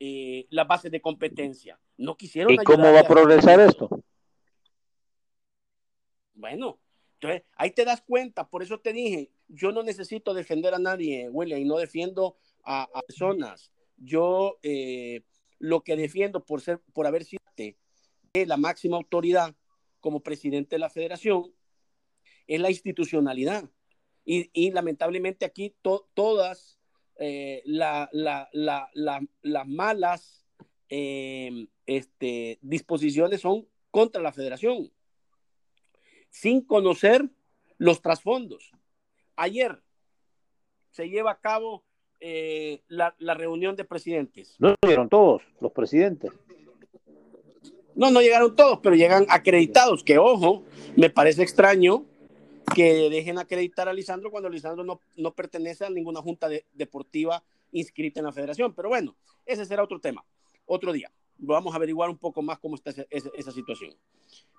eh, 0.00 0.46
las 0.50 0.66
bases 0.66 0.90
de 0.90 1.00
competencia. 1.00 1.78
No 1.96 2.16
quisieron. 2.16 2.52
¿Y 2.52 2.56
cómo 2.58 2.92
va 2.92 3.00
a 3.00 3.06
progresar 3.06 3.60
esto? 3.60 3.88
Bueno, 6.34 6.80
entonces 7.14 7.42
ahí 7.54 7.70
te 7.70 7.84
das 7.84 8.02
cuenta, 8.02 8.48
por 8.48 8.64
eso 8.64 8.80
te 8.80 8.92
dije, 8.92 9.30
yo 9.46 9.70
no 9.70 9.84
necesito 9.84 10.34
defender 10.34 10.74
a 10.74 10.80
nadie, 10.80 11.28
William, 11.28 11.60
y 11.60 11.64
no 11.64 11.76
defiendo 11.76 12.36
a, 12.64 12.88
personas. 13.06 13.70
Yo 13.96 14.58
eh, 14.62 15.22
lo 15.60 15.82
que 15.82 15.94
defiendo 15.94 16.44
por 16.44 16.60
ser, 16.60 16.80
por 16.92 17.06
haber 17.06 17.24
sido 17.24 17.40
la 18.34 18.56
máxima 18.56 18.96
autoridad 18.96 19.54
como 20.00 20.20
presidente 20.20 20.74
de 20.74 20.80
la 20.80 20.90
federación, 20.90 21.52
es 22.46 22.60
la 22.60 22.70
institucionalidad. 22.70 23.68
Y, 24.24 24.70
lamentablemente 24.70 25.44
aquí 25.44 25.74
todas 25.82 26.78
eh, 27.18 27.62
las 27.64 28.08
malas 29.66 30.46
eh, 30.88 31.66
este, 31.86 32.58
disposiciones 32.62 33.40
son 33.40 33.66
contra 33.90 34.22
la 34.22 34.32
federación, 34.32 34.92
sin 36.30 36.60
conocer 36.60 37.28
los 37.78 38.00
trasfondos. 38.00 38.70
Ayer 39.36 39.82
se 40.90 41.08
lleva 41.08 41.32
a 41.32 41.40
cabo 41.40 41.84
eh, 42.20 42.82
la, 42.86 43.14
reunión 43.34 43.74
de 43.74 43.84
presidentes. 43.84 44.54
No 44.58 44.74
llegaron 44.82 45.08
todos 45.08 45.42
los 45.60 45.72
presidentes. 45.72 46.30
No, 47.94 48.10
no 48.10 48.20
llegaron 48.20 48.54
todos, 48.54 48.78
pero 48.82 48.94
llegan 48.94 49.26
acreditados, 49.28 50.04
que 50.04 50.18
ojo, 50.18 50.64
me 50.96 51.10
parece 51.10 51.42
extraño 51.42 52.06
que 52.74 53.10
dejen 53.10 53.38
acreditar 53.38 53.88
a 53.88 53.92
Lisandro 53.92 54.30
cuando 54.30 54.48
Lisandro 54.48 54.84
no, 54.84 55.00
no 55.16 55.34
pertenece 55.34 55.84
a 55.84 55.90
ninguna 55.90 56.20
junta 56.20 56.48
deportiva 56.72 57.42
inscrita 57.72 58.20
en 58.20 58.26
la 58.26 58.32
federación. 58.32 58.74
Pero 58.74 58.88
bueno, 58.88 59.16
ese 59.46 59.64
será 59.64 59.82
otro 59.82 60.00
tema, 60.00 60.24
otro 60.66 60.92
día. 60.92 61.10
Vamos 61.38 61.72
a 61.72 61.76
averiguar 61.76 62.08
un 62.08 62.18
poco 62.18 62.42
más 62.42 62.58
cómo 62.58 62.76
está 62.76 62.92
esa, 63.10 63.52
situación. 63.52 63.94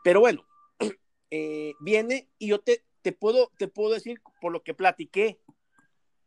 Pero 0.03 0.19
bueno, 0.19 0.45
eh, 1.31 1.73
viene 1.79 2.27
y 2.37 2.47
yo 2.47 2.59
te, 2.59 2.83
te, 3.01 3.11
puedo, 3.11 3.51
te 3.57 3.67
puedo 3.67 3.93
decir 3.93 4.21
por 4.41 4.51
lo 4.51 4.63
que 4.63 4.73
platiqué 4.73 5.39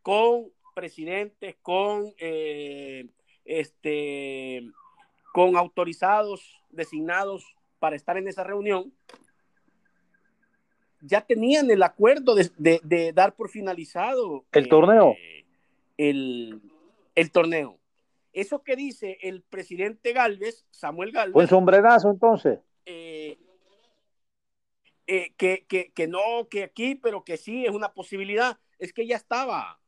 con 0.02 0.52
presidentes, 0.74 1.56
con, 1.62 2.14
eh, 2.18 3.06
este, 3.44 4.62
con 5.32 5.56
autorizados 5.56 6.62
designados 6.70 7.44
para 7.78 7.96
estar 7.96 8.16
en 8.16 8.28
esa 8.28 8.44
reunión, 8.44 8.92
ya 11.06 11.20
tenían 11.20 11.70
el 11.70 11.82
acuerdo 11.82 12.34
de, 12.34 13.12
dar 13.14 13.34
por 13.34 13.48
finalizado 13.48 14.44
el 14.52 14.68
torneo. 14.68 15.12
Eh, 15.12 15.44
el, 17.14 17.30
torneo. 17.32 17.78
Eso 18.32 18.62
que 18.62 18.76
dice 18.76 19.18
el 19.22 19.42
presidente 19.42 20.12
Galvez, 20.12 20.66
Samuel 20.70 21.12
Galvez. 21.12 21.32
Fue 21.32 21.46
sombrerazo 21.46 22.10
entonces. 22.10 22.58
Eh, 22.84 23.38
eh, 25.06 25.32
que, 25.36 26.08
no, 26.08 26.48
que 26.50 26.64
aquí, 26.64 26.96
pero 26.96 27.24
que 27.24 27.36
sí 27.36 27.64
es 27.64 27.70
una 27.70 27.92
posibilidad. 27.92 28.58
Es 28.78 28.92
que 28.92 29.06
ya 29.06 29.16
estaba. 29.16 29.78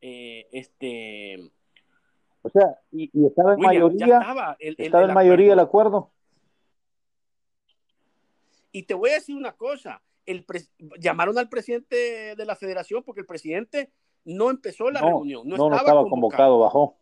este. 0.00 1.50
O 2.42 2.48
sea, 2.48 2.78
y, 2.92 3.10
estaba 3.26 3.54
en 3.54 3.60
mayoría. 3.60 4.18
Estaba, 4.18 4.56
estaba 4.60 5.04
en 5.04 5.14
mayoría 5.14 5.52
el 5.54 5.60
acuerdo. 5.60 6.10
Y 8.72 8.84
te 8.84 8.94
voy 8.94 9.10
a 9.10 9.14
decir 9.14 9.34
una 9.34 9.52
cosa 9.52 10.00
llamaron 10.98 11.38
al 11.38 11.48
presidente 11.48 12.34
de 12.36 12.44
la 12.44 12.56
federación 12.56 13.02
porque 13.02 13.20
el 13.20 13.26
presidente 13.26 13.92
no 14.24 14.50
empezó 14.50 14.90
la 14.90 15.00
reunión, 15.00 15.48
no, 15.48 15.74
estaba, 15.74 16.02
convocado. 16.02 16.58
bajó. 16.58 16.98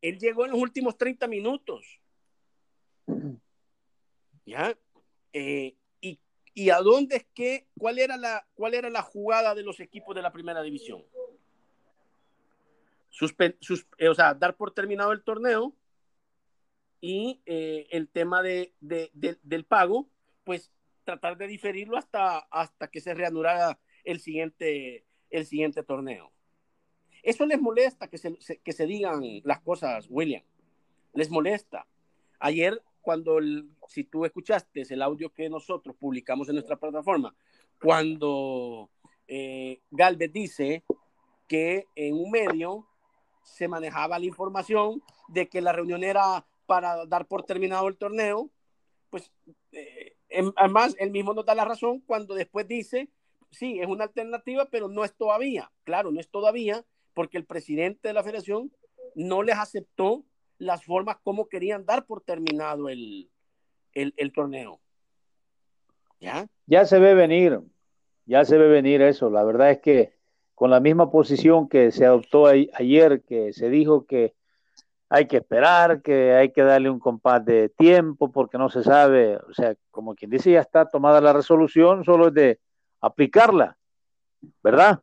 Él 0.00 0.18
llegó 0.18 0.44
en 0.46 0.52
los 0.52 0.60
últimos 0.60 0.96
30 0.96 1.26
minutos. 1.26 2.00
¿Ya? 4.46 4.76
Eh, 5.32 5.76
y, 6.52 6.70
a 6.70 6.80
dónde 6.80 7.16
es 7.16 7.26
que, 7.32 7.68
cuál 7.78 7.98
era, 7.98 8.16
la, 8.16 8.44
cuál 8.54 8.74
era 8.74 8.90
la 8.90 9.02
jugada 9.02 9.54
de 9.54 9.62
los 9.62 9.78
equipos 9.78 10.14
de 10.14 10.20
la 10.20 10.32
primera 10.32 10.62
división? 10.62 11.04
Eh, 13.98 14.08
o 14.08 14.14
sea, 14.14 14.34
dar 14.34 14.56
por 14.56 14.72
terminado 14.72 15.12
el 15.12 15.22
torneo 15.22 15.74
y 17.00 17.40
eh, 17.46 17.86
el 17.90 18.08
tema 18.08 18.42
de, 18.42 18.74
del 18.80 19.64
pago, 19.64 20.08
pues 20.44 20.70
tratar 21.10 21.36
de 21.36 21.48
diferirlo 21.48 21.96
hasta, 21.96 22.38
hasta 22.38 22.88
que 22.88 23.00
se 23.00 23.14
reanudara 23.14 23.78
el 24.04 24.20
siguiente, 24.20 25.04
el 25.30 25.44
siguiente 25.44 25.82
torneo. 25.82 26.30
Eso 27.22 27.44
les 27.46 27.60
molesta 27.60 28.08
que 28.08 28.16
se, 28.16 28.36
que 28.62 28.72
se 28.72 28.86
digan 28.86 29.22
las 29.44 29.60
cosas, 29.60 30.06
William. 30.08 30.42
Les 31.12 31.28
molesta. 31.30 31.86
Ayer, 32.38 32.80
cuando, 33.00 33.38
si 33.88 34.04
tú 34.04 34.24
escuchaste 34.24 34.82
el 34.88 35.02
audio 35.02 35.32
que 35.32 35.50
nosotros 35.50 35.96
publicamos 35.96 36.48
en 36.48 36.54
nuestra 36.54 36.76
plataforma, 36.76 37.34
cuando 37.82 38.90
eh, 39.26 39.80
Galvez 39.90 40.32
dice 40.32 40.84
que 41.48 41.86
en 41.96 42.14
un 42.14 42.30
medio 42.30 42.86
se 43.42 43.66
manejaba 43.66 44.18
la 44.18 44.26
información 44.26 45.02
de 45.28 45.48
que 45.48 45.60
la 45.60 45.72
reunión 45.72 46.04
era 46.04 46.46
para 46.66 47.04
dar 47.06 47.26
por 47.26 47.42
terminado 47.42 47.88
el 47.88 47.96
torneo, 47.96 48.48
pues 49.10 49.32
eh, 49.72 50.16
Además, 50.56 50.94
él 50.98 51.10
mismo 51.10 51.34
nos 51.34 51.44
da 51.44 51.54
la 51.54 51.64
razón 51.64 52.00
cuando 52.00 52.34
después 52.34 52.66
dice, 52.68 53.10
sí, 53.50 53.80
es 53.80 53.86
una 53.86 54.04
alternativa, 54.04 54.68
pero 54.70 54.88
no 54.88 55.04
es 55.04 55.14
todavía. 55.14 55.70
Claro, 55.84 56.10
no 56.10 56.20
es 56.20 56.30
todavía 56.30 56.84
porque 57.14 57.38
el 57.38 57.44
presidente 57.44 58.08
de 58.08 58.14
la 58.14 58.22
federación 58.22 58.72
no 59.14 59.42
les 59.42 59.56
aceptó 59.56 60.24
las 60.58 60.84
formas 60.84 61.16
como 61.22 61.48
querían 61.48 61.84
dar 61.84 62.06
por 62.06 62.22
terminado 62.22 62.88
el, 62.88 63.30
torneo. 64.34 64.80
¿Ya? 66.20 66.46
Ya 66.66 66.84
se 66.84 66.98
ve 66.98 67.14
venir, 67.14 67.60
ya 68.26 68.44
se 68.44 68.58
ve 68.58 68.68
venir 68.68 69.02
eso. 69.02 69.30
La 69.30 69.42
verdad 69.42 69.70
es 69.70 69.80
que 69.80 70.12
con 70.54 70.70
la 70.70 70.80
misma 70.80 71.10
posición 71.10 71.68
que 71.68 71.90
se 71.90 72.04
adoptó 72.04 72.46
ayer, 72.46 73.22
que 73.22 73.52
se 73.54 73.70
dijo 73.70 74.04
que 74.04 74.34
hay 75.12 75.26
que 75.26 75.38
esperar, 75.38 76.02
que 76.02 76.34
hay 76.34 76.52
que 76.52 76.62
darle 76.62 76.88
un 76.88 77.00
compás 77.00 77.44
de 77.44 77.68
tiempo 77.68 78.30
porque 78.30 78.56
no 78.56 78.70
se 78.70 78.84
sabe, 78.84 79.36
o 79.36 79.52
sea, 79.52 79.74
como 79.90 80.14
quien 80.14 80.30
dice, 80.30 80.52
ya 80.52 80.60
está 80.60 80.88
tomada 80.88 81.20
la 81.20 81.32
resolución, 81.32 82.04
solo 82.04 82.28
es 82.28 82.34
de 82.34 82.60
aplicarla, 83.00 83.76
¿verdad? 84.62 85.02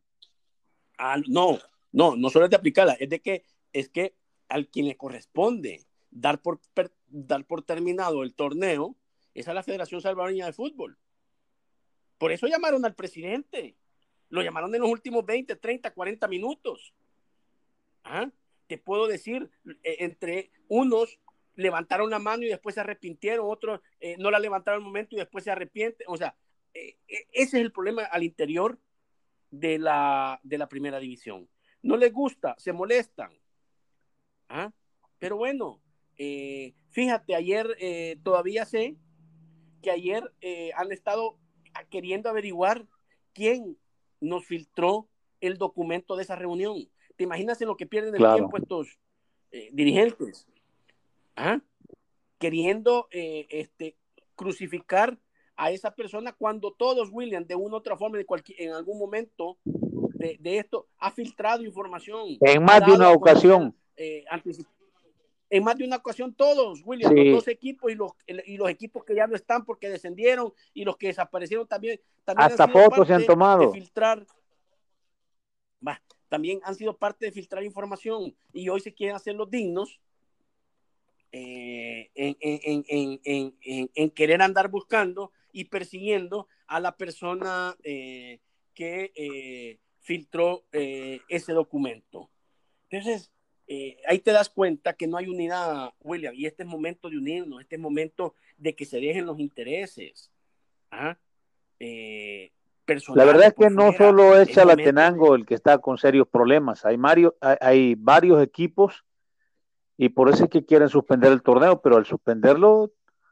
Ah, 0.97 1.17
no, 1.27 1.59
no, 1.91 2.15
no 2.15 2.29
solo 2.29 2.45
es 2.45 2.51
de 2.51 2.55
aplicarla, 2.55 2.93
es 2.93 3.09
de 3.09 3.19
que 3.19 3.43
es 3.73 3.89
que 3.89 4.15
al 4.47 4.69
quien 4.69 4.87
le 4.87 4.95
corresponde 4.95 5.85
dar 6.09 6.41
por, 6.41 6.61
dar 7.07 7.43
por 7.43 7.63
terminado 7.63 8.23
el 8.23 8.33
torneo 8.33 8.95
es 9.33 9.49
a 9.49 9.53
la 9.53 9.61
Federación 9.61 9.99
Salvadoreña 9.99 10.45
de 10.45 10.53
Fútbol. 10.53 10.97
Por 12.17 12.31
eso 12.31 12.47
llamaron 12.47 12.85
al 12.85 12.95
presidente. 12.95 13.75
Lo 14.29 14.41
llamaron 14.41 14.73
en 14.73 14.81
los 14.81 14.89
últimos 14.89 15.25
20, 15.25 15.57
30, 15.57 15.93
40 15.93 16.27
minutos. 16.27 16.93
¿Ah? 18.03 18.31
Te 18.67 18.77
puedo 18.77 19.07
decir, 19.07 19.49
eh, 19.83 19.97
entre 19.99 20.51
unos 20.67 21.19
levantaron 21.55 22.09
la 22.09 22.19
mano 22.19 22.43
y 22.43 22.49
después 22.49 22.75
se 22.75 22.81
arrepintieron, 22.81 23.47
otros 23.49 23.79
eh, 23.99 24.15
no 24.19 24.29
la 24.29 24.39
levantaron 24.39 24.81
un 24.81 24.87
momento 24.87 25.15
y 25.15 25.19
después 25.19 25.43
se 25.43 25.51
arrepienten. 25.51 26.05
O 26.09 26.17
sea, 26.17 26.35
eh, 26.73 26.97
ese 27.07 27.25
es 27.31 27.53
el 27.53 27.71
problema 27.71 28.03
al 28.03 28.23
interior 28.23 28.79
de 29.49 29.79
la, 29.79 30.39
de 30.43 30.57
la 30.57 30.67
primera 30.67 30.99
división. 30.99 31.49
No 31.81 31.97
les 31.97 32.11
gusta, 32.13 32.55
se 32.57 32.73
molestan. 32.73 33.31
¿Ah? 34.49 34.71
Pero 35.19 35.37
bueno, 35.37 35.81
fíjate, 36.89 37.35
ayer 37.35 38.17
todavía 38.23 38.65
sé 38.65 38.95
que 39.81 39.91
ayer 39.91 40.23
han 40.75 40.91
estado 40.91 41.39
queriendo 41.89 42.29
averiguar 42.29 42.87
quién 43.33 43.77
nos 44.19 44.45
filtró 44.45 45.09
el 45.41 45.57
documento 45.57 46.15
de 46.15 46.23
esa 46.23 46.35
reunión. 46.35 46.89
¿Te 47.17 47.23
imaginas 47.23 47.59
en 47.61 47.67
lo 47.67 47.75
que 47.75 47.87
pierden 47.87 48.15
el 48.15 48.33
tiempo 48.35 48.57
estos 48.57 48.97
eh, 49.51 49.69
dirigentes? 49.73 50.47
¿Ah? 51.35 51.59
Queriendo 52.37 53.07
eh, 53.11 53.47
este, 53.49 53.97
crucificar 54.35 55.17
a 55.55 55.71
esa 55.71 55.91
persona 55.91 56.31
cuando 56.31 56.71
todos, 56.71 57.09
William, 57.11 57.43
de 57.45 57.55
una 57.55 57.73
u 57.73 57.77
otra 57.77 57.97
forma, 57.97 58.19
en 58.19 58.71
algún 58.71 58.99
momento 58.99 59.57
de, 59.63 60.57
esto, 60.57 60.87
ha 60.99 61.11
filtrado 61.11 61.63
información. 61.63 62.37
En 62.39 62.63
más 62.63 62.85
de 62.85 62.91
una 62.91 63.09
ocasión. 63.09 63.75
Eh, 63.95 64.23
en 65.49 65.63
más 65.63 65.75
de 65.75 65.85
una 65.85 65.95
ocasión 65.95 66.35
todos, 66.35 66.81
William, 66.85 67.11
los 67.11 67.35
dos 67.37 67.47
equipos 67.47 67.91
y 67.91 67.95
los, 67.95 68.11
y 68.27 68.57
los 68.57 68.69
equipos 68.69 69.03
que 69.03 69.15
ya 69.15 69.25
no 69.25 69.35
están 69.35 69.65
porque 69.65 69.89
descendieron 69.89 70.53
y 70.73 70.83
los 70.83 70.97
que 70.97 71.07
desaparecieron 71.07 71.65
también. 71.65 71.99
también 72.23 72.51
Hasta 72.51 72.67
fotos 72.67 73.07
se 73.07 73.13
han 73.15 73.25
tomado. 73.25 73.61
De 73.61 73.71
filtrar, 73.71 74.27
también 76.29 76.59
han 76.63 76.75
sido 76.75 76.97
parte 76.97 77.25
de 77.25 77.31
filtrar 77.31 77.63
información 77.63 78.35
y 78.53 78.69
hoy 78.69 78.81
se 78.81 78.93
quieren 78.93 79.15
hacer 79.15 79.35
los 79.35 79.49
dignos 79.49 79.99
eh, 81.31 82.09
en, 82.15 84.09
querer 84.11 84.41
andar 84.41 84.69
buscando 84.69 85.31
y 85.51 85.65
persiguiendo 85.65 86.47
a 86.67 86.79
la 86.79 86.95
persona 86.95 87.75
eh, 87.83 88.39
que 88.73 89.11
eh, 89.15 89.79
filtró 89.99 90.65
ese 90.71 91.53
documento. 91.53 92.29
Entonces, 92.89 93.31
ahí 94.07 94.19
te 94.19 94.31
das 94.31 94.49
cuenta 94.49 94.93
que 94.93 95.07
no 95.07 95.17
hay 95.17 95.27
unidad, 95.27 95.93
William, 95.99 96.33
y 96.33 96.45
este 96.45 96.63
es 96.63 96.69
momento 96.69 97.09
de 97.09 97.17
unirnos, 97.17 97.61
este 97.61 97.75
es 97.75 97.81
momento 97.81 98.33
de 98.57 98.75
que 98.75 98.85
se 98.85 98.99
dejen 98.99 99.25
los 99.25 99.39
intereses. 99.39 100.31
¿ah? 100.91 101.17
La 103.15 103.25
verdad 103.25 103.47
es 103.47 103.53
que 103.53 103.69
no 103.69 103.91
solo 103.93 104.39
es 104.39 104.49
Chalatenango 104.49 105.35
el 105.35 105.45
que 105.45 105.55
está 105.55 105.77
con 105.77 105.97
serios 105.97 106.27
problemas, 106.27 106.85
hay, 106.85 106.97
Mario, 106.97 107.35
hay, 107.41 107.95
varios 107.95 108.41
equipos 108.41 109.03
y 109.97 110.09
por 110.09 110.29
eso 110.29 110.45
es 110.45 110.49
que 110.49 110.65
quieren 110.65 110.89
suspender 110.89 111.31
el 111.31 111.41
torneo, 111.41 111.81
pero 111.81 111.97
al 111.97 112.05
suspenderlo 112.05 112.91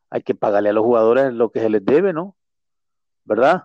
hay 0.09 0.21
que 0.23 0.35
pagarle 0.35 0.69
a 0.69 0.73
los 0.73 0.83
jugadores 0.83 1.33
lo 1.33 1.51
que 1.51 1.59
se 1.59 1.69
les 1.69 1.85
debe, 1.85 2.13
¿no? 2.13 2.35
¿Verdad? 3.23 3.63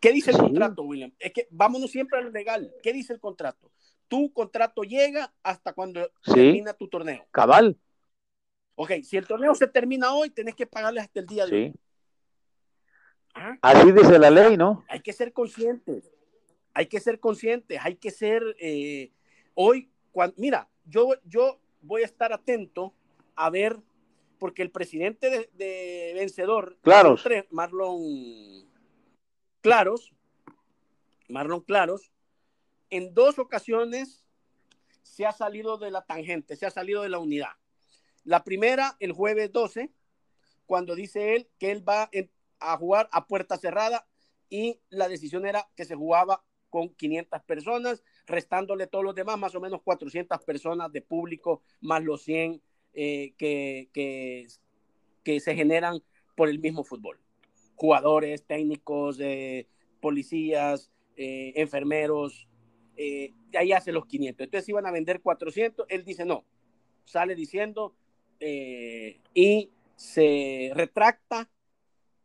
¿Qué 0.00 0.12
dice 0.12 0.30
el 0.30 0.38
contrato, 0.38 0.82
William? 0.82 1.12
Es 1.18 1.32
que 1.32 1.48
vámonos 1.50 1.90
siempre 1.90 2.18
a 2.18 2.22
lo 2.22 2.30
legal. 2.30 2.72
¿Qué 2.82 2.92
dice 2.92 3.12
el 3.12 3.20
contrato? 3.20 3.70
tu 4.08 4.32
contrato 4.32 4.82
llega 4.82 5.32
hasta 5.42 5.72
cuando 5.72 6.10
termina 6.24 6.72
tu 6.72 6.88
torneo. 6.88 7.26
Cabal. 7.30 7.76
Ok, 8.74 8.92
si 9.02 9.16
el 9.16 9.26
torneo 9.26 9.54
se 9.54 9.66
termina 9.66 10.12
hoy, 10.12 10.30
tenés 10.30 10.54
que 10.54 10.66
pagarle 10.66 11.00
hasta 11.00 11.20
el 11.20 11.26
día 11.26 11.46
de 11.46 11.56
hoy. 11.56 11.74
Así 13.62 13.92
dice 13.92 14.18
la 14.18 14.30
ley, 14.30 14.56
¿no? 14.56 14.84
Hay 14.88 15.00
que 15.00 15.12
ser 15.12 15.32
conscientes. 15.32 16.10
Hay 16.74 16.86
que 16.86 17.00
ser 17.00 17.20
conscientes. 17.20 17.78
Hay 17.82 17.96
que 17.96 18.10
ser. 18.10 18.42
Eh, 18.58 19.12
hoy, 19.54 19.90
cuando, 20.12 20.34
mira, 20.38 20.68
yo, 20.84 21.14
yo 21.24 21.60
voy 21.82 22.02
a 22.02 22.06
estar 22.06 22.32
atento 22.32 22.94
a 23.34 23.50
ver, 23.50 23.78
porque 24.38 24.62
el 24.62 24.70
presidente 24.70 25.48
de, 25.52 26.12
vencedor, 26.14 26.78
Claros. 26.82 27.24
Marlon 27.50 28.66
Claros, 29.60 30.12
Marlon 31.28 31.60
Claros, 31.60 32.12
en 32.90 33.14
dos 33.14 33.38
ocasiones 33.38 34.24
se 35.02 35.26
ha 35.26 35.32
salido 35.32 35.78
de 35.78 35.90
la 35.90 36.02
tangente, 36.02 36.56
se 36.56 36.66
ha 36.66 36.70
salido 36.70 37.02
de 37.02 37.08
la 37.08 37.18
unidad. 37.18 37.52
La 38.24 38.44
primera, 38.44 38.96
el 39.00 39.12
jueves 39.12 39.52
12, 39.52 39.90
cuando 40.66 40.94
dice 40.94 41.36
él 41.36 41.48
que 41.58 41.70
él 41.70 41.88
va 41.88 42.08
a 42.60 42.76
jugar 42.76 43.08
a 43.12 43.26
puerta 43.26 43.56
cerrada 43.56 44.06
y 44.48 44.80
la 44.90 45.08
decisión 45.08 45.46
era 45.46 45.68
que 45.74 45.84
se 45.84 45.94
jugaba 45.94 46.44
con 46.70 46.90
500 46.90 47.42
personas, 47.42 48.02
restándole 48.26 48.86
todos 48.86 49.04
los 49.04 49.14
demás, 49.14 49.38
más 49.38 49.54
o 49.54 49.60
menos 49.60 49.82
400 49.82 50.42
personas 50.42 50.92
de 50.92 51.00
público, 51.00 51.62
más 51.80 52.02
los 52.02 52.22
100 52.22 52.60
eh, 52.92 53.34
que, 53.38 53.88
que, 53.92 55.40
se 55.40 55.54
generan 55.54 56.02
por 56.36 56.48
el 56.48 56.58
mismo 56.58 56.84
fútbol. 56.84 57.18
Jugadores, 57.74 58.44
técnicos, 58.44 59.18
eh, 59.20 59.66
policías, 60.00 60.90
eh, 61.16 61.52
enfermeros, 61.56 62.46
eh, 62.96 63.32
ahí 63.58 63.72
hace 63.72 63.92
los 63.92 64.06
500. 64.06 64.44
Entonces 64.44 64.68
iban 64.68 64.86
a 64.86 64.90
vender 64.90 65.20
400, 65.20 65.86
él 65.88 66.04
dice 66.04 66.24
no, 66.24 66.44
sale 67.04 67.34
diciendo 67.34 67.94
y 68.38 69.70
se 69.96 70.70
retracta 70.74 71.48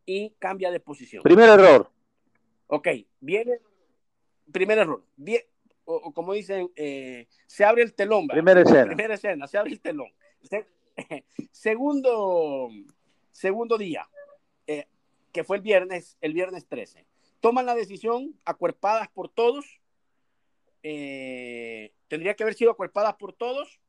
y 0.06 0.30
cambia 0.38 0.70
de 0.70 0.80
posición. 0.80 1.22
Primer 1.22 1.48
error. 1.48 1.90
Ok, 2.66 2.88
viene, 3.20 3.58
primer 4.50 4.78
error. 4.78 5.04
Bien, 5.16 5.42
o, 5.84 6.12
como 6.12 6.32
dicen, 6.32 6.70
eh, 6.76 7.26
se 7.46 7.64
abre 7.64 7.82
el 7.82 7.94
telón. 7.94 8.28
Primera 8.28 8.62
escena. 8.62 8.86
Primera 8.86 9.14
escena, 9.14 9.46
se 9.46 9.58
abre 9.58 9.72
el 9.72 9.80
telón. 9.80 10.08
segundo, 11.50 12.68
segundo 13.32 13.78
día, 13.78 14.08
eh, 14.66 14.86
que 15.32 15.44
fue 15.44 15.56
el 15.56 15.62
viernes, 15.62 16.16
el 16.20 16.32
viernes 16.32 16.66
13. 16.66 17.06
Toman 17.40 17.66
la 17.66 17.74
decisión, 17.74 18.38
acuerpadas 18.44 19.08
por 19.08 19.28
todos, 19.28 19.80
eh, 20.82 21.92
tendría 22.08 22.34
que 22.34 22.42
haber 22.42 22.54
sido 22.54 22.70
acuerpada 22.70 23.16
por 23.18 23.32
todos 23.32 23.80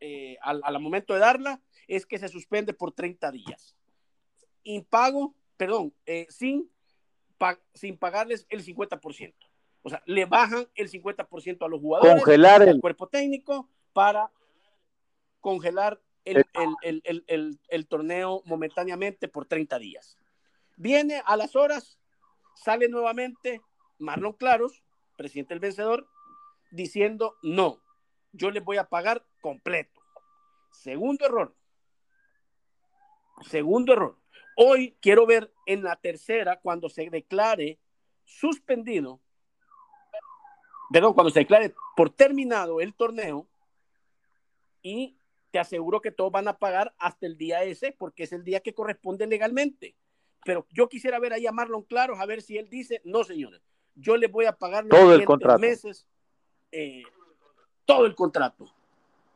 eh, 0.00 0.36
al, 0.42 0.80
momento 0.80 1.14
de 1.14 1.20
darla, 1.20 1.60
es 1.88 2.06
que 2.06 2.18
se 2.18 2.28
suspende 2.28 2.74
por 2.74 2.92
30 2.92 3.30
días. 3.32 3.76
Impago, 4.62 5.34
perdón, 5.56 5.94
eh, 6.06 6.26
sin, 6.30 6.70
sin 7.74 7.98
pagarles 7.98 8.46
el 8.48 8.64
50%. 8.64 9.34
O 9.82 9.90
sea, 9.90 10.02
le 10.04 10.24
bajan 10.24 10.66
el 10.74 10.90
50% 10.90 11.64
a 11.64 11.68
los 11.68 11.80
jugadores, 11.80 12.14
congelar 12.14 12.62
el 12.62 12.80
cuerpo 12.80 13.08
técnico 13.08 13.68
para 13.92 14.32
congelar 15.40 16.00
el, 16.24 16.44
el, 17.68 17.86
torneo 17.86 18.42
momentáneamente 18.46 19.28
por 19.28 19.46
30 19.46 19.78
días. 19.78 20.18
Viene 20.76 21.22
a 21.24 21.36
las 21.36 21.54
horas, 21.54 22.00
sale 22.56 22.88
nuevamente 22.88 23.62
Marlon 23.98 24.32
Claros, 24.32 24.82
presidente 25.16 25.54
del 25.54 25.60
vencedor, 25.60 26.08
diciendo 26.72 27.36
no, 27.42 27.80
yo 28.32 28.50
les 28.50 28.64
voy 28.64 28.78
a 28.78 28.88
pagar 28.88 29.24
completo. 29.40 30.02
Segundo 30.72 31.26
error. 31.26 31.54
Segundo 33.42 33.92
error. 33.92 34.18
Hoy 34.58 34.96
quiero 35.00 35.26
ver 35.26 35.52
en 35.66 35.82
la 35.82 35.96
tercera, 35.96 36.58
cuando 36.58 36.88
se 36.88 37.08
declare 37.10 37.78
suspendido, 38.24 39.20
perdón, 40.90 41.12
cuando 41.12 41.30
se 41.30 41.40
declare 41.40 41.74
por 41.94 42.10
terminado 42.10 42.80
el 42.80 42.94
torneo, 42.94 43.46
y 44.82 45.18
te 45.50 45.58
aseguro 45.58 46.00
que 46.00 46.10
todos 46.10 46.32
van 46.32 46.48
a 46.48 46.58
pagar 46.58 46.94
hasta 46.98 47.26
el 47.26 47.36
día 47.36 47.64
ese, 47.64 47.92
porque 47.92 48.22
es 48.22 48.32
el 48.32 48.44
día 48.44 48.60
que 48.60 48.72
corresponde 48.72 49.26
legalmente. 49.26 49.94
Pero 50.44 50.66
yo 50.70 50.88
quisiera 50.88 51.18
ver 51.18 51.34
ahí 51.34 51.46
a 51.46 51.52
Marlon 51.52 51.82
Claros, 51.82 52.18
a 52.18 52.26
ver 52.26 52.40
si 52.40 52.56
él 52.56 52.70
dice, 52.70 53.02
no, 53.04 53.24
señores, 53.24 53.60
yo 53.94 54.16
les 54.16 54.30
voy 54.30 54.46
a 54.46 54.52
pagar 54.52 54.84
los 54.84 54.98
Todo 54.98 55.14
el 55.14 55.60
meses 55.60 56.06
eh, 56.72 57.02
todo 57.84 58.06
el 58.06 58.14
contrato. 58.14 58.72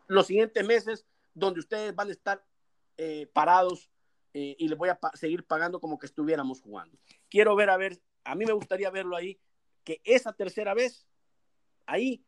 Los 0.06 0.26
siguientes 0.26 0.66
meses 0.66 1.06
donde 1.34 1.60
ustedes 1.60 1.94
van 1.94 2.08
a 2.08 2.12
estar 2.12 2.44
eh, 2.96 3.28
parados 3.32 3.89
eh, 4.34 4.56
y 4.58 4.68
les 4.68 4.78
voy 4.78 4.88
a 4.88 4.98
seguir 5.14 5.44
pagando 5.44 5.80
como 5.80 5.98
que 5.98 6.06
estuviéramos 6.06 6.60
jugando. 6.60 6.98
Quiero 7.28 7.56
ver, 7.56 7.70
a 7.70 7.76
ver, 7.76 8.00
a 8.24 8.34
mí 8.34 8.44
me 8.44 8.52
gustaría 8.52 8.90
verlo 8.90 9.16
ahí, 9.16 9.38
que 9.84 10.00
esa 10.04 10.32
tercera 10.32 10.74
vez, 10.74 11.06
ahí, 11.86 12.24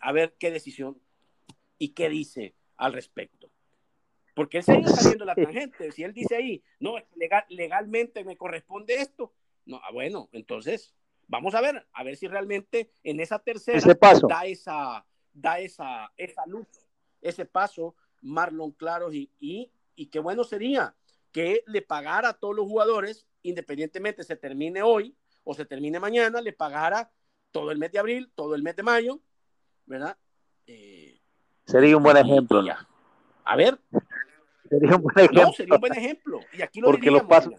a 0.00 0.12
ver 0.12 0.36
qué 0.38 0.50
decisión 0.50 1.00
y 1.78 1.90
qué 1.90 2.08
dice 2.08 2.54
al 2.76 2.92
respecto. 2.92 3.50
Porque 4.34 4.58
él 4.58 4.64
se 4.64 4.74
está 4.74 4.90
saliendo 4.90 5.24
la 5.24 5.34
tangente. 5.34 5.90
Si 5.90 6.04
él 6.04 6.12
dice 6.12 6.36
ahí, 6.36 6.62
no, 6.78 6.94
legal, 7.16 7.44
legalmente 7.48 8.24
me 8.24 8.36
corresponde 8.36 8.94
esto, 8.94 9.32
no, 9.66 9.80
ah, 9.82 9.90
bueno, 9.92 10.28
entonces 10.32 10.94
Vamos 11.28 11.54
a 11.54 11.60
ver, 11.60 11.86
a 11.92 12.02
ver 12.04 12.16
si 12.16 12.26
realmente 12.26 12.90
en 13.04 13.20
esa 13.20 13.38
tercera 13.38 13.80
da 14.26 14.46
esa, 14.46 15.04
da 15.34 15.60
esa, 15.60 16.10
esa 16.16 16.46
luz, 16.46 16.66
ese 17.20 17.44
paso, 17.44 17.94
Marlon 18.22 18.72
Claros 18.72 19.14
y, 19.14 19.30
y, 19.38 19.70
qué 20.06 20.20
bueno 20.20 20.44
sería, 20.44 20.94
que 21.32 21.62
le 21.66 21.82
pagara 21.82 22.30
a 22.30 22.32
todos 22.34 22.56
los 22.56 22.66
jugadores, 22.66 23.26
independientemente 23.42 24.24
se 24.24 24.36
termine 24.36 24.82
hoy 24.82 25.16
o 25.44 25.54
se 25.54 25.64
termine 25.64 26.00
mañana, 26.00 26.40
le 26.40 26.52
pagara 26.52 27.10
todo 27.50 27.70
el 27.70 27.78
mes 27.78 27.92
de 27.92 27.98
abril, 27.98 28.30
todo 28.34 28.54
el 28.54 28.62
mes 28.62 28.76
de 28.76 28.82
mayo, 28.82 29.20
¿verdad? 29.86 30.16
Eh, 30.66 31.20
sería 31.66 31.96
un 31.96 32.02
buen 32.02 32.16
ejemplo. 32.16 32.62
A 33.44 33.56
ver. 33.56 33.78
Sería 34.68 34.96
un 34.96 35.02
buen 35.02 35.18
ejemplo. 35.18 35.42
No, 35.42 35.52
sería 35.52 35.74
un 35.74 35.80
buen 35.80 35.94
ejemplo. 35.94 36.40
Y 36.52 36.62
aquí 36.62 36.80
lo 36.80 36.88
Porque 36.88 37.10
los 37.10 37.24
pasos 37.24 37.54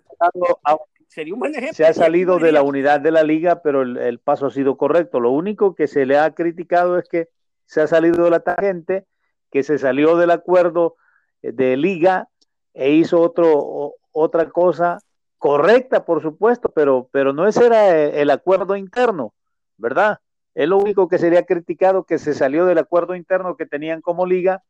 sería 1.07 1.33
un 1.33 1.39
buen 1.39 1.53
ejemplo. 1.53 1.73
Se 1.73 1.85
ha 1.85 1.93
salido 1.93 2.37
de 2.37 2.51
la 2.51 2.61
unidad 2.61 2.99
de 3.01 3.11
la 3.11 3.23
liga, 3.23 3.61
pero 3.61 3.81
el, 3.81 4.19
paso 4.19 4.45
ha 4.45 4.51
sido 4.51 4.77
correcto. 4.77 5.19
Lo 5.19 5.31
único 5.31 5.75
que 5.75 5.87
se 5.87 6.05
le 6.05 6.17
ha 6.17 6.33
criticado 6.35 6.99
es 6.99 7.09
que 7.09 7.29
se 7.65 7.81
ha 7.81 7.87
salido 7.87 8.23
de 8.23 8.29
la 8.29 8.41
tangente, 8.41 9.05
que 9.51 9.63
se 9.63 9.79
salió 9.79 10.17
del 10.17 10.31
acuerdo 10.31 10.95
eh, 11.41 11.51
de 11.51 11.77
liga 11.77 12.28
e 12.73 12.91
hizo 12.91 13.21
otro, 13.21 13.95
otra 14.11 14.49
cosa 14.49 14.99
correcta, 15.37 16.05
por 16.05 16.21
supuesto, 16.21 16.69
pero, 16.69 17.09
pero 17.11 17.33
no 17.33 17.47
ese 17.47 17.65
era 17.65 17.95
el 17.95 18.29
acuerdo 18.29 18.75
interno, 18.75 19.33
¿verdad? 19.77 20.19
Es 20.53 20.67
lo 20.67 20.77
único 20.77 21.07
que 21.07 21.17
sería 21.17 21.45
criticado, 21.45 22.03
que 22.03 22.19
se 22.19 22.33
salió 22.33 22.65
del 22.65 22.77
acuerdo 22.77 23.15
interno 23.15 23.55
que 23.55 23.65
tenían 23.65 24.01
como 24.01 24.25
liga, 24.25 24.63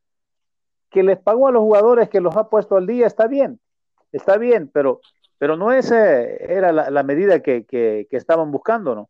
que 0.91 1.03
les 1.03 1.19
pagó 1.19 1.47
a 1.47 1.51
los 1.51 1.61
jugadores, 1.61 2.09
que 2.09 2.21
los 2.21 2.35
ha 2.37 2.49
puesto 2.49 2.77
al 2.77 2.85
día, 2.85 3.07
está 3.07 3.27
bien, 3.27 3.59
está 4.11 4.37
bien, 4.37 4.69
pero, 4.71 5.01
pero 5.39 5.57
no 5.57 5.71
esa 5.71 6.21
era 6.21 6.71
la, 6.71 7.03
medida 7.03 7.41
que, 7.41 7.65
que, 7.65 8.07
estaban 8.11 8.51
buscando, 8.51 8.93
¿no? 8.93 9.09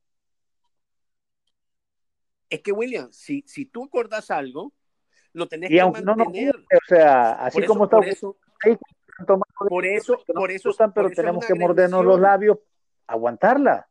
Es 2.49 2.61
que, 2.61 2.71
William, 2.71 3.11
si, 3.11 3.43
si 3.45 3.65
tú 3.65 3.83
acordas 3.83 4.31
algo, 4.31 4.73
lo 5.33 5.47
tenés 5.47 5.69
que 5.69 5.83
mantener. 5.83 6.55
o 6.55 6.87
sea, 6.87 7.33
así 7.33 7.63
como 7.65 7.83
está 7.83 7.99
por 9.69 9.85
eso, 9.85 10.17
por 10.33 10.51
eso, 10.51 10.71
pero 10.93 11.09
tenemos 11.09 11.45
que 11.45 11.55
mordernos 11.55 12.05
los 12.05 12.19
labios, 12.19 12.57
aguantarla. 13.07 13.87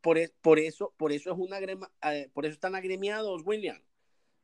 Por, 0.00 0.18
e, 0.18 0.32
por, 0.40 0.58
eso, 0.58 0.92
por 0.96 1.12
eso 1.12 1.32
es 1.32 1.38
una 1.38 1.58
eh, 1.60 2.30
por 2.32 2.44
eso 2.44 2.54
están 2.54 2.74
agremiados, 2.74 3.42
William. 3.44 3.80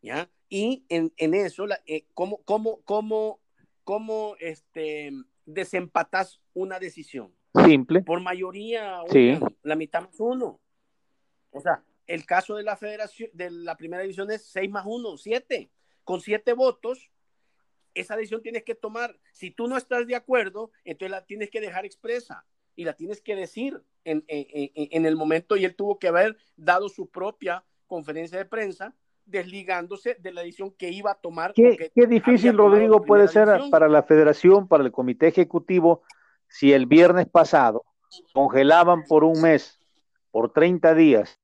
¿Ya? 0.01 0.29
Y 0.49 0.85
en, 0.89 1.13
en 1.17 1.35
eso, 1.35 1.67
la, 1.67 1.81
eh, 1.87 2.07
¿cómo, 2.15 2.39
cómo, 2.45 2.81
cómo, 2.85 3.41
cómo 3.85 4.37
este, 4.41 5.13
desempatas 5.47 6.41
una 6.55 6.79
decisión? 6.79 7.33
Simple. 7.65 8.03
Por 8.03 8.21
mayoría, 8.21 9.01
sí. 9.11 9.39
la 9.63 9.77
mitad 9.77 10.03
más 10.03 10.19
uno. 10.19 10.61
O 11.51 11.61
sea, 11.61 11.85
el 12.07 12.25
caso 12.27 12.57
de 12.57 12.63
la 12.63 12.77
federación, 12.77 13.31
de 13.33 13.51
la 13.51 13.77
primera 13.77 14.03
división 14.03 14.31
es 14.31 14.45
6 14.47 14.71
más 14.71 14.85
1, 14.87 15.17
7. 15.17 15.71
Con 16.05 16.21
7 16.21 16.53
votos, 16.55 17.11
esa 17.95 18.17
decisión 18.17 18.43
tienes 18.43 18.65
que 18.65 18.75
tomar. 18.75 19.19
Si 19.33 19.51
tú 19.51 19.69
no 19.69 19.77
estás 19.77 20.07
de 20.07 20.17
acuerdo, 20.17 20.71
entonces 20.85 21.11
la 21.11 21.25
tienes 21.25 21.51
que 21.51 21.61
dejar 21.61 21.85
expresa 21.85 22.45
y 22.75 22.85
la 22.85 22.95
tienes 22.95 23.21
que 23.21 23.37
decir 23.37 23.83
en, 24.05 24.25
el 24.27 25.17
momento 25.17 25.57
y 25.57 25.65
él 25.65 25.77
tuvo 25.77 25.99
que 25.99 26.09
haber 26.09 26.37
dado 26.57 26.89
su 26.89 27.09
propia 27.09 27.65
conferencia 27.87 28.39
de 28.39 28.45
prensa 28.45 28.95
desligándose 29.25 30.17
de 30.19 30.33
la 30.33 30.41
decisión 30.41 30.73
que 30.73 30.91
iba 30.91 31.13
a 31.13 31.15
tomar. 31.15 31.53
Qué, 31.55 31.93
difícil, 32.09 32.57
Rodrigo, 32.57 33.03
puede 33.05 33.29
ser 33.29 33.49
para 33.71 33.89
la 33.89 34.03
federación, 34.03 34.67
para 34.67 34.85
el 34.85 34.91
comité 34.91 35.29
ejecutivo, 35.29 36.03
si 36.49 36.73
el 36.73 36.87
viernes 36.87 37.29
pasado 37.29 37.85
congelaban 38.33 39.05
por 39.05 39.25
un 39.25 39.41
mes, 39.41 39.81
por 40.31 40.53
30 40.53 40.95
días, 40.95 41.39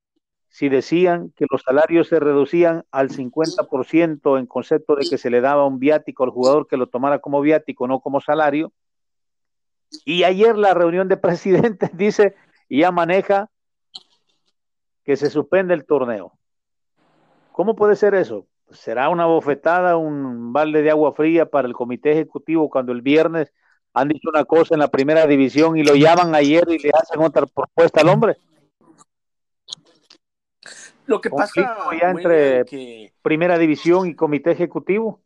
si 0.59 0.69
decían 0.69 1.33
que 1.37 1.47
los 1.49 1.63
salarios 1.63 2.09
se 2.09 2.19
reducían 2.19 2.85
al 2.91 3.11
50% 3.11 4.41
en 4.41 4.47
concepto 4.47 4.97
de 4.97 5.09
que 5.09 5.17
se 5.17 5.31
le 5.31 5.41
daba 5.41 5.65
un 5.65 5.79
viático 5.79 6.25
al 6.25 6.31
jugador 6.31 6.67
que 6.67 6.77
lo 6.77 6.89
tomara 6.89 7.21
como 7.21 7.41
viático, 7.41 7.87
no 7.87 8.01
como 8.01 8.21
salario. 8.21 8.73
Y 10.05 10.25
ayer 10.25 10.59
la 10.59 10.75
reunión 10.75 11.07
de 11.07 11.17
presidentes 11.29 11.97
dice, 11.97 12.35
y 12.69 12.81
ya 12.81 12.91
maneja 12.91 13.49
que 15.05 15.15
se 15.15 15.31
suspende 15.31 15.75
el 15.75 15.87
torneo. 15.87 16.33
¿Cómo 17.53 17.77
puede 17.77 17.95
ser 17.95 18.17
eso? 18.17 18.49
¿Será 18.73 19.11
una 19.11 19.27
bofetada, 19.27 19.97
un 19.97 20.53
balde 20.53 20.83
de 20.83 20.91
agua 20.91 21.13
fría 21.13 21.47
para 21.47 21.69
el 21.69 21.75
comité 21.75 22.11
ejecutivo 22.11 22.69
cuando 22.69 22.91
el 22.91 23.03
viernes 23.03 23.53
han 23.95 24.09
dicho 24.09 24.29
una 24.29 24.45
cosa 24.45 24.75
en 24.75 24.81
la 24.81 24.89
primera 24.89 25.25
división 25.29 25.77
y 25.77 25.85
lo 25.85 25.95
llaman 25.95 26.35
ayer 26.35 26.65
y 26.69 26.79
le 26.81 26.91
hacen 27.01 27.23
otra 27.23 27.47
propuesta 27.47 28.01
al 28.01 28.09
hombre? 28.09 28.39
Lo 31.09 31.23
que 31.23 31.31
pasa 31.31 31.77
ya 31.99 32.11
entre 32.11 33.15
primera 33.23 33.57
división 33.57 34.07
y 34.07 34.15
comité 34.15 34.51
ejecutivo. 34.51 35.23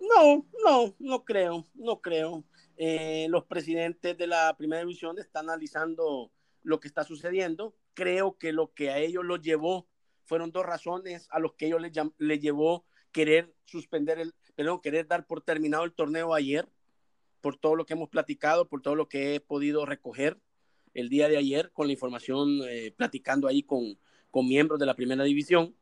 No, 0.00 0.46
no, 0.64 0.94
no 0.98 1.24
creo, 1.24 1.66
no 1.74 2.00
creo. 2.00 2.44
Eh, 2.78 3.26
los 3.28 3.44
presidentes 3.44 4.16
de 4.16 4.26
la 4.26 4.56
primera 4.56 4.80
división 4.80 5.18
están 5.18 5.50
analizando 5.50 6.32
lo 6.62 6.80
que 6.80 6.88
está 6.88 7.04
sucediendo. 7.04 7.76
Creo 7.92 8.38
que 8.38 8.54
lo 8.54 8.72
que 8.72 8.90
a 8.90 8.98
ellos 8.98 9.22
los 9.22 9.42
llevó 9.42 9.86
fueron 10.24 10.50
dos 10.50 10.64
razones 10.64 11.28
a 11.30 11.38
los 11.38 11.56
que 11.56 11.66
ellos 11.66 11.82
les, 12.16 12.40
llevó 12.40 12.86
querer 13.12 13.54
suspender 13.66 14.18
el, 14.18 14.34
perdón, 14.54 14.80
querer 14.80 15.06
dar 15.06 15.26
por 15.26 15.42
terminado 15.42 15.84
el 15.84 15.92
torneo 15.92 16.32
ayer, 16.32 16.66
por 17.42 17.58
todo 17.58 17.76
lo 17.76 17.84
que 17.84 17.92
hemos 17.92 18.08
platicado, 18.08 18.66
por 18.66 18.80
todo 18.80 18.94
lo 18.94 19.10
que 19.10 19.34
he 19.34 19.40
podido 19.40 19.84
recoger 19.84 20.40
el 20.96 21.10
día 21.10 21.28
de 21.28 21.36
ayer 21.36 21.70
con 21.74 21.86
la 21.86 21.92
información, 21.92 22.60
eh, 22.66 22.90
platicando 22.96 23.46
ahí 23.46 23.62
con, 23.62 23.98
con, 24.30 24.48
miembros 24.48 24.80
de 24.80 24.86
la 24.86 24.96
primera 24.96 25.24
división. 25.24 25.74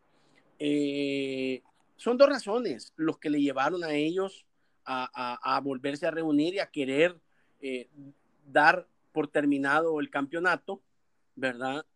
Eh, 0.58 1.62
son 1.96 2.18
dos 2.18 2.28
razones 2.28 2.92
los 2.96 3.18
que 3.18 3.30
le 3.30 3.40
llevaron 3.40 3.84
a 3.84 3.94
ellos 3.94 4.44
a, 4.84 5.38
a, 5.56 5.60
volverse 5.60 6.06
a 6.06 6.10
reunir 6.10 6.54
y 6.54 6.58
a 6.58 6.66
querer 6.66 7.16
eh, 7.60 7.88
dar 8.44 8.88
por 9.12 9.28
terminado 9.28 10.00
el 10.00 10.10
campeonato, 10.10 10.82
¿verdad? 11.36 11.86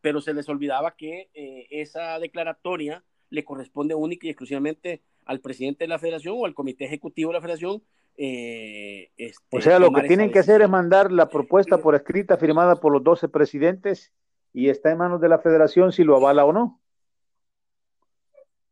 pero 0.00 0.20
se 0.20 0.32
les 0.32 0.48
olvidaba 0.48 0.96
que 0.96 1.28
esa 1.70 2.18
declaratoria 2.18 3.04
le 3.30 3.44
corresponde 3.44 3.94
única 3.94 4.26
y 4.26 4.30
exclusivamente 4.30 5.02
al 5.24 5.40
presidente 5.40 5.84
de 5.84 5.88
la 5.88 5.98
federación 5.98 6.36
o 6.38 6.46
al 6.46 6.54
comité 6.54 6.84
ejecutivo 6.84 7.30
de 7.30 7.34
la 7.34 7.42
federación 7.42 7.82
eh, 8.20 9.12
este, 9.16 9.56
o 9.56 9.60
sea, 9.60 9.78
lo 9.78 9.92
que 9.92 10.02
tienen 10.02 10.32
que 10.32 10.40
hacer 10.40 10.60
es 10.60 10.68
mandar 10.68 11.12
la 11.12 11.28
propuesta 11.28 11.78
por 11.78 11.94
escrita 11.94 12.36
firmada 12.36 12.80
por 12.80 12.92
los 12.92 13.04
12 13.04 13.28
presidentes 13.28 14.12
y 14.52 14.70
está 14.70 14.90
en 14.90 14.98
manos 14.98 15.20
de 15.20 15.28
la 15.28 15.38
federación 15.38 15.92
si 15.92 16.02
lo 16.02 16.16
avala 16.16 16.44
o 16.44 16.52
no. 16.52 16.82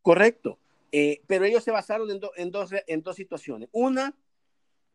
Correcto. 0.03 0.59
Eh, 0.91 1.23
pero 1.29 1.45
ellos 1.45 1.63
se 1.63 1.71
basaron 1.71 2.11
en, 2.11 2.21
en, 2.37 2.51
dos, 2.51 2.71
en 2.89 3.03
dos 3.03 3.15
situaciones. 3.15 3.69
Una, 3.71 4.17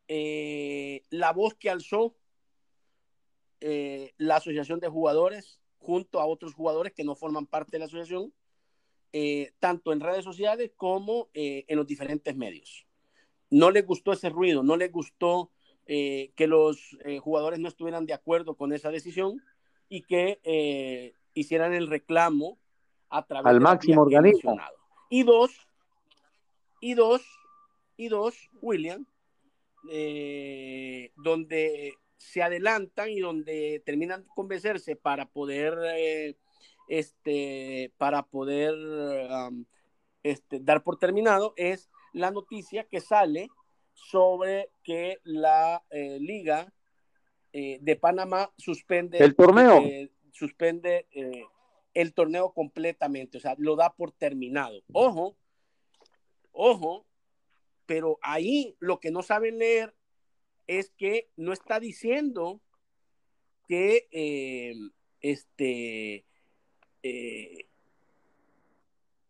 eh, 0.10 1.06
la 1.10 1.32
voz 1.32 1.56
que 1.56 1.70
alzó 1.70 2.16
la 4.18 4.38
asociación 4.38 4.80
de 4.80 4.90
jugadores 4.90 5.62
junto 5.78 6.20
a 6.20 6.26
otros 6.26 6.56
jugadores 6.56 6.94
que 6.94 7.04
no 7.04 7.16
forman 7.16 7.46
parte 7.46 7.74
de 7.74 7.80
la 7.80 7.86
asociación, 7.86 8.34
tanto 9.60 9.94
en 9.94 10.00
redes 10.00 10.26
sociales 10.26 10.72
como 10.76 11.30
en 11.36 11.78
los 11.78 11.86
diferentes 11.86 12.36
medios 12.36 12.88
no 13.52 13.70
les 13.70 13.86
gustó 13.86 14.14
ese 14.14 14.30
ruido, 14.30 14.64
no 14.64 14.76
les 14.78 14.92
gustó 14.92 15.52
eh, 15.86 16.32
que 16.36 16.48
los 16.48 16.98
eh, 17.04 17.20
jugadores 17.20 17.60
no 17.60 17.68
estuvieran 17.68 18.06
de 18.06 18.14
acuerdo 18.14 18.56
con 18.56 18.74
esa 18.74 18.90
decisión 18.90 19.44
y 19.90 20.04
que 20.04 20.40
eh, 20.44 21.16
hicieran 21.34 21.74
el 21.74 21.88
reclamo 21.88 22.58
a 23.10 23.26
través 23.28 23.48
al 23.48 23.60
máximo 23.60 24.02
organismo. 24.02 24.58
Y 25.10 25.24
dos, 25.24 25.52
y 26.80 26.94
dos, 26.94 27.22
y 27.98 28.08
dos, 28.08 28.50
William, 28.62 29.06
donde 31.18 31.96
se 32.16 32.42
adelantan 32.42 33.10
y 33.10 33.20
donde 33.20 33.84
terminan 33.86 34.24
de 34.24 34.30
convencerse 34.30 34.96
para 34.96 35.26
poder, 35.26 36.38
este, 36.88 37.92
para 37.98 38.24
poder 38.24 38.74
este, 40.24 40.60
dar 40.62 40.84
por 40.84 40.98
terminado 40.98 41.54
es 41.58 41.91
la 42.14 42.32
noticia 42.32 42.84
que 42.86 43.00
sale 43.00 43.50
sobre 43.94 44.72
que 44.84 45.20
la 45.24 45.84
eh, 45.90 46.18
Liga 46.20 46.72
eh, 47.54 47.78
de 47.82 47.96
Panamá 47.96 48.52
suspende 48.58 49.20
el 49.20 49.36
torneo. 49.36 49.80
Eh, 49.80 50.12
suspende 50.32 51.08
el 51.94 52.14
torneo 52.14 52.54
completamente, 52.54 53.38
o 53.38 53.42
sea, 53.42 53.56
lo 53.58 53.76
da 53.76 53.94
por 53.94 54.12
terminado. 54.12 54.82
Ojo, 54.94 55.36
ojo, 56.52 57.06
pero 57.86 58.18
ahí 58.22 58.76
lo 58.80 59.00
que 59.00 59.12
no 59.12 59.24
saben 59.24 59.60
leer 59.60 59.94
es 60.68 60.92
que 60.92 61.30
no 61.36 61.52
está 61.52 61.80
diciendo 61.80 62.62
que 63.68 64.08
este 65.20 66.26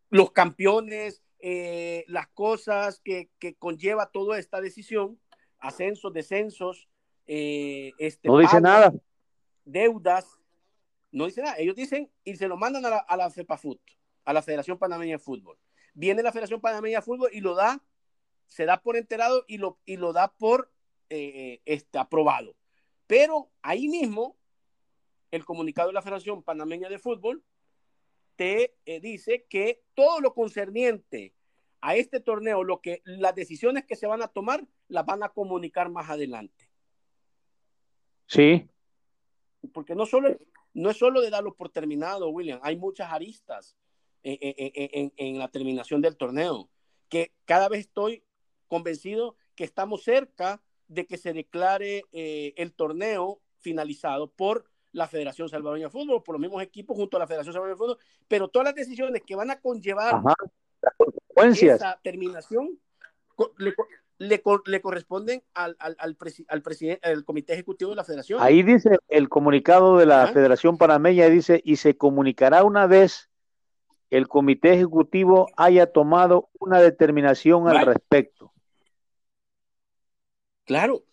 los 0.09 0.31
campeones 0.31 1.23
eh, 1.41 2.05
las 2.07 2.27
cosas 2.29 2.99
que, 3.03 3.29
conlleva 3.59 4.11
toda 4.11 4.39
esta 4.39 4.61
decisión, 4.61 5.19
ascensos, 5.59 6.13
descensos, 6.13 6.87
eh, 7.27 7.93
este, 7.97 8.27
no 8.27 8.37
dice 8.37 8.61
nada. 8.61 8.93
Deudas, 9.65 10.27
no 11.11 11.25
dice 11.25 11.41
nada. 11.41 11.57
Ellos 11.57 11.75
dicen 11.75 12.11
y 12.23 12.35
se 12.35 12.47
lo 12.47 12.57
mandan 12.57 12.85
a 12.85 12.89
la, 12.89 12.97
a 12.97 13.17
la 13.17 13.29
FEPAFUT, 13.29 13.79
a 14.25 14.33
la 14.33 14.41
Federación 14.41 14.77
Panameña 14.77 15.13
de 15.13 15.19
Fútbol. 15.19 15.57
Viene 15.93 16.23
la 16.23 16.31
Federación 16.31 16.61
Panameña 16.61 16.99
de 16.99 17.05
Fútbol 17.05 17.29
y 17.33 17.41
lo 17.41 17.55
da 17.55 17.81
se 18.51 18.65
da 18.65 18.81
por 18.81 18.97
enterado 18.97 19.45
y 19.47 19.57
lo, 19.57 19.79
y 19.85 19.95
lo 19.95 20.11
da 20.11 20.33
por 20.33 20.73
eh, 21.09 21.61
este, 21.63 21.97
aprobado. 21.97 22.53
Pero 23.07 23.49
ahí 23.61 23.87
mismo, 23.87 24.37
el 25.31 25.45
comunicado 25.45 25.87
de 25.87 25.93
la 25.93 26.01
Federación 26.01 26.43
Panameña 26.43 26.89
de 26.89 26.99
Fútbol 26.99 27.45
te 28.35 28.75
eh, 28.85 28.99
dice 28.99 29.45
que 29.49 29.81
todo 29.93 30.19
lo 30.19 30.33
concerniente 30.33 31.33
a 31.81 31.95
este 31.95 32.19
torneo, 32.19 32.63
lo 32.63 32.81
que 32.81 33.01
las 33.05 33.35
decisiones 33.35 33.85
que 33.85 33.95
se 33.95 34.07
van 34.07 34.21
a 34.21 34.27
tomar, 34.27 34.65
las 34.87 35.05
van 35.05 35.23
a 35.23 35.29
comunicar 35.29 35.89
más 35.89 36.09
adelante. 36.09 36.69
Sí. 38.27 38.69
Porque 39.73 39.95
no 39.95 40.05
solo 40.05 40.37
no 40.73 40.89
es 40.89 40.97
solo 40.97 41.21
de 41.21 41.29
darlo 41.29 41.53
por 41.55 41.69
terminado, 41.69 42.29
William, 42.29 42.59
hay 42.63 42.77
muchas 42.77 43.11
aristas 43.11 43.75
en, 44.23 45.39
la 45.39 45.49
terminación 45.49 46.01
del 46.01 46.15
torneo, 46.15 46.69
que 47.09 47.33
cada 47.45 47.67
vez 47.67 47.81
estoy 47.81 48.23
convencido 48.67 49.35
que 49.55 49.63
estamos 49.63 50.03
cerca 50.03 50.61
de 50.87 51.05
que 51.07 51.17
se 51.17 51.33
declare 51.33 52.05
eh, 52.11 52.53
el 52.57 52.73
torneo 52.73 53.41
finalizado 53.59 54.31
por 54.31 54.70
la 54.93 55.07
Federación 55.07 55.49
Salvadoreña 55.49 55.87
de 55.87 55.91
Fútbol, 55.91 56.23
por 56.23 56.33
los 56.33 56.41
mismos 56.41 56.61
equipos 56.61 56.95
junto 56.95 57.17
a 57.17 57.21
la 57.21 57.27
Federación 57.27 57.53
Salvadoreña 57.53 57.75
de 57.75 57.77
Fútbol, 57.77 57.97
pero 58.27 58.47
todas 58.49 58.65
las 58.65 58.75
decisiones 58.75 59.23
que 59.25 59.35
van 59.35 59.51
a 59.51 59.59
conllevar 59.59 60.21
esa 61.35 61.99
terminación 62.03 62.77
le, 63.57 63.73
le, 64.65 64.81
corresponden 64.81 65.43
al, 65.53 65.75
al, 65.79 65.95
al, 65.97 66.17
al 66.47 66.61
presidente, 66.61 67.07
al 67.07 67.25
comité 67.25 67.53
ejecutivo 67.53 67.91
de 67.91 67.95
la 67.95 68.03
federación. 68.03 68.41
Ahí 68.41 68.61
dice 68.63 68.97
el 69.07 69.29
comunicado 69.29 69.97
de 69.97 70.05
la 70.05 70.27
Federación 70.27 70.77
Panameña, 70.77 71.27
dice, 71.27 71.61
y 71.63 71.77
se 71.77 71.97
comunicará 71.97 72.63
una 72.63 72.85
vez 72.87 73.29
el 74.11 74.27
comité 74.27 74.73
ejecutivo 74.73 75.49
haya 75.55 75.87
tomado 75.87 76.49
una 76.59 76.81
determinación 76.81 77.67
al 77.67 77.85
respecto. 77.85 78.53
Claro. 80.65 81.03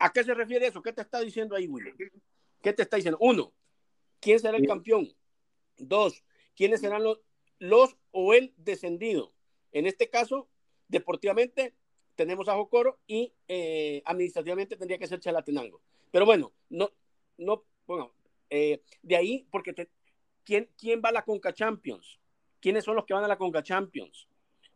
¿A 0.00 0.12
qué 0.12 0.24
se 0.24 0.34
refiere 0.34 0.66
eso? 0.66 0.82
¿Qué 0.82 0.92
te 0.92 1.00
está 1.00 1.20
diciendo 1.20 1.56
ahí, 1.56 1.66
William? 1.66 1.96
¿Qué 2.62 2.72
te 2.72 2.82
está 2.82 2.96
diciendo? 2.96 3.18
Uno, 3.20 3.52
¿quién 4.20 4.38
será 4.38 4.58
el 4.58 4.66
campeón? 4.66 5.14
Dos, 5.76 6.24
¿quiénes 6.54 6.80
serán 6.80 7.02
los, 7.02 7.20
los 7.58 7.96
o 8.10 8.34
el 8.34 8.52
descendido? 8.56 9.32
En 9.72 9.86
este 9.86 10.10
caso, 10.10 10.48
deportivamente, 10.88 11.74
tenemos 12.16 12.48
a 12.48 12.54
Jocoro 12.54 12.98
y 13.06 13.32
eh, 13.48 14.02
administrativamente 14.04 14.76
tendría 14.76 14.98
que 14.98 15.06
ser 15.06 15.20
Chalatenango. 15.20 15.80
Pero 16.10 16.26
bueno, 16.26 16.52
no, 16.68 16.90
no, 17.38 17.64
bueno, 17.86 18.12
eh, 18.50 18.82
de 19.02 19.16
ahí, 19.16 19.46
porque 19.50 19.88
¿quién, 20.44 20.68
¿quién 20.76 21.00
va 21.02 21.08
a 21.10 21.12
la 21.12 21.24
Conca 21.24 21.54
Champions? 21.54 22.20
¿Quiénes 22.60 22.84
son 22.84 22.96
los 22.96 23.06
que 23.06 23.14
van 23.14 23.24
a 23.24 23.28
la 23.28 23.38
Conca 23.38 23.62
Champions? 23.62 24.28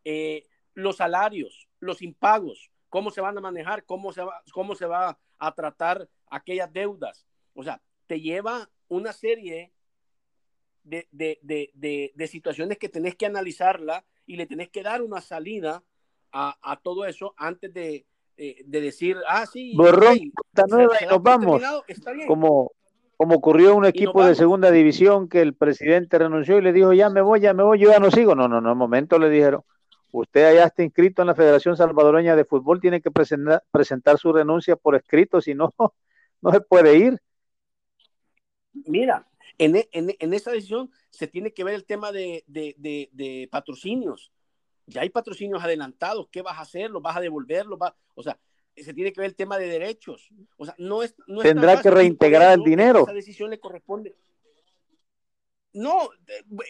Eh, 0.03 0.47
los 0.73 0.97
salarios, 0.97 1.67
los 1.79 2.01
impagos, 2.01 2.71
cómo 2.89 3.11
se 3.11 3.21
van 3.21 3.37
a 3.37 3.41
manejar, 3.41 3.85
cómo 3.85 4.11
se 4.11 4.23
va, 4.23 4.41
cómo 4.51 4.73
se 4.73 4.85
va 4.85 5.19
a 5.37 5.53
tratar 5.53 6.09
aquellas 6.27 6.71
deudas. 6.71 7.27
O 7.55 7.63
sea, 7.63 7.81
te 8.05 8.21
lleva 8.21 8.69
una 8.87 9.11
serie 9.11 9.73
de, 10.83 11.07
de, 11.11 11.39
de, 11.41 12.11
de 12.13 12.27
situaciones 12.27 12.77
que 12.77 12.89
tenés 12.89 13.15
que 13.15 13.25
analizarla 13.25 14.05
y 14.27 14.35
le 14.35 14.45
tenés 14.45 14.69
que 14.69 14.83
dar 14.83 15.01
una 15.01 15.21
salida 15.21 15.83
a, 16.35 16.79
todo 16.83 17.05
eso 17.05 17.33
antes 17.37 17.73
de, 17.73 18.05
decir, 18.65 19.17
ah, 19.27 19.45
sí. 19.45 19.73
Borrón, 19.75 20.17
nueva 20.67 20.95
y 21.01 21.05
nos 21.05 21.23
vamos. 21.23 21.61
Como, 22.27 22.71
como 23.15 23.35
ocurrió 23.35 23.71
en 23.71 23.77
un 23.77 23.85
equipo 23.85 24.25
de 24.25 24.35
segunda 24.35 24.69
división 24.71 25.29
que 25.29 25.41
el 25.41 25.53
presidente 25.53 26.19
renunció 26.19 26.57
y 26.57 26.61
le 26.61 26.73
dijo, 26.73 26.91
ya 26.91 27.09
me 27.09 27.21
voy, 27.21 27.39
ya 27.39 27.53
me 27.53 27.63
voy, 27.63 27.79
yo 27.79 27.89
ya 27.89 27.99
no 27.99 28.11
sigo. 28.11 28.35
No, 28.35 28.47
no, 28.47 28.59
no, 28.59 28.73
en 28.73 28.77
momento 28.77 29.17
le 29.17 29.29
dijeron, 29.29 29.61
usted 30.11 30.45
allá 30.45 30.65
está 30.65 30.83
inscrito 30.83 31.21
en 31.21 31.27
la 31.27 31.35
Federación 31.35 31.77
Salvadoreña 31.77 32.35
de 32.35 32.43
Fútbol, 32.43 32.81
tiene 32.81 33.01
que 33.01 33.11
presentar, 33.11 33.63
presentar 33.71 34.17
su 34.17 34.33
renuncia 34.33 34.75
por 34.75 34.95
escrito, 34.95 35.39
si 35.39 35.55
no, 35.55 35.73
no 36.41 36.51
se 36.51 36.59
puede 36.59 36.97
ir. 36.97 37.21
Mira, 38.85 39.27
en, 39.57 39.87
en, 39.91 40.33
esa 40.33 40.51
decisión 40.51 40.91
se 41.09 41.27
tiene 41.27 41.53
que 41.53 41.63
ver 41.63 41.75
el 41.75 41.85
tema 41.85 42.11
de, 42.11 42.43
de 42.47 43.47
patrocinios 43.51 44.31
ya 44.87 45.01
hay 45.01 45.09
patrocinios 45.09 45.63
adelantados, 45.63 46.27
¿qué 46.29 46.41
vas 46.41 46.57
a 46.57 46.61
hacer? 46.61 46.91
¿Los 46.91 47.01
vas 47.01 47.17
a 47.17 47.21
devolver? 47.21 47.65
O 48.13 48.23
sea, 48.23 48.39
se 48.75 48.93
tiene 48.93 49.11
que 49.11 49.21
ver 49.21 49.29
el 49.29 49.35
tema 49.35 49.57
de 49.57 49.67
derechos. 49.67 50.29
O 50.57 50.65
sea, 50.65 50.75
no 50.77 51.01
es... 51.01 51.15
Tendrá 51.41 51.81
que 51.81 51.89
reintegrar 51.89 52.53
el 52.53 52.63
dinero. 52.63 53.01
Esa 53.01 53.13
decisión 53.13 53.49
le 53.49 53.59
corresponde. 53.59 54.15
No, 55.73 56.09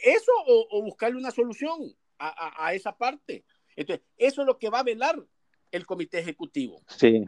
eso 0.03 0.31
o, 0.47 0.81
buscarle 0.81 1.17
una 1.17 1.31
solución 1.31 1.93
a, 2.17 2.73
esa 2.73 2.97
parte. 2.97 3.43
Entonces, 3.75 4.05
eso 4.17 4.41
es 4.41 4.47
lo 4.47 4.57
que 4.57 4.69
va 4.69 4.79
a 4.79 4.83
velar 4.83 5.21
el 5.71 5.85
comité 5.85 6.19
ejecutivo. 6.19 6.81
Sí. 6.87 7.25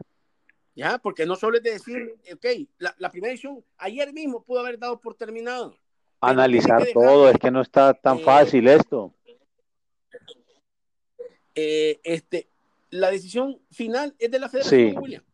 ¿Ya? 0.78 0.96
Porque 0.98 1.26
no 1.26 1.34
solo 1.34 1.56
es 1.56 1.64
de 1.64 1.72
decir, 1.72 2.14
ok, 2.32 2.46
la, 2.78 3.10
primera 3.10 3.32
edición 3.32 3.64
ayer 3.78 4.12
mismo 4.12 4.44
pudo 4.44 4.60
haber 4.60 4.78
dado 4.78 5.00
por 5.00 5.16
terminado. 5.16 5.76
Analizar 6.20 6.86
todo, 6.94 7.28
es 7.28 7.36
que 7.36 7.50
no 7.50 7.62
está 7.62 7.94
tan 7.94 8.18
eh, 8.18 8.22
fácil 8.24 8.68
esto. 8.68 9.12
Eh, 11.56 11.98
este, 12.04 12.48
la 12.90 13.10
decisión 13.10 13.60
final 13.72 14.14
es 14.20 14.30
de 14.30 14.38
la 14.38 14.48
Federación 14.48 15.02
William. 15.02 15.24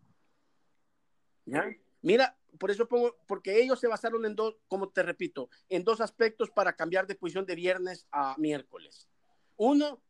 Mira, 2.01 2.39
por 2.59 2.71
eso 2.71 2.89
pongo, 2.89 3.15
porque 3.27 3.61
ellos 3.61 3.79
se 3.79 3.87
basaron 3.87 4.25
en 4.25 4.35
dos, 4.35 4.57
como 4.67 4.89
te 4.89 5.03
repito, 5.03 5.51
en 5.69 5.85
dos 5.85 6.01
aspectos 6.01 6.49
para 6.49 6.75
cambiar 6.75 7.07
de 7.07 7.17
posición 7.17 7.45
de 7.45 7.55
viernes 7.55 8.07
a 8.13 8.35
miércoles. 8.39 9.11
Uno, 9.57 10.01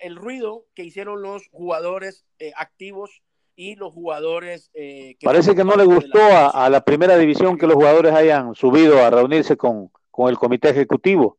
el 0.00 0.16
ruido 0.16 0.64
que 0.74 0.84
hicieron 0.84 1.20
los 1.20 1.48
jugadores 1.48 2.24
eh, 2.38 2.52
activos 2.56 3.22
y 3.58 3.74
los 3.74 3.92
jugadores. 3.92 4.70
Eh, 4.72 5.16
Parece 5.20 5.52
que 5.56 5.64
no 5.64 5.74
le 5.74 5.84
gustó 5.84 6.20
a, 6.22 6.70
la 6.70 6.84
primera 6.84 7.18
división 7.18 7.58
que 7.58 7.66
los 7.66 7.74
jugadores 7.74 8.14
hayan 8.14 8.54
subido 8.54 9.04
a 9.04 9.10
reunirse 9.10 9.56
con, 9.56 9.90
con 10.12 10.30
el 10.30 10.38
comité 10.38 10.68
ejecutivo. 10.68 11.38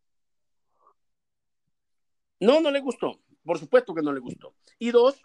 No, 2.41 2.59
no 2.59 2.71
le 2.71 2.81
gustó. 2.81 3.21
Por 3.45 3.57
supuesto 3.57 3.95
que 3.95 4.01
no 4.01 4.11
le 4.11 4.19
gustó. 4.19 4.53
Y 4.77 4.91
dos, 4.91 5.21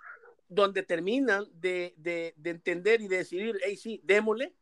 donde 0.48 0.84
terminan 0.84 1.46
de, 1.52 1.96
entender 2.44 3.00
y 3.00 3.08
de 3.08 3.16
decidir, 3.16 3.58
hey, 3.64 3.76
sí, 3.76 4.00
démosle, 4.04 4.54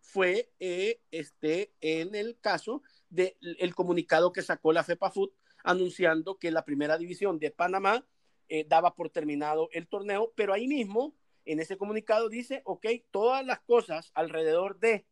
fue 0.00 0.50
eh, 0.58 1.00
este, 1.12 1.72
en 1.80 2.16
el 2.16 2.40
caso 2.40 2.82
del 3.08 3.74
comunicado 3.76 4.32
que 4.32 4.42
sacó 4.42 4.72
la 4.72 4.82
FEPAFUT 4.82 5.32
anunciando 5.62 6.38
que 6.40 6.50
la 6.50 6.64
primera 6.64 6.98
división 6.98 7.38
de 7.38 7.52
Panamá 7.52 8.04
eh, 8.48 8.66
daba 8.68 8.96
por 8.96 9.10
terminado 9.10 9.68
el 9.70 9.86
torneo, 9.86 10.32
pero 10.34 10.52
ahí 10.52 10.66
mismo, 10.66 11.14
en 11.44 11.60
ese 11.60 11.76
comunicado 11.76 12.28
dice, 12.28 12.62
ok, 12.64 12.86
todas 13.10 13.44
las 13.44 13.60
cosas 13.60 14.10
alrededor 14.14 14.78
de 14.78 15.06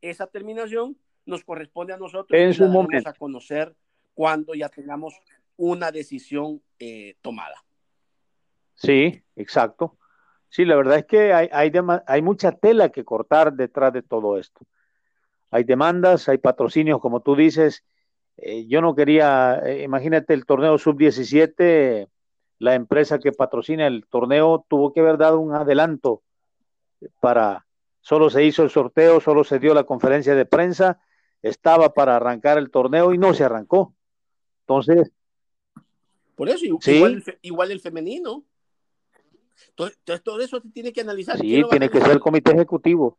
esa 0.00 0.26
terminación 0.26 0.96
nos 1.24 1.44
corresponde 1.44 1.92
a 1.92 1.98
nosotros 1.98 2.40
en 2.40 2.54
su 2.54 2.66
momento. 2.66 3.08
a 3.08 3.12
conocer 3.12 3.74
cuando 4.14 4.54
ya 4.54 4.68
tengamos 4.68 5.14
una 5.56 5.90
decisión 5.90 6.62
eh, 6.78 7.16
tomada. 7.20 7.64
Sí, 8.74 9.22
exacto. 9.34 9.98
Sí, 10.48 10.64
la 10.64 10.76
verdad 10.76 10.98
es 10.98 11.06
que 11.06 11.32
hay, 11.32 11.48
hay, 11.52 11.72
hay, 12.06 12.22
mucha 12.22 12.52
tela 12.52 12.90
que 12.90 13.04
cortar 13.04 13.52
detrás 13.52 13.92
de 13.92 14.02
todo 14.02 14.38
esto. 14.38 14.64
Hay 15.50 15.64
demandas, 15.64 16.28
hay 16.28 16.38
patrocinios, 16.38 17.00
como 17.00 17.20
tú 17.20 17.34
dices. 17.34 17.84
Eh, 18.36 18.66
yo 18.66 18.80
no 18.80 18.94
quería, 18.94 19.60
eh, 19.64 19.82
imagínate 19.82 20.34
el 20.34 20.44
torneo 20.44 20.78
sub-17, 20.78 22.08
la 22.58 22.74
empresa 22.74 23.18
que 23.18 23.32
patrocina 23.32 23.86
el 23.86 24.06
torneo 24.06 24.64
tuvo 24.68 24.92
que 24.92 25.00
haber 25.00 25.18
dado 25.18 25.40
un 25.40 25.54
adelanto 25.54 26.22
para, 27.20 27.66
solo 28.00 28.30
se 28.30 28.44
hizo 28.44 28.62
el 28.62 28.70
sorteo, 28.70 29.20
solo 29.20 29.44
se 29.44 29.58
dio 29.58 29.74
la 29.74 29.84
conferencia 29.84 30.34
de 30.34 30.46
prensa, 30.46 31.00
estaba 31.42 31.92
para 31.92 32.16
arrancar 32.16 32.58
el 32.58 32.70
torneo 32.70 33.12
y 33.12 33.18
no 33.18 33.34
se 33.34 33.44
arrancó. 33.44 33.94
Entonces, 34.60 35.12
por 36.34 36.48
eso, 36.50 36.64
igual, 36.64 37.24
igual, 37.42 37.70
el 37.70 37.80
femenino. 37.80 38.44
Entonces, 39.70 40.22
todo 40.22 40.40
eso 40.40 40.60
se 40.60 40.68
tiene 40.68 40.92
que 40.92 41.00
analizar. 41.00 41.38
Sí, 41.38 41.62
tiene 41.70 41.88
que 41.88 42.00
ser 42.00 42.10
el 42.10 42.20
comité 42.20 42.52
ejecutivo. 42.52 43.18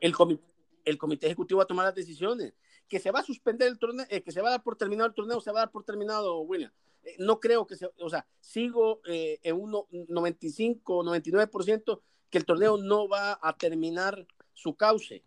el, 0.00 0.12
comité, 0.14 0.42
el 0.84 0.98
comité 0.98 1.26
ejecutivo 1.26 1.58
va 1.58 1.64
a 1.64 1.66
tomar 1.66 1.86
las 1.86 1.94
decisiones. 1.94 2.54
Que 2.88 2.98
se 2.98 3.10
va 3.10 3.20
a 3.20 3.24
suspender 3.24 3.68
el 3.68 3.78
torneo, 3.78 4.06
eh, 4.10 4.22
que 4.22 4.32
se 4.32 4.40
va 4.40 4.48
a 4.48 4.52
dar 4.52 4.62
por 4.62 4.76
terminado 4.76 5.08
el 5.08 5.14
torneo, 5.14 5.40
se 5.40 5.52
va 5.52 5.60
a 5.60 5.62
dar 5.62 5.70
por 5.70 5.84
terminado, 5.84 6.40
William. 6.40 6.72
Eh, 7.04 7.16
no 7.18 7.40
creo 7.40 7.66
que 7.66 7.76
se, 7.76 7.88
o 7.98 8.10
sea, 8.10 8.26
sigo 8.40 9.00
eh, 9.06 9.38
en 9.42 9.60
un 9.60 9.84
95, 10.08 11.04
99% 11.04 12.00
que 12.30 12.38
el 12.38 12.44
torneo 12.44 12.76
no 12.76 13.08
va 13.08 13.38
a 13.42 13.56
terminar 13.56 14.26
su 14.54 14.76
cauce. 14.76 15.24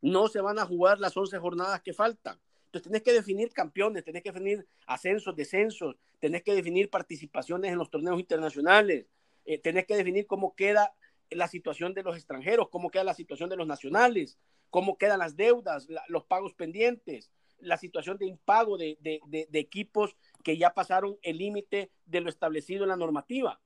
No 0.00 0.28
se 0.28 0.40
van 0.40 0.58
a 0.58 0.66
jugar 0.66 1.00
las 1.00 1.16
11 1.16 1.38
jornadas 1.38 1.82
que 1.82 1.92
faltan. 1.92 2.38
Entonces 2.66 2.90
tenés 2.90 3.02
que 3.02 3.12
definir 3.12 3.52
campeones, 3.52 4.04
tenés 4.04 4.22
que 4.22 4.32
definir 4.32 4.66
ascensos, 4.86 5.36
descensos, 5.36 5.96
tenés 6.18 6.42
que 6.42 6.54
definir 6.54 6.90
participaciones 6.90 7.70
en 7.70 7.78
los 7.78 7.88
torneos 7.88 8.18
internacionales, 8.18 9.06
eh, 9.44 9.58
tenés 9.58 9.86
que 9.86 9.96
definir 9.96 10.26
cómo 10.26 10.56
queda 10.56 10.92
la 11.30 11.46
situación 11.46 11.94
de 11.94 12.02
los 12.02 12.16
extranjeros, 12.16 12.68
cómo 12.70 12.90
queda 12.90 13.04
la 13.04 13.14
situación 13.14 13.48
de 13.48 13.56
los 13.56 13.66
nacionales, 13.66 14.38
cómo 14.74 14.98
quedan 14.98 15.20
las 15.20 15.36
deudas, 15.36 15.86
los 16.08 16.24
pagos 16.24 16.52
pendientes, 16.52 17.30
la 17.60 17.76
situación 17.76 18.18
de 18.18 18.26
impago 18.26 18.76
de, 18.76 18.98
equipos 19.52 20.16
que 20.42 20.58
ya 20.58 20.74
pasaron 20.74 21.16
el 21.22 21.38
límite 21.38 21.92
de 22.06 22.20
lo 22.20 22.28
establecido 22.28 22.82
en 22.82 22.88
la 22.88 22.96
normativa. 22.96 23.60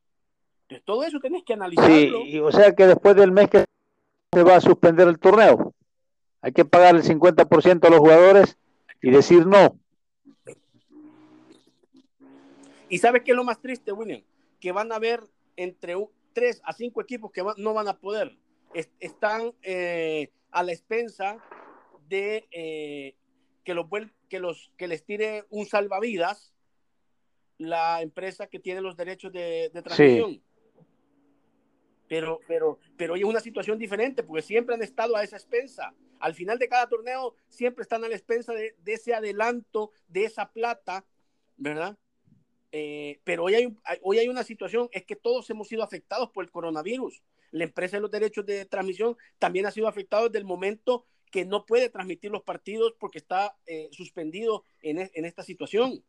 Entonces, 0.65 0.85
todo 0.85 1.05
eso 1.05 1.19
tenés 1.19 1.45
que 1.45 1.55
analizarlo. 1.55 2.25
Sí, 2.27 2.39
o 2.39 2.53
sea 2.53 2.75
que 2.75 2.87
después 2.87 3.17
del 3.17 3.33
mes 3.33 3.49
que 3.49 3.65
se 4.35 4.43
va 4.43 4.57
a 4.57 4.61
suspender 4.61 5.09
el 5.09 5.19
torneo, 5.19 5.73
hay 6.43 6.53
que 6.53 6.67
pagar 6.67 6.95
el 6.95 7.03
50% 7.03 7.87
a 7.87 7.91
los 7.91 8.01
jugadores 8.01 8.59
y 9.01 9.11
decir 9.11 9.47
no. 9.47 9.79
¿Y 12.91 12.99
sabes 12.99 13.23
qué 13.23 13.31
es 13.31 13.37
lo 13.39 13.45
más 13.45 13.63
triste, 13.63 13.93
William? 13.93 14.21
Que 14.61 14.73
van 14.73 14.93
a 14.93 14.97
haber 14.97 15.23
entre 15.57 15.95
tres 16.35 16.61
a 16.65 16.75
cinco 16.75 17.01
equipos 17.01 17.33
que 17.33 17.43
no 17.57 17.73
van 17.73 17.89
a 17.89 17.99
poder. 17.99 18.37
están 19.01 19.55
eh, 19.63 20.33
a 20.51 20.63
la 20.63 20.73
expensa 20.73 21.39
de 22.09 22.49
eh, 22.51 23.15
que, 23.65 23.75
los, 23.75 23.87
que, 24.29 24.41
los, 24.41 24.73
que 24.77 24.89
les 24.89 25.05
tire 25.05 25.45
un 25.51 25.67
salvavidas 25.67 26.53
la 27.59 28.03
empresa 28.03 28.47
que 28.47 28.61
tiene 28.61 28.81
los 28.81 28.97
derechos 28.97 29.33
de, 29.33 29.71
transmisión. 29.83 30.41
Pero, 32.09 32.41
pero, 32.47 32.79
pero 32.97 33.15
hoy 33.15 33.21
es 33.21 33.27
una 33.27 33.41
situación 33.41 33.79
diferente 33.79 34.23
porque 34.23 34.43
siempre 34.43 34.75
han 34.75 34.83
estado 34.83 35.17
a 35.17 35.23
esa 35.23 35.37
expensa. 35.37 35.93
Al 36.21 36.35
final 36.35 36.59
de 36.59 36.69
cada 36.69 36.89
torneo 36.89 37.35
siempre 37.49 37.83
están 37.83 38.05
a 38.05 38.09
la 38.09 38.15
expensa 38.15 38.55
de, 38.55 38.75
ese 38.87 39.13
adelanto, 39.13 39.93
de 40.09 40.25
esa 40.25 40.51
plata, 40.51 41.05
¿verdad? 41.57 41.99
Eh, 42.73 43.21
pero 43.25 43.45
hoy 43.45 43.55
hay, 43.55 43.77
hoy 44.03 44.19
hay 44.19 44.29
una 44.29 44.45
situación, 44.45 44.89
es 44.93 45.05
que 45.05 45.17
todos 45.17 45.49
hemos 45.51 45.69
sido 45.69 45.83
afectados 45.83 46.31
por 46.31 46.45
el 46.45 46.51
coronavirus. 46.51 47.23
La 47.51 47.65
empresa 47.65 47.97
de 47.97 48.03
los 48.03 48.11
derechos 48.11 48.45
de 48.47 48.65
transmisión 48.67 49.17
también 49.39 49.67
ha 49.67 49.71
sido 49.71 49.89
afectada 49.89 50.25
desde 50.25 50.39
el 50.39 50.45
momento 50.45 51.07
que 51.31 51.45
no 51.45 51.67
puede 51.67 51.89
transmitir 51.89 52.31
los 52.31 52.43
partidos 52.43 52.95
porque 52.99 53.19
está 53.19 53.57
eh, 53.67 53.89
suspendido 53.93 54.65
en, 54.83 55.11
en, 55.13 55.25
esta 55.25 55.43
situación. 55.43 56.03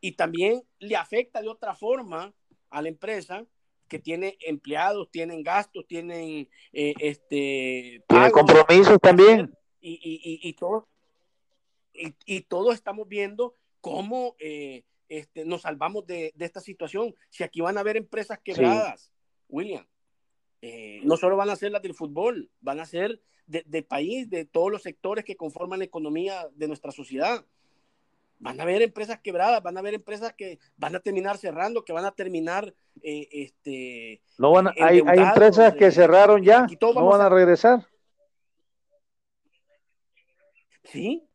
Y 0.00 0.12
también 0.12 0.62
le 0.78 0.96
afecta 0.96 1.40
de 1.40 1.48
otra 1.48 1.74
forma 1.74 2.34
a 2.70 2.82
la 2.82 2.88
empresa 2.88 3.46
que 3.88 3.98
tiene 3.98 4.36
empleados, 4.40 5.10
tienen 5.10 5.42
gastos, 5.42 5.86
tienen 5.86 6.48
eh, 6.72 6.94
este 6.98 8.02
tiene 8.08 8.30
compromisos 8.30 8.98
también. 9.00 9.54
Y, 9.80 10.00
y, 10.02 10.48
y, 10.48 10.52
todo, 10.54 10.88
y, 11.92 12.40
todos 12.42 12.74
estamos 12.74 13.06
viendo 13.06 13.54
cómo 13.80 14.34
eh, 14.40 14.82
este, 15.08 15.44
nos 15.44 15.62
salvamos 15.62 16.04
de, 16.06 16.32
de, 16.34 16.44
esta 16.44 16.60
situación. 16.60 17.14
Si 17.30 17.44
aquí 17.44 17.60
van 17.60 17.76
a 17.76 17.80
haber 17.80 17.96
empresas 17.96 18.40
quebradas, 18.42 19.12
William, 19.48 19.86
no 21.04 21.16
solo 21.16 21.36
van 21.36 21.50
a 21.50 21.56
ser 21.56 21.72
las 21.72 21.82
del 21.82 21.94
fútbol, 21.94 22.50
van 22.60 22.80
a 22.80 22.86
ser 22.86 23.20
de, 23.46 23.82
país, 23.82 24.28
de 24.28 24.44
todos 24.44 24.70
los 24.70 24.82
sectores 24.82 25.24
que 25.24 25.36
conforman 25.36 25.78
la 25.78 25.84
economía 25.84 26.48
de 26.54 26.68
nuestra 26.68 26.90
sociedad. 26.90 27.44
Van 28.38 28.60
a 28.60 28.64
haber 28.64 28.82
empresas 28.82 29.20
quebradas, 29.20 29.62
van 29.62 29.76
a 29.76 29.80
haber 29.80 29.94
empresas 29.94 30.34
que 30.34 30.58
van 30.76 30.94
a 30.94 31.00
terminar 31.00 31.38
cerrando, 31.38 31.84
que 31.84 31.92
van 31.92 32.04
a 32.04 32.12
terminar, 32.12 32.74
eh, 33.02 33.28
este... 33.30 34.20
No 34.36 34.50
van 34.50 34.68
hay, 34.68 35.00
hay, 35.06 35.18
empresas 35.18 35.74
que 35.74 35.86
eh, 35.86 35.92
cerraron 35.92 36.42
ya, 36.42 36.66
no 36.80 37.06
van 37.06 37.20
a, 37.22 37.28
regresar. 37.30 37.86
Sí, 40.84 41.26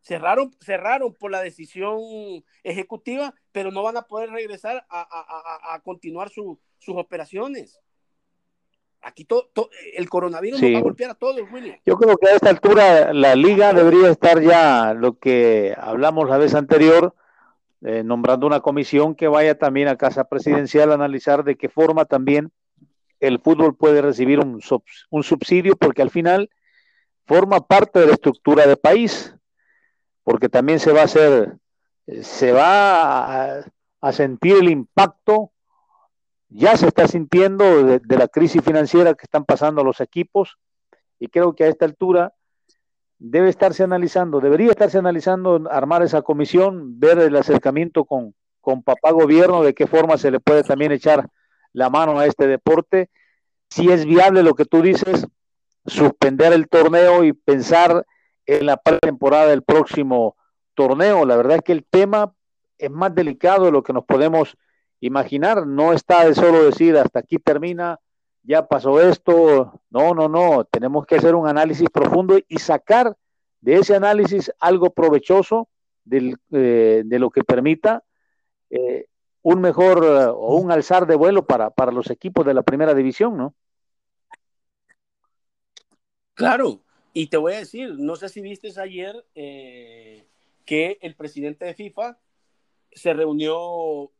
cerraron, 0.00 0.54
cerraron 0.60 1.12
por 1.12 1.32
la 1.32 1.40
decisión 1.40 1.98
ejecutiva, 2.62 3.34
pero 3.50 3.72
no 3.72 3.82
van 3.82 3.96
a 3.96 4.02
poder 4.02 4.30
regresar 4.30 4.86
a, 4.88 5.80
continuar 5.82 6.30
sus 6.30 6.58
operaciones. 6.88 7.80
Aquí 9.06 9.24
todo, 9.24 9.48
el 9.94 10.08
coronavirus 10.08 10.60
va 10.60 10.78
a 10.78 10.82
golpear 10.82 11.12
a 11.12 11.14
todos, 11.14 11.42
William. 11.52 11.78
Yo 11.86 11.96
creo 11.96 12.16
que 12.16 12.26
a 12.26 12.34
esta 12.34 12.50
altura 12.50 13.12
la 13.12 13.36
liga 13.36 13.72
debería 13.72 14.10
estar 14.10 14.42
ya 14.42 14.94
lo 14.94 15.16
que 15.20 15.76
hablamos 15.78 16.28
la 16.28 16.38
vez 16.38 16.56
anterior, 16.56 17.14
eh, 17.82 18.02
nombrando 18.02 18.48
una 18.48 18.58
comisión 18.58 19.14
que 19.14 19.28
vaya 19.28 19.56
también 19.56 19.86
a 19.86 19.94
casa 19.94 20.24
presidencial 20.24 20.90
a 20.90 20.94
analizar 20.94 21.44
de 21.44 21.54
qué 21.54 21.68
forma 21.68 22.04
también 22.06 22.50
el 23.20 23.38
fútbol 23.38 23.76
puede 23.76 24.02
recibir 24.02 24.40
un, 24.40 24.60
un 25.10 25.22
subsidio, 25.22 25.76
porque 25.76 26.02
al 26.02 26.10
final 26.10 26.50
forma 27.26 27.64
parte 27.64 28.00
de 28.00 28.06
la 28.08 28.14
estructura 28.14 28.66
del 28.66 28.76
país, 28.76 29.36
porque 30.24 30.48
también 30.48 30.80
se 30.80 30.90
va 30.90 31.02
a 31.02 31.04
hacer, 31.04 31.58
eh, 32.08 32.24
se 32.24 32.50
va 32.50 33.60
a 34.00 34.12
sentir 34.12 34.56
el 34.56 34.68
impacto 34.68 35.52
ya 36.48 36.76
se 36.76 36.86
está 36.86 37.08
sintiendo 37.08 37.84
de, 37.84 38.00
la 38.16 38.28
crisis 38.28 38.62
financiera 38.62 39.14
que 39.14 39.24
están 39.24 39.44
pasando 39.44 39.82
los 39.82 40.00
equipos 40.00 40.58
y 41.18 41.28
creo 41.28 41.54
que 41.54 41.64
a 41.64 41.68
esta 41.68 41.84
altura 41.84 42.32
debe 43.18 43.48
estarse 43.48 43.82
analizando, 43.82 44.40
debería 44.40 44.70
estarse 44.70 44.98
analizando 44.98 45.68
armar 45.70 46.02
esa 46.02 46.22
comisión, 46.22 47.00
ver 47.00 47.18
el 47.18 47.34
acercamiento 47.36 48.04
con, 48.04 48.34
con 48.60 48.82
papá 48.82 49.10
gobierno, 49.10 49.62
de 49.62 49.74
qué 49.74 49.86
forma 49.86 50.18
se 50.18 50.30
le 50.30 50.40
puede 50.40 50.62
también 50.62 50.92
echar 50.92 51.28
la 51.72 51.90
mano 51.90 52.18
a 52.18 52.26
este 52.26 52.46
deporte, 52.46 53.10
si 53.70 53.90
es 53.90 54.04
viable 54.04 54.42
lo 54.42 54.54
que 54.54 54.64
tú 54.64 54.82
dices, 54.82 55.26
suspender 55.86 56.52
el 56.52 56.68
torneo 56.68 57.24
y 57.24 57.32
pensar 57.32 58.06
en 58.44 58.66
la 58.66 58.76
pretemporada 58.76 59.46
del 59.46 59.62
próximo 59.62 60.36
torneo. 60.74 61.24
La 61.24 61.36
verdad 61.36 61.56
es 61.56 61.62
que 61.62 61.72
el 61.72 61.84
tema 61.84 62.32
es 62.78 62.90
más 62.90 63.14
delicado 63.14 63.66
de 63.66 63.72
lo 63.72 63.82
que 63.82 63.92
nos 63.92 64.04
podemos 64.04 64.56
imaginar, 65.00 65.66
no 65.66 65.92
está 65.92 66.26
de 66.26 66.34
solo 66.34 66.64
decir 66.64 66.96
hasta 66.96 67.20
aquí 67.20 67.38
termina, 67.38 67.98
ya 68.42 68.66
pasó 68.66 69.00
esto, 69.00 69.80
no, 69.90 70.14
no, 70.14 70.28
no, 70.28 70.64
tenemos 70.64 71.04
que 71.06 71.16
hacer 71.16 71.34
un 71.34 71.48
análisis 71.48 71.90
profundo 71.90 72.38
y 72.48 72.58
sacar 72.58 73.16
de 73.60 73.74
ese 73.74 73.96
análisis 73.96 74.52
algo 74.60 74.90
provechoso 74.90 75.68
del, 76.04 76.36
eh, 76.52 77.02
de 77.04 77.18
lo 77.18 77.30
que 77.30 77.42
permita 77.42 78.04
eh, 78.70 79.06
un 79.42 79.60
mejor 79.60 80.04
eh, 80.04 80.26
o 80.32 80.56
un 80.56 80.70
alzar 80.70 81.06
de 81.06 81.16
vuelo 81.16 81.46
para, 81.46 81.70
para 81.70 81.90
los 81.90 82.10
equipos 82.10 82.46
de 82.46 82.54
la 82.54 82.62
primera 82.62 82.94
división, 82.94 83.36
¿no? 83.36 83.54
Claro, 86.34 86.82
y 87.12 87.28
te 87.28 87.38
voy 87.38 87.54
a 87.54 87.58
decir, 87.58 87.96
no 87.98 88.14
sé 88.14 88.28
si 88.28 88.42
viste 88.42 88.70
ayer 88.78 89.24
que 89.34 90.98
el 91.00 91.14
presidente 91.16 91.64
de 91.64 91.74
FIFA 91.74 92.18
se 92.96 93.12
reunió 93.12 94.10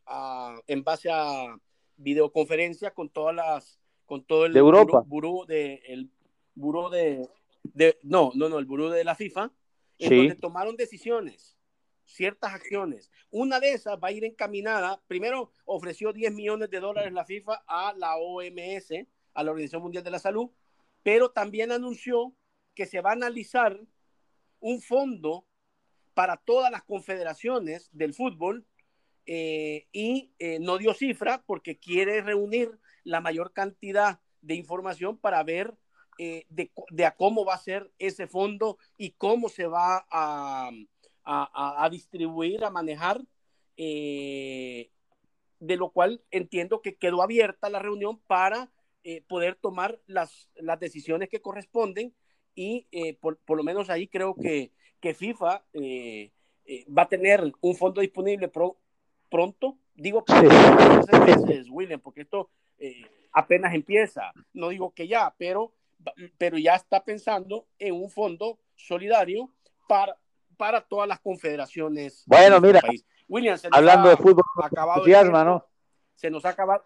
en 0.66 0.84
base 0.84 1.10
a 1.10 1.58
videoconferencia 1.96 2.92
con 2.92 3.08
todas 3.08 3.34
las, 3.34 3.80
con 4.04 4.22
todo 4.24 4.44
el 4.44 4.52
de 4.52 4.60
Europa. 4.60 5.02
Buró, 5.06 5.46
de, 5.46 5.82
el 5.86 6.10
buró 6.54 6.90
de, 6.90 7.26
de, 7.62 7.98
no, 8.02 8.32
no, 8.34 8.50
no, 8.50 8.58
el 8.58 8.66
buró 8.66 8.90
de 8.90 9.02
la 9.02 9.14
FIFA, 9.14 9.50
en 9.98 10.16
donde 10.16 10.34
tomaron 10.34 10.76
decisiones, 10.76 11.56
ciertas 12.04 12.52
acciones. 12.52 13.10
Una 13.30 13.60
de 13.60 13.72
esas 13.72 13.98
va 13.98 14.08
a 14.08 14.12
ir 14.12 14.24
encaminada, 14.24 15.02
primero 15.06 15.52
ofreció 15.64 16.12
10 16.12 16.34
millones 16.34 16.68
de 16.68 16.78
dólares 16.78 17.14
la 17.14 17.24
FIFA 17.24 17.64
a 17.66 17.94
la 17.96 18.16
OMS, 18.16 18.92
a 19.32 19.42
la 19.42 19.50
Organización 19.50 19.82
Mundial 19.82 20.04
de 20.04 20.10
la 20.10 20.18
Salud, 20.18 20.50
pero 21.02 21.30
también 21.30 21.72
anunció 21.72 22.34
que 22.74 22.84
se 22.84 23.00
va 23.00 23.10
a 23.10 23.14
analizar 23.14 23.80
un 24.60 24.82
fondo 24.82 25.46
para 26.16 26.38
todas 26.38 26.72
las 26.72 26.82
confederaciones 26.82 27.90
del 27.92 28.14
fútbol 28.14 28.64
eh, 29.26 29.86
y 29.92 30.32
eh, 30.38 30.58
no 30.60 30.78
dio 30.78 30.94
cifra 30.94 31.44
porque 31.44 31.78
quiere 31.78 32.22
reunir 32.22 32.70
la 33.04 33.20
mayor 33.20 33.52
cantidad 33.52 34.18
de 34.40 34.54
información 34.54 35.18
para 35.18 35.42
ver 35.42 35.74
eh, 36.16 36.46
de, 36.48 37.04
a 37.04 37.14
cómo 37.14 37.44
va 37.44 37.52
a 37.52 37.58
ser 37.58 37.92
ese 37.98 38.26
fondo 38.26 38.78
y 38.96 39.10
cómo 39.10 39.50
se 39.50 39.66
va 39.66 40.06
a, 40.10 40.70
a, 41.22 41.88
distribuir, 41.90 42.64
a 42.64 42.70
manejar, 42.70 43.20
de 43.76 44.88
lo 45.60 45.90
cual 45.90 46.24
entiendo 46.30 46.80
que 46.80 46.96
quedó 46.96 47.20
abierta 47.20 47.68
la 47.68 47.80
reunión 47.80 48.22
para 48.26 48.72
poder 49.28 49.56
tomar 49.56 50.00
las, 50.06 50.48
las 50.54 50.80
decisiones 50.80 51.28
que 51.28 51.42
corresponden 51.42 52.14
y 52.54 52.86
por, 53.20 53.36
por, 53.36 53.58
lo 53.58 53.64
menos 53.64 53.90
ahí 53.90 54.08
creo 54.08 54.34
que 54.34 54.72
que 55.00 55.14
FIFA 55.14 55.64
eh, 55.72 56.30
eh, 56.64 56.84
va 56.90 57.02
a 57.02 57.08
tener 57.08 57.52
un 57.60 57.76
fondo 57.76 58.00
disponible 58.00 58.50
pronto. 59.28 59.78
Digo 59.94 60.24
meses, 61.26 61.68
William, 61.70 62.00
porque 62.00 62.22
esto 62.22 62.50
eh, 62.78 63.04
apenas 63.32 63.74
empieza. 63.74 64.32
No 64.52 64.68
digo 64.68 64.92
que 64.92 65.08
ya, 65.08 65.34
pero, 65.38 65.72
pero 66.36 66.58
ya 66.58 66.74
está 66.74 67.04
pensando 67.04 67.66
en 67.78 67.94
un 67.94 68.10
fondo 68.10 68.58
solidario 68.74 69.50
para, 69.88 70.16
para 70.56 70.80
todas 70.80 71.08
las 71.08 71.20
confederaciones. 71.20 72.24
Bueno, 72.26 72.60
mira, 72.60 72.80
William, 73.28 73.58
hablando 73.70 74.08
de 74.08 74.16
fútbol, 74.16 74.44
acabado 74.62 75.44
¿no? 75.44 75.66
Se 76.14 76.30
nos 76.30 76.44
ha 76.44 76.50
acabado. 76.50 76.84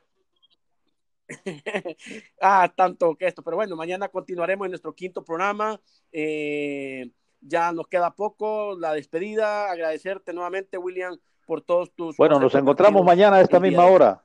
ah, 2.40 2.72
tanto 2.74 3.14
que 3.16 3.26
esto, 3.26 3.42
pero 3.42 3.56
bueno, 3.56 3.76
mañana 3.76 4.08
continuaremos 4.08 4.66
en 4.66 4.72
nuestro 4.72 4.94
quinto 4.94 5.24
programa. 5.24 5.80
Eh, 6.12 7.10
ya 7.40 7.72
nos 7.72 7.86
queda 7.86 8.14
poco, 8.14 8.76
la 8.78 8.92
despedida, 8.92 9.70
agradecerte 9.70 10.32
nuevamente, 10.32 10.78
William, 10.78 11.18
por 11.46 11.62
todos 11.62 11.92
tus... 11.94 12.16
Bueno, 12.16 12.38
nos 12.38 12.54
encontramos 12.54 13.04
mañana 13.04 13.36
a 13.36 13.40
esta 13.40 13.58
misma 13.58 13.86
hora. 13.86 14.24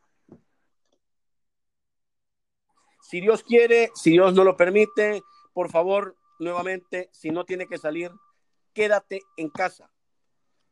Si 3.01 3.21
Dios 3.21 3.43
quiere, 3.43 3.91
si 3.93 4.11
Dios 4.11 4.33
no 4.33 4.43
lo 4.43 4.57
permite, 4.57 5.21
por 5.53 5.69
favor, 5.69 6.15
nuevamente, 6.39 7.09
si 7.11 7.29
no 7.29 7.45
tiene 7.45 7.67
que 7.67 7.77
salir, 7.77 8.11
quédate 8.73 9.21
en 9.37 9.49
casa. 9.49 9.91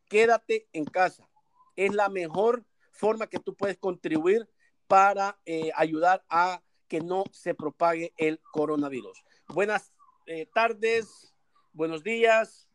Quédate 0.09 0.67
en 0.73 0.85
casa. 0.85 1.27
es 1.75 1.93
la 1.93 2.09
mejor 2.09 2.65
forma 2.91 3.25
que 3.27 3.39
tú 3.39 3.55
puedes 3.55 3.77
contribuir 3.77 4.47
para 4.87 5.39
eh, 5.45 5.71
ayudar 5.75 6.23
a 6.29 6.61
que 6.87 7.01
no 7.01 7.23
se 7.31 7.55
propague 7.55 8.13
el 8.17 8.39
coronavirus. 8.51 9.23
Buenas 9.47 9.91
eh, 10.27 10.47
tardes, 10.53 11.32
buenos 11.73 12.03
días, 12.03 12.69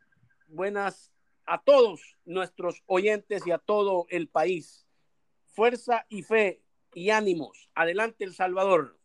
buenas 0.47 1.11
a 1.45 1.63
todos 1.63 2.17
nuestros 2.25 2.83
oyentes 2.85 3.47
y 3.47 3.51
a 3.51 3.57
todo 3.57 4.05
el 4.09 4.27
país. 4.27 4.85
Fuerza 5.47 6.05
y 6.09 6.21
fe 6.21 6.61
y 6.93 7.09
ánimos. 7.09 7.69
Adelante 7.73 8.23
El 8.23 8.35
Salvador. 8.35 8.98